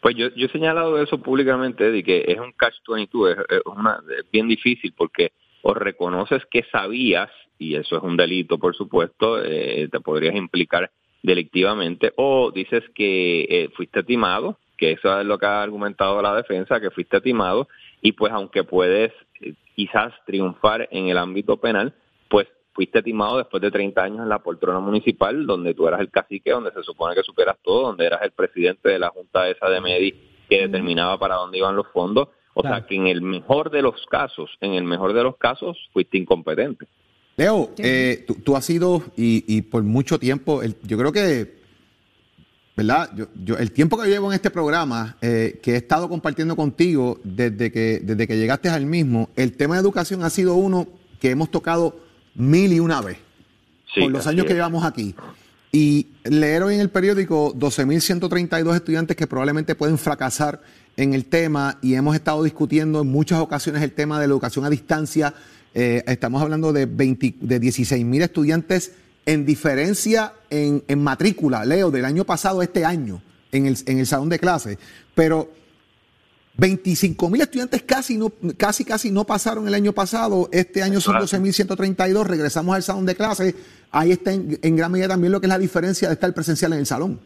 Pues 0.00 0.16
yo, 0.16 0.28
yo 0.34 0.46
he 0.46 0.50
señalado 0.50 1.00
eso 1.00 1.18
públicamente, 1.18 1.92
de 1.92 2.02
que 2.02 2.24
es 2.26 2.38
un 2.38 2.52
catch-22, 2.52 3.44
es, 3.50 3.60
una, 3.66 4.00
bien 4.32 4.48
difícil 4.48 4.92
porque 4.96 5.32
o 5.62 5.74
reconoces 5.74 6.42
que 6.50 6.64
sabías, 6.72 7.30
y 7.58 7.74
eso 7.74 7.96
es 7.96 8.02
un 8.02 8.16
delito, 8.16 8.58
por 8.58 8.74
supuesto, 8.74 9.42
eh, 9.42 9.88
te 9.90 10.00
podrías 10.00 10.34
implicar 10.34 10.90
delictivamente, 11.22 12.12
o 12.16 12.52
dices 12.52 12.84
que 12.94 13.40
eh, 13.42 13.68
fuiste 13.76 14.02
timado, 14.02 14.58
que 14.76 14.92
eso 14.92 15.20
es 15.20 15.26
lo 15.26 15.38
que 15.38 15.46
ha 15.46 15.62
argumentado 15.62 16.22
la 16.22 16.34
defensa, 16.34 16.80
que 16.80 16.90
fuiste 16.90 17.20
timado, 17.20 17.68
y 18.00 18.12
pues 18.12 18.32
aunque 18.32 18.62
puedes 18.64 19.12
eh, 19.40 19.54
quizás 19.74 20.12
triunfar 20.26 20.88
en 20.92 21.08
el 21.08 21.18
ámbito 21.18 21.56
penal, 21.56 21.92
pues 22.28 22.46
fuiste 22.72 23.02
timado 23.02 23.38
después 23.38 23.60
de 23.60 23.72
30 23.72 24.02
años 24.02 24.20
en 24.20 24.28
la 24.28 24.38
poltrona 24.38 24.78
municipal, 24.78 25.46
donde 25.46 25.74
tú 25.74 25.88
eras 25.88 26.00
el 26.00 26.10
cacique, 26.10 26.52
donde 26.52 26.70
se 26.70 26.84
supone 26.84 27.16
que 27.16 27.24
superas 27.24 27.56
todo, 27.64 27.88
donde 27.88 28.06
eras 28.06 28.22
el 28.22 28.30
presidente 28.30 28.88
de 28.88 29.00
la 29.00 29.08
junta 29.08 29.48
esa 29.48 29.68
de 29.68 29.80
Medi 29.80 30.14
que 30.48 30.60
determinaba 30.60 31.18
para 31.18 31.34
dónde 31.34 31.58
iban 31.58 31.76
los 31.76 31.88
fondos. 31.88 32.28
O 32.54 32.62
sea, 32.62 32.86
que 32.86 32.96
en 32.96 33.06
el 33.06 33.22
mejor 33.22 33.70
de 33.70 33.82
los 33.82 34.04
casos, 34.06 34.50
en 34.60 34.74
el 34.74 34.82
mejor 34.82 35.12
de 35.12 35.22
los 35.22 35.36
casos, 35.36 35.78
fuiste 35.92 36.18
incompetente. 36.18 36.86
Leo, 37.38 37.70
eh, 37.78 38.26
tú, 38.42 38.56
has 38.56 38.64
sido, 38.64 39.00
y, 39.16 39.62
por 39.62 39.84
mucho 39.84 40.18
tiempo, 40.18 40.60
yo 40.82 40.98
creo 40.98 41.12
que, 41.12 41.54
¿verdad? 42.76 43.10
Yo, 43.44 43.56
el 43.56 43.70
tiempo 43.70 43.96
que 43.96 44.08
llevo 44.08 44.32
en 44.32 44.34
este 44.34 44.50
programa, 44.50 45.16
eh, 45.22 45.60
que 45.62 45.74
he 45.74 45.76
estado 45.76 46.08
compartiendo 46.08 46.56
contigo 46.56 47.20
desde 47.22 47.70
que, 47.70 48.00
desde 48.02 48.26
que 48.26 48.36
llegaste 48.36 48.68
al 48.68 48.86
mismo, 48.86 49.30
el 49.36 49.52
tema 49.52 49.76
de 49.76 49.82
educación 49.82 50.24
ha 50.24 50.30
sido 50.30 50.54
uno 50.54 50.88
que 51.20 51.30
hemos 51.30 51.48
tocado 51.48 52.00
mil 52.34 52.72
y 52.72 52.80
una 52.80 53.00
vez 53.00 53.18
por 53.94 54.10
los 54.10 54.26
años 54.26 54.44
que 54.44 54.54
llevamos 54.54 54.84
aquí. 54.84 55.14
Y 55.70 56.08
leer 56.24 56.64
hoy 56.64 56.74
en 56.74 56.80
el 56.80 56.90
periódico 56.90 57.54
12.132 57.54 58.74
estudiantes 58.74 59.16
que 59.16 59.28
probablemente 59.28 59.76
pueden 59.76 59.96
fracasar 59.96 60.60
en 60.96 61.14
el 61.14 61.26
tema 61.26 61.78
y 61.82 61.94
hemos 61.94 62.16
estado 62.16 62.42
discutiendo 62.42 63.02
en 63.02 63.06
muchas 63.06 63.38
ocasiones 63.38 63.82
el 63.82 63.92
tema 63.92 64.18
de 64.18 64.26
la 64.26 64.32
educación 64.32 64.64
a 64.64 64.70
distancia. 64.70 65.34
Eh, 65.80 66.02
estamos 66.08 66.42
hablando 66.42 66.72
de, 66.72 66.86
de 66.86 67.60
16.000 67.60 68.22
estudiantes 68.22 68.96
en 69.26 69.46
diferencia 69.46 70.32
en, 70.50 70.82
en, 70.88 71.00
matrícula, 71.00 71.64
Leo, 71.64 71.92
del 71.92 72.04
año 72.04 72.24
pasado 72.24 72.58
a 72.58 72.64
este 72.64 72.84
año 72.84 73.22
en 73.52 73.66
el, 73.66 73.76
en 73.86 74.00
el 74.00 74.06
salón 74.06 74.28
de 74.28 74.40
clase. 74.40 74.76
Pero 75.14 75.52
25 76.56 77.30
mil 77.30 77.40
estudiantes 77.40 77.84
casi, 77.84 78.18
no, 78.18 78.32
casi, 78.56 78.84
casi 78.84 79.12
no 79.12 79.22
pasaron 79.22 79.68
el 79.68 79.74
año 79.74 79.92
pasado. 79.92 80.48
Este 80.50 80.82
año 80.82 81.00
son 81.00 81.14
12.132. 81.14 82.26
Regresamos 82.26 82.74
al 82.74 82.82
salón 82.82 83.06
de 83.06 83.14
clase. 83.14 83.54
Ahí 83.92 84.10
está 84.10 84.32
en, 84.32 84.74
gran 84.74 84.90
medida 84.90 85.06
también 85.06 85.32
lo 85.32 85.40
que 85.40 85.46
es 85.46 85.52
la 85.52 85.60
diferencia 85.60 86.08
de 86.08 86.14
estar 86.14 86.34
presencial 86.34 86.72
en 86.72 86.80
el 86.80 86.86
salón. 86.86 87.20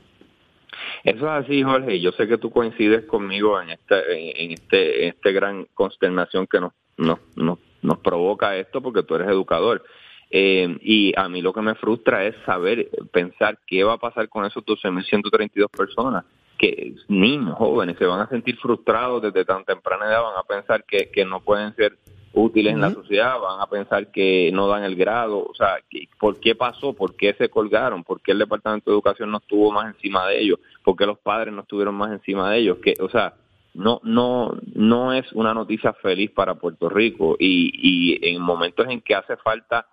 Eso 1.04 1.24
es 1.24 1.44
así, 1.46 1.62
Jorge. 1.62 1.98
Yo 2.02 2.12
sé 2.12 2.28
que 2.28 2.36
tú 2.36 2.50
coincides 2.50 3.06
conmigo 3.06 3.58
en 3.62 3.70
este, 3.70 4.44
en 4.44 4.50
este, 4.50 5.08
este 5.08 5.32
gran 5.32 5.64
consternación 5.72 6.46
que 6.46 6.60
nos, 6.60 6.74
nos, 6.98 7.18
nos, 7.34 7.58
provoca 8.02 8.56
esto, 8.56 8.80
porque 8.80 9.02
tú 9.02 9.14
eres 9.14 9.28
educador. 9.28 9.82
Eh, 10.30 10.78
y 10.80 11.12
a 11.18 11.28
mí 11.28 11.42
lo 11.42 11.52
que 11.52 11.60
me 11.60 11.74
frustra 11.74 12.24
es 12.24 12.34
saber, 12.46 12.88
pensar 13.12 13.58
qué 13.66 13.84
va 13.84 13.94
a 13.94 13.98
pasar 13.98 14.28
con 14.28 14.46
esos 14.46 14.64
12.132 14.64 15.68
personas 15.68 16.24
que 16.62 16.94
niños, 17.08 17.56
jóvenes, 17.56 17.96
se 17.98 18.06
van 18.06 18.20
a 18.20 18.28
sentir 18.28 18.56
frustrados 18.56 19.20
desde 19.20 19.44
tan 19.44 19.64
temprana 19.64 20.06
edad, 20.06 20.22
van 20.22 20.38
a 20.38 20.44
pensar 20.44 20.84
que, 20.84 21.24
no 21.24 21.40
pueden 21.40 21.74
ser 21.74 21.98
útiles 22.32 22.72
en 22.72 22.80
la 22.80 22.90
sociedad, 22.92 23.38
van 23.40 23.60
a 23.60 23.66
pensar 23.66 24.12
que 24.12 24.48
no 24.52 24.68
dan 24.68 24.84
el 24.84 24.94
grado, 24.94 25.44
o 25.44 25.54
sea, 25.54 25.78
¿por 26.20 26.38
qué 26.38 26.54
pasó? 26.54 26.92
¿Por 26.92 27.16
qué 27.16 27.34
se 27.34 27.48
colgaron? 27.50 28.04
¿Por 28.04 28.22
qué 28.22 28.30
el 28.30 28.38
Departamento 28.38 28.90
de 28.90 28.94
Educación 28.94 29.32
no 29.32 29.38
estuvo 29.38 29.72
más 29.72 29.92
encima 29.92 30.28
de 30.28 30.40
ellos? 30.40 30.60
¿Por 30.84 30.96
qué 30.96 31.04
los 31.04 31.18
padres 31.18 31.52
no 31.52 31.62
estuvieron 31.62 31.96
más 31.96 32.12
encima 32.12 32.48
de 32.52 32.58
ellos? 32.60 32.78
Que, 32.78 32.94
o 33.00 33.08
sea, 33.08 33.34
no, 33.74 34.00
no, 34.02 34.56
no 34.74 35.12
es 35.12 35.30
una 35.32 35.54
noticia 35.54 35.92
feliz 35.94 36.30
para 36.30 36.54
Puerto 36.54 36.88
Rico 36.88 37.36
y, 37.38 37.70
y 37.74 38.34
en 38.34 38.42
momentos 38.42 38.86
en 38.88 39.00
que 39.00 39.14
hace 39.14 39.36
falta 39.36 39.86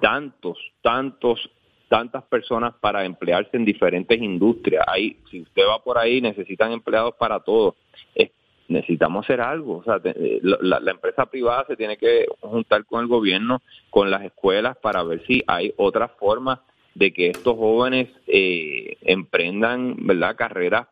tantos, 0.00 0.58
tantos 0.82 1.50
tantas 1.88 2.24
personas 2.24 2.74
para 2.80 3.04
emplearse 3.04 3.56
en 3.56 3.64
diferentes 3.64 4.20
industrias. 4.20 4.84
Ahí, 4.88 5.18
si 5.30 5.42
usted 5.42 5.62
va 5.62 5.82
por 5.82 5.98
ahí, 5.98 6.20
necesitan 6.20 6.72
empleados 6.72 7.14
para 7.18 7.40
todo. 7.40 7.76
necesitamos 8.68 9.24
hacer 9.24 9.40
algo. 9.40 9.78
O 9.78 9.84
sea, 9.84 10.00
eh, 10.04 10.40
la, 10.42 10.90
empresa 10.90 11.26
privada 11.26 11.64
se 11.68 11.76
tiene 11.76 11.96
que 11.96 12.26
juntar 12.40 12.84
con 12.84 13.00
el 13.00 13.06
gobierno, 13.06 13.62
con 13.90 14.10
las 14.10 14.22
escuelas, 14.22 14.76
para 14.78 15.04
ver 15.04 15.24
si 15.26 15.42
hay 15.46 15.72
otra 15.76 16.08
forma 16.08 16.62
de 16.94 17.12
que 17.12 17.28
estos 17.28 17.54
jóvenes 17.54 18.08
eh, 18.26 18.96
emprendan, 19.02 19.94
¿verdad?, 19.98 20.34
carreras 20.34 20.88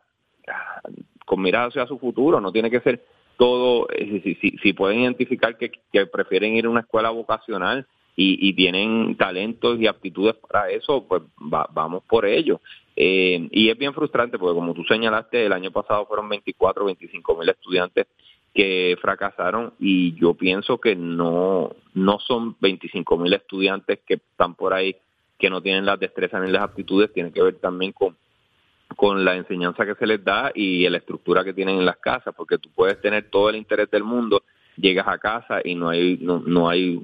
ah, 0.47 0.81
con 1.25 1.41
miradas 1.41 1.69
hacia 1.69 1.87
su 1.87 1.99
futuro. 1.99 2.39
No 2.39 2.51
tiene 2.51 2.71
que 2.71 2.79
ser 2.79 3.03
todo, 3.37 3.87
eh, 3.89 4.21
si, 4.23 4.35
si, 4.35 4.57
si 4.57 4.73
pueden 4.73 5.01
identificar 5.01 5.57
que, 5.57 5.71
prefieren 6.07 6.55
ir 6.55 6.65
a 6.65 6.69
una 6.69 6.81
escuela 6.81 7.09
vocacional, 7.09 7.85
y, 8.17 8.53
tienen 8.53 9.17
talentos 9.17 9.79
y 9.79 9.87
aptitudes 9.87 10.35
para 10.35 10.69
eso, 10.69 11.05
pues 11.07 11.21
vamos 11.37 12.03
por 12.07 12.25
ello. 12.25 12.61
Eh, 12.95 13.49
y 13.51 13.69
es 13.69 13.77
bien 13.77 13.93
frustrante 13.93 14.39
porque 14.39 14.55
como 14.55 14.73
tú 14.73 14.85
señalaste, 14.85 15.45
el 15.45 15.51
año 15.51 15.71
pasado 15.71 16.05
fueron 16.05 16.29
24, 16.29 16.85
25 16.85 17.37
mil 17.37 17.49
estudiantes 17.49 18.07
que 18.53 18.97
fracasaron 19.01 19.73
y 19.79 20.15
yo 20.15 20.33
pienso 20.33 20.77
que 20.77 20.95
no, 20.95 21.75
no 21.93 22.19
son 22.19 22.55
25 22.61 23.17
mil 23.17 23.33
estudiantes 23.33 23.99
que 24.07 24.13
están 24.13 24.55
por 24.55 24.73
ahí 24.73 24.95
que 25.37 25.49
no 25.49 25.61
tienen 25.61 25.85
las 25.85 25.99
destrezas 25.99 26.41
ni 26.41 26.49
las 26.49 26.63
aptitudes, 26.63 27.11
tiene 27.11 27.33
que 27.33 27.43
ver 27.43 27.55
también 27.55 27.91
con 27.91 28.15
con 28.95 29.23
la 29.25 29.35
enseñanza 29.35 29.85
que 29.85 29.95
se 29.95 30.07
les 30.07 30.23
da 30.23 30.51
y 30.53 30.87
la 30.89 30.97
estructura 30.97 31.43
que 31.43 31.53
tienen 31.53 31.79
en 31.79 31.85
las 31.85 31.97
casas, 31.97 32.33
porque 32.35 32.57
tú 32.57 32.69
puedes 32.73 32.99
tener 33.01 33.29
todo 33.29 33.49
el 33.49 33.55
interés 33.55 33.89
del 33.91 34.03
mundo, 34.03 34.43
llegas 34.77 35.07
a 35.07 35.17
casa 35.17 35.59
y 35.63 35.75
no 35.75 35.89
hay 35.89 36.17
no, 36.21 36.41
no 36.45 36.69
hay 36.69 36.99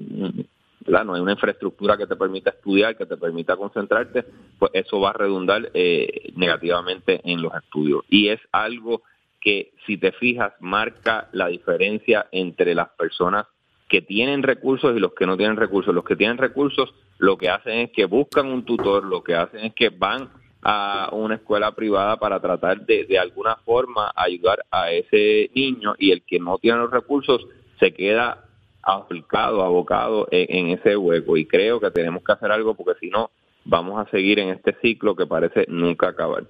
no 0.86 1.14
hay 1.14 1.20
una 1.20 1.32
infraestructura 1.32 1.96
que 1.96 2.06
te 2.06 2.16
permita 2.16 2.50
estudiar, 2.50 2.96
que 2.96 3.06
te 3.06 3.16
permita 3.16 3.56
concentrarte, 3.56 4.24
pues 4.58 4.72
eso 4.74 5.00
va 5.00 5.10
a 5.10 5.14
redundar 5.14 5.70
eh, 5.74 6.32
negativamente 6.34 7.20
en 7.24 7.40
los 7.40 7.54
estudios. 7.54 8.02
Y 8.08 8.28
es 8.28 8.40
algo 8.50 9.02
que, 9.40 9.72
si 9.86 9.96
te 9.96 10.12
fijas, 10.12 10.52
marca 10.60 11.28
la 11.32 11.48
diferencia 11.48 12.26
entre 12.32 12.74
las 12.74 12.88
personas 12.90 13.46
que 13.88 14.00
tienen 14.00 14.42
recursos 14.42 14.96
y 14.96 15.00
los 15.00 15.12
que 15.12 15.26
no 15.26 15.36
tienen 15.36 15.56
recursos. 15.56 15.94
Los 15.94 16.04
que 16.04 16.16
tienen 16.16 16.38
recursos 16.38 16.94
lo 17.18 17.36
que 17.36 17.50
hacen 17.50 17.78
es 17.78 17.90
que 17.90 18.06
buscan 18.06 18.46
un 18.46 18.64
tutor, 18.64 19.04
lo 19.04 19.22
que 19.22 19.34
hacen 19.34 19.60
es 19.60 19.74
que 19.74 19.90
van 19.90 20.30
a 20.62 21.10
una 21.12 21.34
escuela 21.34 21.72
privada 21.72 22.16
para 22.16 22.40
tratar 22.40 22.86
de, 22.86 23.04
de 23.04 23.18
alguna 23.18 23.56
forma 23.56 24.12
ayudar 24.14 24.64
a 24.70 24.92
ese 24.92 25.50
niño 25.54 25.94
y 25.98 26.12
el 26.12 26.22
que 26.22 26.38
no 26.38 26.58
tiene 26.58 26.78
los 26.78 26.90
recursos 26.90 27.44
se 27.80 27.92
queda 27.92 28.44
aplicado, 28.82 29.62
abocado 29.62 30.28
en, 30.30 30.68
ese 30.68 30.96
hueco 30.96 31.36
y 31.36 31.46
creo 31.46 31.80
que 31.80 31.90
tenemos 31.90 32.22
que 32.24 32.32
hacer 32.32 32.50
algo 32.50 32.74
porque 32.74 32.98
si 33.00 33.10
no 33.10 33.30
vamos 33.64 34.00
a 34.00 34.10
seguir 34.10 34.38
en 34.40 34.48
este 34.48 34.74
ciclo 34.82 35.14
que 35.14 35.26
parece 35.26 35.66
nunca 35.68 36.08
acabar. 36.08 36.44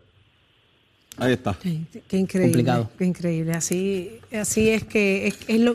Ahí 1.18 1.34
está. 1.34 1.54
qué 1.60 2.16
increíble. 2.16 2.52
Complicado. 2.52 2.90
Qué 2.96 3.04
increíble. 3.04 3.52
Así, 3.52 4.18
así 4.32 4.70
es 4.70 4.84
que 4.84 5.26
es, 5.26 5.60
lo, 5.60 5.74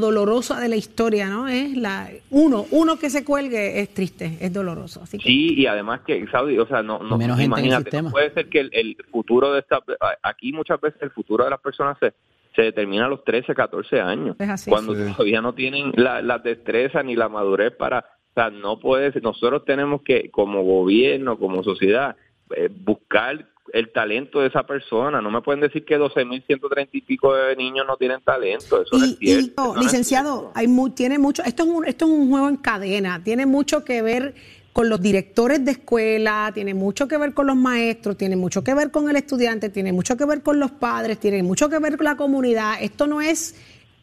doloroso 0.00 0.54
de 0.54 0.68
la 0.68 0.76
historia, 0.76 1.28
¿no? 1.28 1.48
Es 1.48 1.76
la 1.76 2.08
uno, 2.30 2.64
uno 2.70 2.98
que 2.98 3.10
se 3.10 3.24
cuelgue 3.24 3.80
es 3.80 3.92
triste, 3.92 4.38
es 4.40 4.52
doloroso. 4.52 5.02
Así 5.02 5.18
Sí, 5.18 5.54
y 5.56 5.66
además 5.66 6.02
que, 6.06 6.24
Saudi, 6.28 6.58
o 6.58 6.66
sea, 6.66 6.82
no, 6.82 7.00
no 7.00 7.16
imagínate, 7.40 8.02
puede 8.04 8.32
ser 8.32 8.48
que 8.48 8.60
el, 8.60 8.96
futuro 9.10 9.52
de 9.52 9.60
esta, 9.60 9.80
aquí 10.22 10.52
muchas 10.52 10.80
veces 10.80 11.02
el 11.02 11.10
futuro 11.10 11.44
de 11.44 11.50
las 11.50 11.60
personas 11.60 11.98
se, 11.98 12.14
se 12.54 12.62
determina 12.62 13.06
a 13.06 13.08
los 13.08 13.24
13, 13.24 13.54
14 13.54 14.00
años, 14.00 14.36
cuando 14.68 14.94
todavía 14.94 15.40
no 15.40 15.54
tienen 15.54 15.92
la, 15.96 16.22
la 16.22 16.38
destreza 16.38 17.02
ni 17.02 17.16
la 17.16 17.28
madurez 17.28 17.72
para, 17.76 17.98
o 17.98 18.34
sea, 18.34 18.50
no 18.50 18.78
puede 18.78 19.12
ser, 19.12 19.22
nosotros 19.22 19.64
tenemos 19.64 20.02
que, 20.02 20.30
como 20.30 20.62
gobierno, 20.62 21.36
como 21.36 21.64
sociedad, 21.64 22.16
eh, 22.56 22.70
buscar 22.72 23.46
el 23.72 23.92
talento 23.92 24.40
de 24.40 24.48
esa 24.48 24.64
persona. 24.64 25.20
No 25.20 25.30
me 25.30 25.40
pueden 25.40 25.60
decir 25.60 25.84
que 25.84 25.98
12.130 25.98 26.88
y 26.92 27.00
pico 27.02 27.34
de 27.34 27.56
niños 27.56 27.86
no 27.86 27.96
tienen 27.96 28.20
talento. 28.20 28.82
Eso 28.82 28.96
es 29.02 29.18
cierto. 29.18 29.74
licenciado, 29.76 30.52
hay 30.54 30.66
tiene 30.94 31.18
mucho. 31.18 31.42
Esto 31.44 31.64
es, 31.64 31.68
un, 31.68 31.86
esto 31.86 32.04
es 32.04 32.10
un 32.10 32.30
juego 32.30 32.48
en 32.48 32.56
cadena. 32.56 33.22
Tiene 33.22 33.46
mucho 33.46 33.84
que 33.84 34.02
ver 34.02 34.34
con 34.72 34.88
los 34.88 35.00
directores 35.00 35.64
de 35.64 35.72
escuela, 35.72 36.52
tiene 36.54 36.72
mucho 36.72 37.08
que 37.08 37.16
ver 37.16 37.34
con 37.34 37.48
los 37.48 37.56
maestros, 37.56 38.16
tiene 38.16 38.36
mucho 38.36 38.62
que 38.62 38.74
ver 38.74 38.90
con 38.90 39.10
el 39.10 39.16
estudiante, 39.16 39.70
tiene 39.70 39.92
mucho 39.92 40.16
que 40.16 40.24
ver 40.24 40.42
con 40.42 40.60
los 40.60 40.70
padres, 40.70 41.18
tiene 41.18 41.42
mucho 41.42 41.68
que 41.68 41.78
ver 41.78 41.96
con 41.96 42.04
la 42.04 42.16
comunidad. 42.16 42.74
Esto 42.80 43.06
no 43.06 43.20
es 43.20 43.56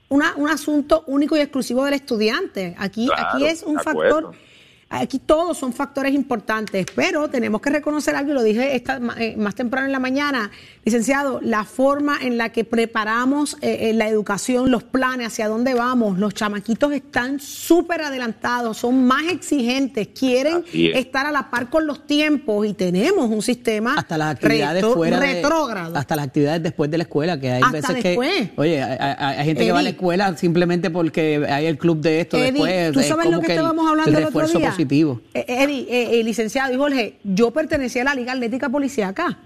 una, 0.09 0.35
un 0.35 0.49
asunto 0.49 1.03
único 1.07 1.37
y 1.37 1.39
exclusivo 1.39 1.85
del 1.85 1.93
estudiante. 1.93 2.75
Aquí, 2.77 3.07
aquí 3.15 3.45
es 3.45 3.63
un 3.63 3.79
factor 3.79 4.33
Aquí 5.01 5.19
todos 5.19 5.57
son 5.57 5.73
factores 5.73 6.13
importantes, 6.13 6.85
pero 6.95 7.29
tenemos 7.29 7.61
que 7.61 7.69
reconocer 7.69 8.15
algo, 8.15 8.31
y 8.31 8.33
lo 8.33 8.43
dije 8.43 8.83
eh, 9.17 9.35
más 9.37 9.55
temprano 9.55 9.85
en 9.85 9.91
la 9.91 9.99
mañana, 9.99 10.51
licenciado, 10.83 11.39
la 11.41 11.63
forma 11.63 12.17
en 12.21 12.37
la 12.37 12.49
que 12.49 12.63
preparamos 12.63 13.57
eh, 13.61 13.89
eh, 13.89 13.93
la 13.93 14.07
educación, 14.07 14.71
los 14.71 14.83
planes, 14.83 15.27
hacia 15.27 15.47
dónde 15.47 15.73
vamos, 15.73 16.17
los 16.17 16.33
chamaquitos 16.33 16.93
están 16.93 17.39
súper 17.39 18.01
adelantados, 18.01 18.77
son 18.77 19.05
más 19.05 19.31
exigentes, 19.31 20.07
quieren 20.07 20.63
estar 20.73 21.25
a 21.25 21.31
la 21.31 21.49
par 21.49 21.69
con 21.69 21.85
los 21.87 22.05
tiempos 22.07 22.65
y 22.65 22.73
tenemos 22.73 23.29
un 23.29 23.41
sistema 23.41 23.95
hasta 23.97 24.17
las 24.17 24.35
actividades 24.35 24.85
fuera 24.85 25.19
retrógrado. 25.19 25.95
hasta 25.95 26.15
las 26.15 26.27
actividades 26.27 26.63
después 26.63 26.89
de 26.89 26.97
la 26.97 27.03
escuela, 27.03 27.39
que 27.39 27.51
hay 27.51 27.63
veces 27.71 27.95
que, 28.01 28.51
oye, 28.55 28.81
hay, 28.81 29.45
gente 29.45 29.65
que 29.65 29.71
va 29.71 29.79
a 29.79 29.83
la 29.83 29.89
escuela 29.89 30.37
simplemente 30.37 30.89
porque 30.89 31.45
hay 31.49 31.65
el 31.65 31.77
club 31.77 31.99
de 32.01 32.21
esto 32.21 32.37
después. 32.37 32.91
¿Tú 32.91 33.01
sabes 33.01 33.29
lo 33.29 33.39
que, 33.41 33.53
estábamos 33.53 33.89
hablando 33.89 34.17
el, 34.17 34.25
otro 34.25 34.47
día? 34.47 34.73
Eh, 35.33 35.45
Eddie, 35.47 35.87
eh, 35.89 36.19
eh, 36.19 36.23
licenciado 36.23 36.73
y 36.73 36.77
Jorge, 36.77 37.19
yo 37.23 37.51
pertenecía 37.51 38.01
a 38.01 38.05
la 38.05 38.15
Liga 38.15 38.33
Atlética 38.33 38.69
Policíaca. 38.69 39.39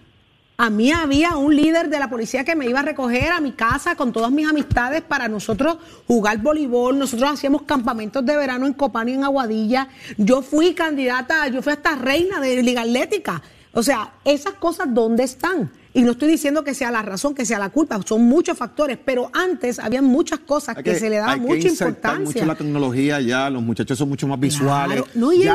A 0.58 0.70
mí 0.70 0.92
había 0.92 1.38
un 1.38 1.56
líder 1.56 1.90
de 1.90 2.00
la 2.00 2.10
policía 2.10 2.44
que 2.44 2.54
me 2.54 2.68
iba 2.68 2.82
a 2.82 2.84
recoger 2.84 3.32
a 3.32 3.40
mi 3.40 3.54
casa 3.54 3.96
con 3.96 4.12
todas 4.12 4.30
mis 4.30 4.46
amistades 4.46 5.02
para 5.02 5.30
nosotros 5.30 5.78
jugar 6.06 6.40
voleibol. 6.40 7.00
Nosotros 7.00 7.32
hacíamos 7.32 7.62
campamentos 7.62 8.26
de 8.26 8.36
verano 8.36 8.68
en 8.68 8.74
Copán 8.74 9.08
y 9.08 9.14
en 9.14 9.24
Aguadilla. 9.24 9.88
Yo 10.18 10.42
fui 10.42 10.74
candidata, 10.74 11.48
yo 11.48 11.62
fui 11.62 11.72
hasta 11.72 11.96
reina 11.96 12.42
de 12.42 12.62
Liga 12.62 12.82
Atlética. 12.82 13.42
O 13.72 13.82
sea, 13.82 14.16
esas 14.26 14.56
cosas, 14.56 14.94
¿dónde 14.94 15.24
están? 15.24 15.72
Y 15.92 16.04
no 16.04 16.12
estoy 16.12 16.30
diciendo 16.30 16.64
que 16.64 16.76
sea 16.76 16.92
la 16.92 17.02
razón, 17.02 17.34
que 17.34 17.46
sea 17.46 17.58
la 17.58 17.70
culpa, 17.70 18.00
son 18.06 18.22
muchos 18.24 18.56
factores, 18.56 19.00
pero 19.04 19.32
antes 19.34 19.80
había 19.80 20.04
muchas 20.04 20.40
cosas 20.40 20.76
que, 20.78 20.96
se 20.96 21.10
le 21.10 21.18
daba 21.18 21.36
mucha 21.38 21.68
importancia. 21.68 22.26
mucho 22.26 22.46
la 22.46 22.56
tecnología 22.56 23.20
ya, 23.22 23.50
los 23.50 23.64
muchachos 23.64 23.98
son 23.98 24.10
mucho 24.10 24.28
más 24.28 24.40
visuales. 24.40 25.04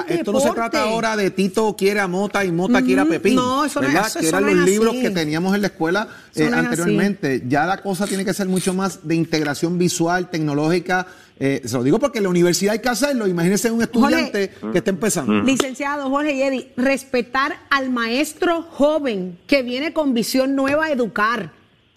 esto 0.08 0.32
no 0.32 0.40
se 0.40 0.50
trata 0.50 0.82
ahora 0.82 1.16
de 1.16 1.30
Tito 1.30 1.76
quiere 1.76 2.00
a 2.00 2.08
Mota 2.08 2.44
y 2.44 2.50
Mota 2.50 2.82
quiere 2.82 3.02
a 3.02 3.04
Pepín. 3.04 3.36
No, 3.36 3.64
eso 3.64 3.80
no 3.80 3.88
es, 3.88 4.16
Que 4.16 4.28
eran 4.28 4.44
los 4.44 4.66
libros 4.66 4.94
que 4.96 5.10
teníamos 5.10 5.54
en 5.54 5.60
la 5.60 5.68
escuela 5.68 6.08
eh, 6.34 6.50
anteriormente. 6.52 7.44
Ya 7.46 7.64
la 7.64 7.80
cosa 7.80 8.06
tiene 8.06 8.24
que 8.24 8.34
ser 8.34 8.48
mucho 8.48 8.74
más 8.74 9.06
de 9.06 9.14
integración 9.14 9.78
visual, 9.78 10.30
tecnológica, 10.30 11.06
eh, 11.38 11.62
se 11.64 11.76
lo 11.76 11.82
digo 11.82 11.98
porque 11.98 12.18
en 12.18 12.24
la 12.24 12.30
universidad 12.30 12.74
hay 12.74 12.78
que 12.78 12.88
hacerlo. 12.88 13.26
Imagínense 13.26 13.70
un 13.70 13.82
estudiante 13.82 14.50
que 14.72 14.78
está 14.78 14.90
empezando. 14.90 15.42
Licenciado 15.42 16.08
Jorge 16.08 16.34
y 16.34 16.42
Eddie, 16.42 16.72
respetar 16.76 17.56
al 17.70 17.90
maestro 17.90 18.62
joven 18.62 19.38
que 19.46 19.62
viene 19.62 19.92
con 19.92 20.14
visión 20.14 20.54
nueva 20.54 20.86
a 20.86 20.92
educar. 20.92 21.52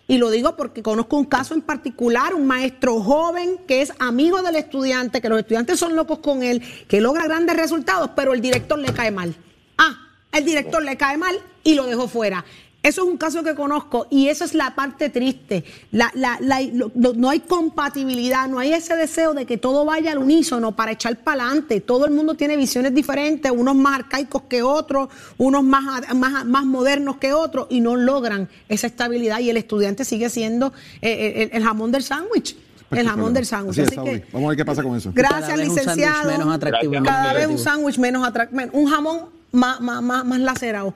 Y 0.08 0.18
lo 0.18 0.32
digo 0.32 0.56
porque 0.56 0.82
conozco 0.82 1.18
un 1.18 1.26
caso 1.26 1.54
en 1.54 1.62
particular, 1.62 2.34
un 2.34 2.48
maestro 2.48 3.02
joven 3.02 3.60
que 3.68 3.82
es 3.82 3.92
amigo 4.00 4.42
del 4.42 4.56
estudiante, 4.56 5.22
que 5.22 5.28
los 5.30 5.40
estudiantes 5.40 5.78
son 5.78 5.96
locos 5.96 6.20
con 6.20 6.44
él, 6.44 6.64
que 6.88 7.02
logra 7.02 7.26
grandes 7.26 7.58
resultados, 7.58 8.12
pero 8.16 8.34
el 8.34 8.42
director 8.42 8.80
le 8.80 8.94
cae 8.94 9.12
mal. 9.12 9.36
Ah, 9.78 9.98
el 10.32 10.46
director 10.46 10.82
le 10.82 10.96
cae 10.96 11.18
mal 11.18 11.38
y 11.64 11.76
lo 11.76 11.86
dejó 11.86 12.08
fuera. 12.08 12.46
Eso 12.88 13.04
es 13.04 13.10
un 13.10 13.18
caso 13.18 13.44
que 13.44 13.54
conozco 13.54 14.08
y 14.10 14.30
esa 14.30 14.46
es 14.46 14.54
la 14.54 14.74
parte 14.74 15.10
triste. 15.10 15.66
no 15.92 17.30
hay 17.30 17.42
compatibilidad, 17.42 18.48
no 18.48 18.60
hay 18.60 18.72
ese 18.72 18.96
deseo 18.96 19.34
de 19.34 19.46
que 19.46 19.58
todo 19.58 19.84
vaya 19.84 20.14
al 20.14 20.20
unísono 20.20 20.74
para 20.74 20.94
echar 20.94 21.18
para 21.18 21.44
adelante. 21.44 21.82
Todo 21.82 22.06
el 22.06 22.12
mundo 22.12 22.36
tiene 22.36 22.56
visiones 22.56 22.96
diferentes, 22.96 23.52
unos 23.52 23.76
más 23.76 24.00
arcaicos 24.00 24.44
que 24.44 24.64
otros, 24.64 25.10
unos 25.38 25.66
más, 25.66 26.16
más, 26.16 26.66
modernos 26.66 27.18
que 27.18 27.34
otros 27.34 27.68
y 27.70 27.82
no 27.82 27.98
logran 27.98 28.48
esa 28.70 28.88
estabilidad 28.88 29.40
y 29.40 29.50
el 29.50 29.58
estudiante 29.58 30.06
sigue 30.06 30.30
siendo 30.30 30.68
eh, 31.02 31.12
eh, 31.12 31.50
el, 31.52 31.64
jamón 31.64 31.92
del 31.92 32.04
sándwich 32.04 32.56
el 32.92 33.06
jamón 33.06 33.34
del 33.34 33.46
sándwich. 33.46 33.80
Vamos 34.32 34.46
a 34.46 34.48
ver 34.48 34.58
qué 34.58 34.64
pasa 34.64 34.82
con 34.82 34.96
eso. 34.96 35.12
Gracias, 35.14 35.60
licenciado. 35.60 36.30
Cada 37.04 37.34
vez 37.34 37.48
un 37.48 37.58
sándwich 37.58 37.98
menos 37.98 38.26
atractivo. 38.26 38.64
Un 38.72 38.88
jamón 38.88 39.26
más, 39.52 39.82
más, 39.82 40.02
más 40.02 40.40
lacerado. 40.40 40.94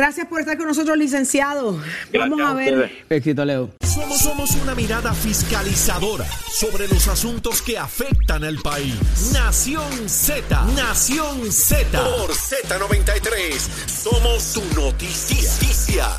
Gracias 0.00 0.28
por 0.28 0.38
estar 0.38 0.56
con 0.56 0.68
nosotros, 0.68 0.96
licenciado. 0.96 1.76
Vamos 2.16 2.40
a 2.40 2.54
ver. 2.54 3.04
Éxito, 3.10 3.44
Leo. 3.44 3.70
Somos, 3.84 4.18
somos 4.18 4.54
una 4.62 4.76
mirada 4.76 5.12
fiscalizadora 5.12 6.24
sobre 6.24 6.86
los 6.86 7.08
asuntos 7.08 7.60
que 7.62 7.76
afectan 7.76 8.44
al 8.44 8.58
país. 8.58 8.94
Nación 9.32 10.08
Z. 10.08 10.66
Nación 10.76 11.50
Z. 11.50 12.00
Por 12.00 12.30
Z93. 12.30 13.58
Somos 13.88 14.40
su 14.40 14.62
noticia. 14.76 16.16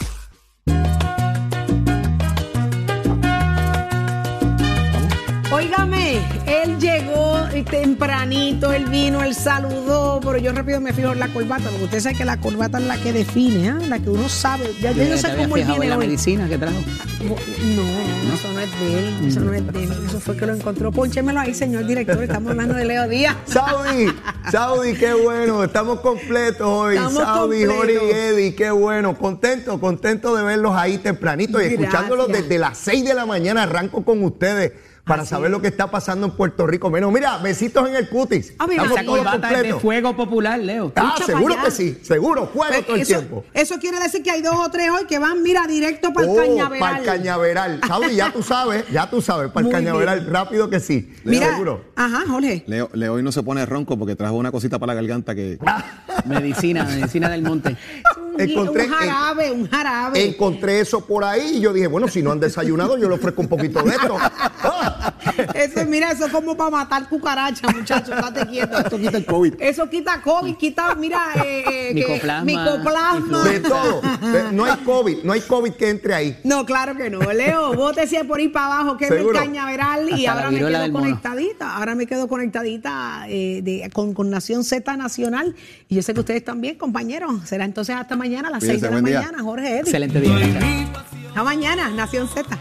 Óigame, 5.60 6.22
él 6.45 6.80
llegó 6.80 7.38
tempranito, 7.70 8.72
él 8.72 8.86
vino, 8.86 9.22
él 9.22 9.36
saludó, 9.36 10.22
pero 10.24 10.38
yo 10.38 10.53
rápido 10.53 10.80
me 10.80 10.93
fijo 10.93 11.12
en 11.12 11.20
la 11.20 11.28
corbata, 11.28 11.66
porque 11.66 11.84
usted 11.84 11.99
sabe 11.99 12.16
que 12.16 12.24
la 12.24 12.38
corbata 12.38 12.78
es 12.78 12.86
la 12.86 12.95
que 12.95 13.12
define, 13.12 13.68
¿eh? 13.68 13.74
la 13.89 13.99
que 13.99 14.10
uno 14.10 14.30
sabe. 14.30 14.74
Ya, 14.80 14.93
yo 14.93 15.03
no 15.03 15.18
sé 15.18 15.36
cómo 15.36 15.57
él 15.57 15.66
viene 15.66 15.88
la 15.88 15.97
medicina 15.97 16.47
que 16.47 16.57
trajo? 16.57 16.78
No, 17.20 18.34
eso 18.34 18.53
no 18.53 18.60
es 18.62 18.80
de 18.80 18.99
él, 18.99 19.28
eso 19.28 19.39
no 19.41 19.53
es 19.53 19.74
de 19.74 19.84
él, 19.84 19.91
eso 20.07 20.22
fue 20.22 20.38
que 20.38 20.45
lo 20.45 20.53
encontró. 20.53 20.93
Pónchemelo 20.93 21.41
ahí, 21.41 21.53
señor 21.53 21.86
director, 21.86 22.24
estamos 22.24 22.51
hablando 22.51 22.76
de 22.76 22.86
Leo 22.86 23.10
Díaz. 23.10 23.36
Saudi, 23.45 24.07
Saudi, 24.49 24.93
qué 24.93 25.14
bueno, 25.14 25.66
estamos 25.66 25.99
completos 25.99 26.68
hoy. 26.68 26.95
Saudi, 26.95 27.66
Jori 27.66 27.93
y 27.95 28.12
Eddie, 28.12 28.55
qué 28.55 28.72
bueno. 28.72 29.18
Contento, 29.18 29.78
contento 29.82 30.34
de 30.38 30.43
verlos 30.43 30.74
ahí 30.74 30.99
tempranito 30.99 31.62
y 31.62 31.66
escuchándolos 31.66 32.30
desde 32.30 32.57
las 32.57 32.78
6 32.78 33.03
de 33.03 33.14
la 33.14 33.26
mañana. 33.26 33.64
Arranco 33.64 34.05
con 34.05 34.24
ustedes 34.24 34.72
para 35.04 35.26
saber 35.26 35.52
lo 35.52 35.62
que 35.62 35.68
está 35.68 35.89
pasando 35.89 36.28
en 36.28 36.34
Puerto 36.34 36.68
Rico. 36.68 36.89
Menos, 36.89 37.12
mira, 37.12 37.38
besitos 37.38 37.88
en 37.89 37.95
el 37.95 38.10
cutis. 38.10 38.54
Ah, 38.60 38.68
mira, 38.68 38.84
esa 38.84 39.06
corbata 39.06 39.52
es 39.52 39.64
de 39.64 39.74
fuego 39.76 40.16
popular, 40.16 40.60
Leo. 40.60 40.91
Ah, 40.95 41.16
seguro 41.26 41.56
que 41.64 41.72
sí, 41.72 41.97
seguro, 42.02 42.47
fuego 42.47 42.74
pues 42.74 42.86
todo 42.86 42.95
el 42.95 43.08
tiempo. 43.08 43.45
Eso 43.54 43.80
quiere 43.80 44.00
decir 44.00 44.24
que 44.24 44.32
hay 44.32 44.41
dos 44.41 44.56
o 44.56 44.70
tres 44.70 44.89
hoy 44.91 45.06
que 45.06 45.20
van, 45.20 45.41
mira, 45.41 45.66
directo 45.68 46.14
para 46.14 46.28
el 46.28 46.32
oh, 46.32 46.36
cañaveral. 46.36 46.80
Para 46.80 47.00
el 47.00 47.06
cañaveral. 47.06 47.82
Saudi, 47.88 48.16
ya 48.16 48.32
tú 48.32 48.43
sabes, 48.43 48.86
ya 48.91 49.10
tú 49.10 49.22
sabes, 49.22 49.52
para 49.52 49.66
el 49.66 49.72
cañaveral, 49.72 50.26
rápido 50.28 50.70
que 50.70 50.80
sí. 50.80 51.12
mira, 51.24 51.52
seguro. 51.52 51.86
Ajá, 51.95 52.24
Jorge. 52.28 52.64
Leo, 52.68 52.89
Leo 52.93 53.14
hoy 53.14 53.24
no 53.24 53.32
se 53.32 53.43
pone 53.43 53.66
ronco 53.66 53.97
porque 53.97 54.16
trajo 54.16 54.36
una 54.36 54.52
cosita 54.52 54.80
para 54.80 54.93
la 54.93 55.02
garganta 55.02 55.36
que... 55.36 55.60
medicina, 56.26 56.84
medicina 56.84 57.30
del 57.30 57.43
monte. 57.43 57.76
Encontré, 58.43 58.85
un 58.85 58.89
jarabe, 58.91 59.51
un 59.51 59.69
jarabe. 59.69 60.25
Encontré 60.25 60.79
eso 60.79 61.05
por 61.05 61.23
ahí 61.23 61.57
y 61.57 61.61
yo 61.61 61.73
dije, 61.73 61.87
bueno, 61.87 62.07
si 62.07 62.21
no 62.21 62.31
han 62.31 62.39
desayunado, 62.39 62.97
yo 62.97 63.09
le 63.09 63.15
ofrezco 63.15 63.41
un 63.41 63.47
poquito 63.47 63.81
de 63.83 63.91
esto. 63.91 64.17
Eso, 65.53 65.85
mira, 65.85 66.11
eso 66.11 66.25
es 66.25 66.31
como 66.31 66.55
para 66.55 66.69
matar 66.69 67.07
cucarachas, 67.07 67.73
muchachos. 67.73 68.09
Estate 68.09 68.47
quieto. 68.47 68.77
Esto 68.77 68.97
quita 68.97 69.17
el 69.17 69.25
COVID. 69.25 69.53
Eso 69.59 69.89
quita 69.89 70.21
COVID, 70.21 70.55
quita, 70.55 70.95
mira, 70.95 71.19
eh, 71.45 71.89
eh 71.89 71.93
micoplasma. 71.93 72.45
micoplasma. 72.45 73.43
De 73.43 73.59
todo. 73.59 74.01
No 74.51 74.65
hay 74.65 74.77
COVID, 74.77 75.23
no 75.23 75.33
hay 75.33 75.41
COVID 75.41 75.73
que 75.73 75.89
entre 75.89 76.13
ahí. 76.13 76.39
No, 76.43 76.65
claro 76.65 76.95
que 76.95 77.09
no. 77.09 77.19
Leo, 77.31 77.73
bótese 77.73 78.23
por 78.25 78.39
ir 78.39 78.51
para 78.51 78.65
abajo, 78.67 78.97
que 78.97 79.05
es 79.05 79.11
el 79.11 79.31
cañaveral. 79.31 80.09
y 80.17 80.25
ahora 80.25 80.51
me 80.51 80.59
quedo 80.59 80.91
conectadita. 80.91 81.75
Ahora 81.75 81.95
me 81.95 82.07
quedo 82.07 82.27
conectadita 82.27 83.25
eh, 83.27 83.89
con, 83.93 84.13
con, 84.13 84.29
Nación 84.29 84.63
Z 84.63 84.95
Nacional. 84.97 85.55
Y 85.87 85.95
yo 85.95 86.01
sé 86.01 86.13
que 86.13 86.19
ustedes 86.19 86.43
también, 86.43 86.75
compañeros. 86.75 87.31
Será 87.45 87.65
entonces 87.65 87.95
hasta 87.95 88.15
mañana 88.15 88.28
a 88.38 88.49
las 88.49 88.63
6 88.63 88.82
de 88.82 88.91
la 88.91 89.01
mañana, 89.01 89.43
Jorge 89.43 89.69
Eddy. 89.71 89.80
Excelente 89.80 90.21
día. 90.21 90.38
Hasta 91.30 91.43
mañana, 91.43 91.89
Nación 91.89 92.27
Z. 92.27 92.57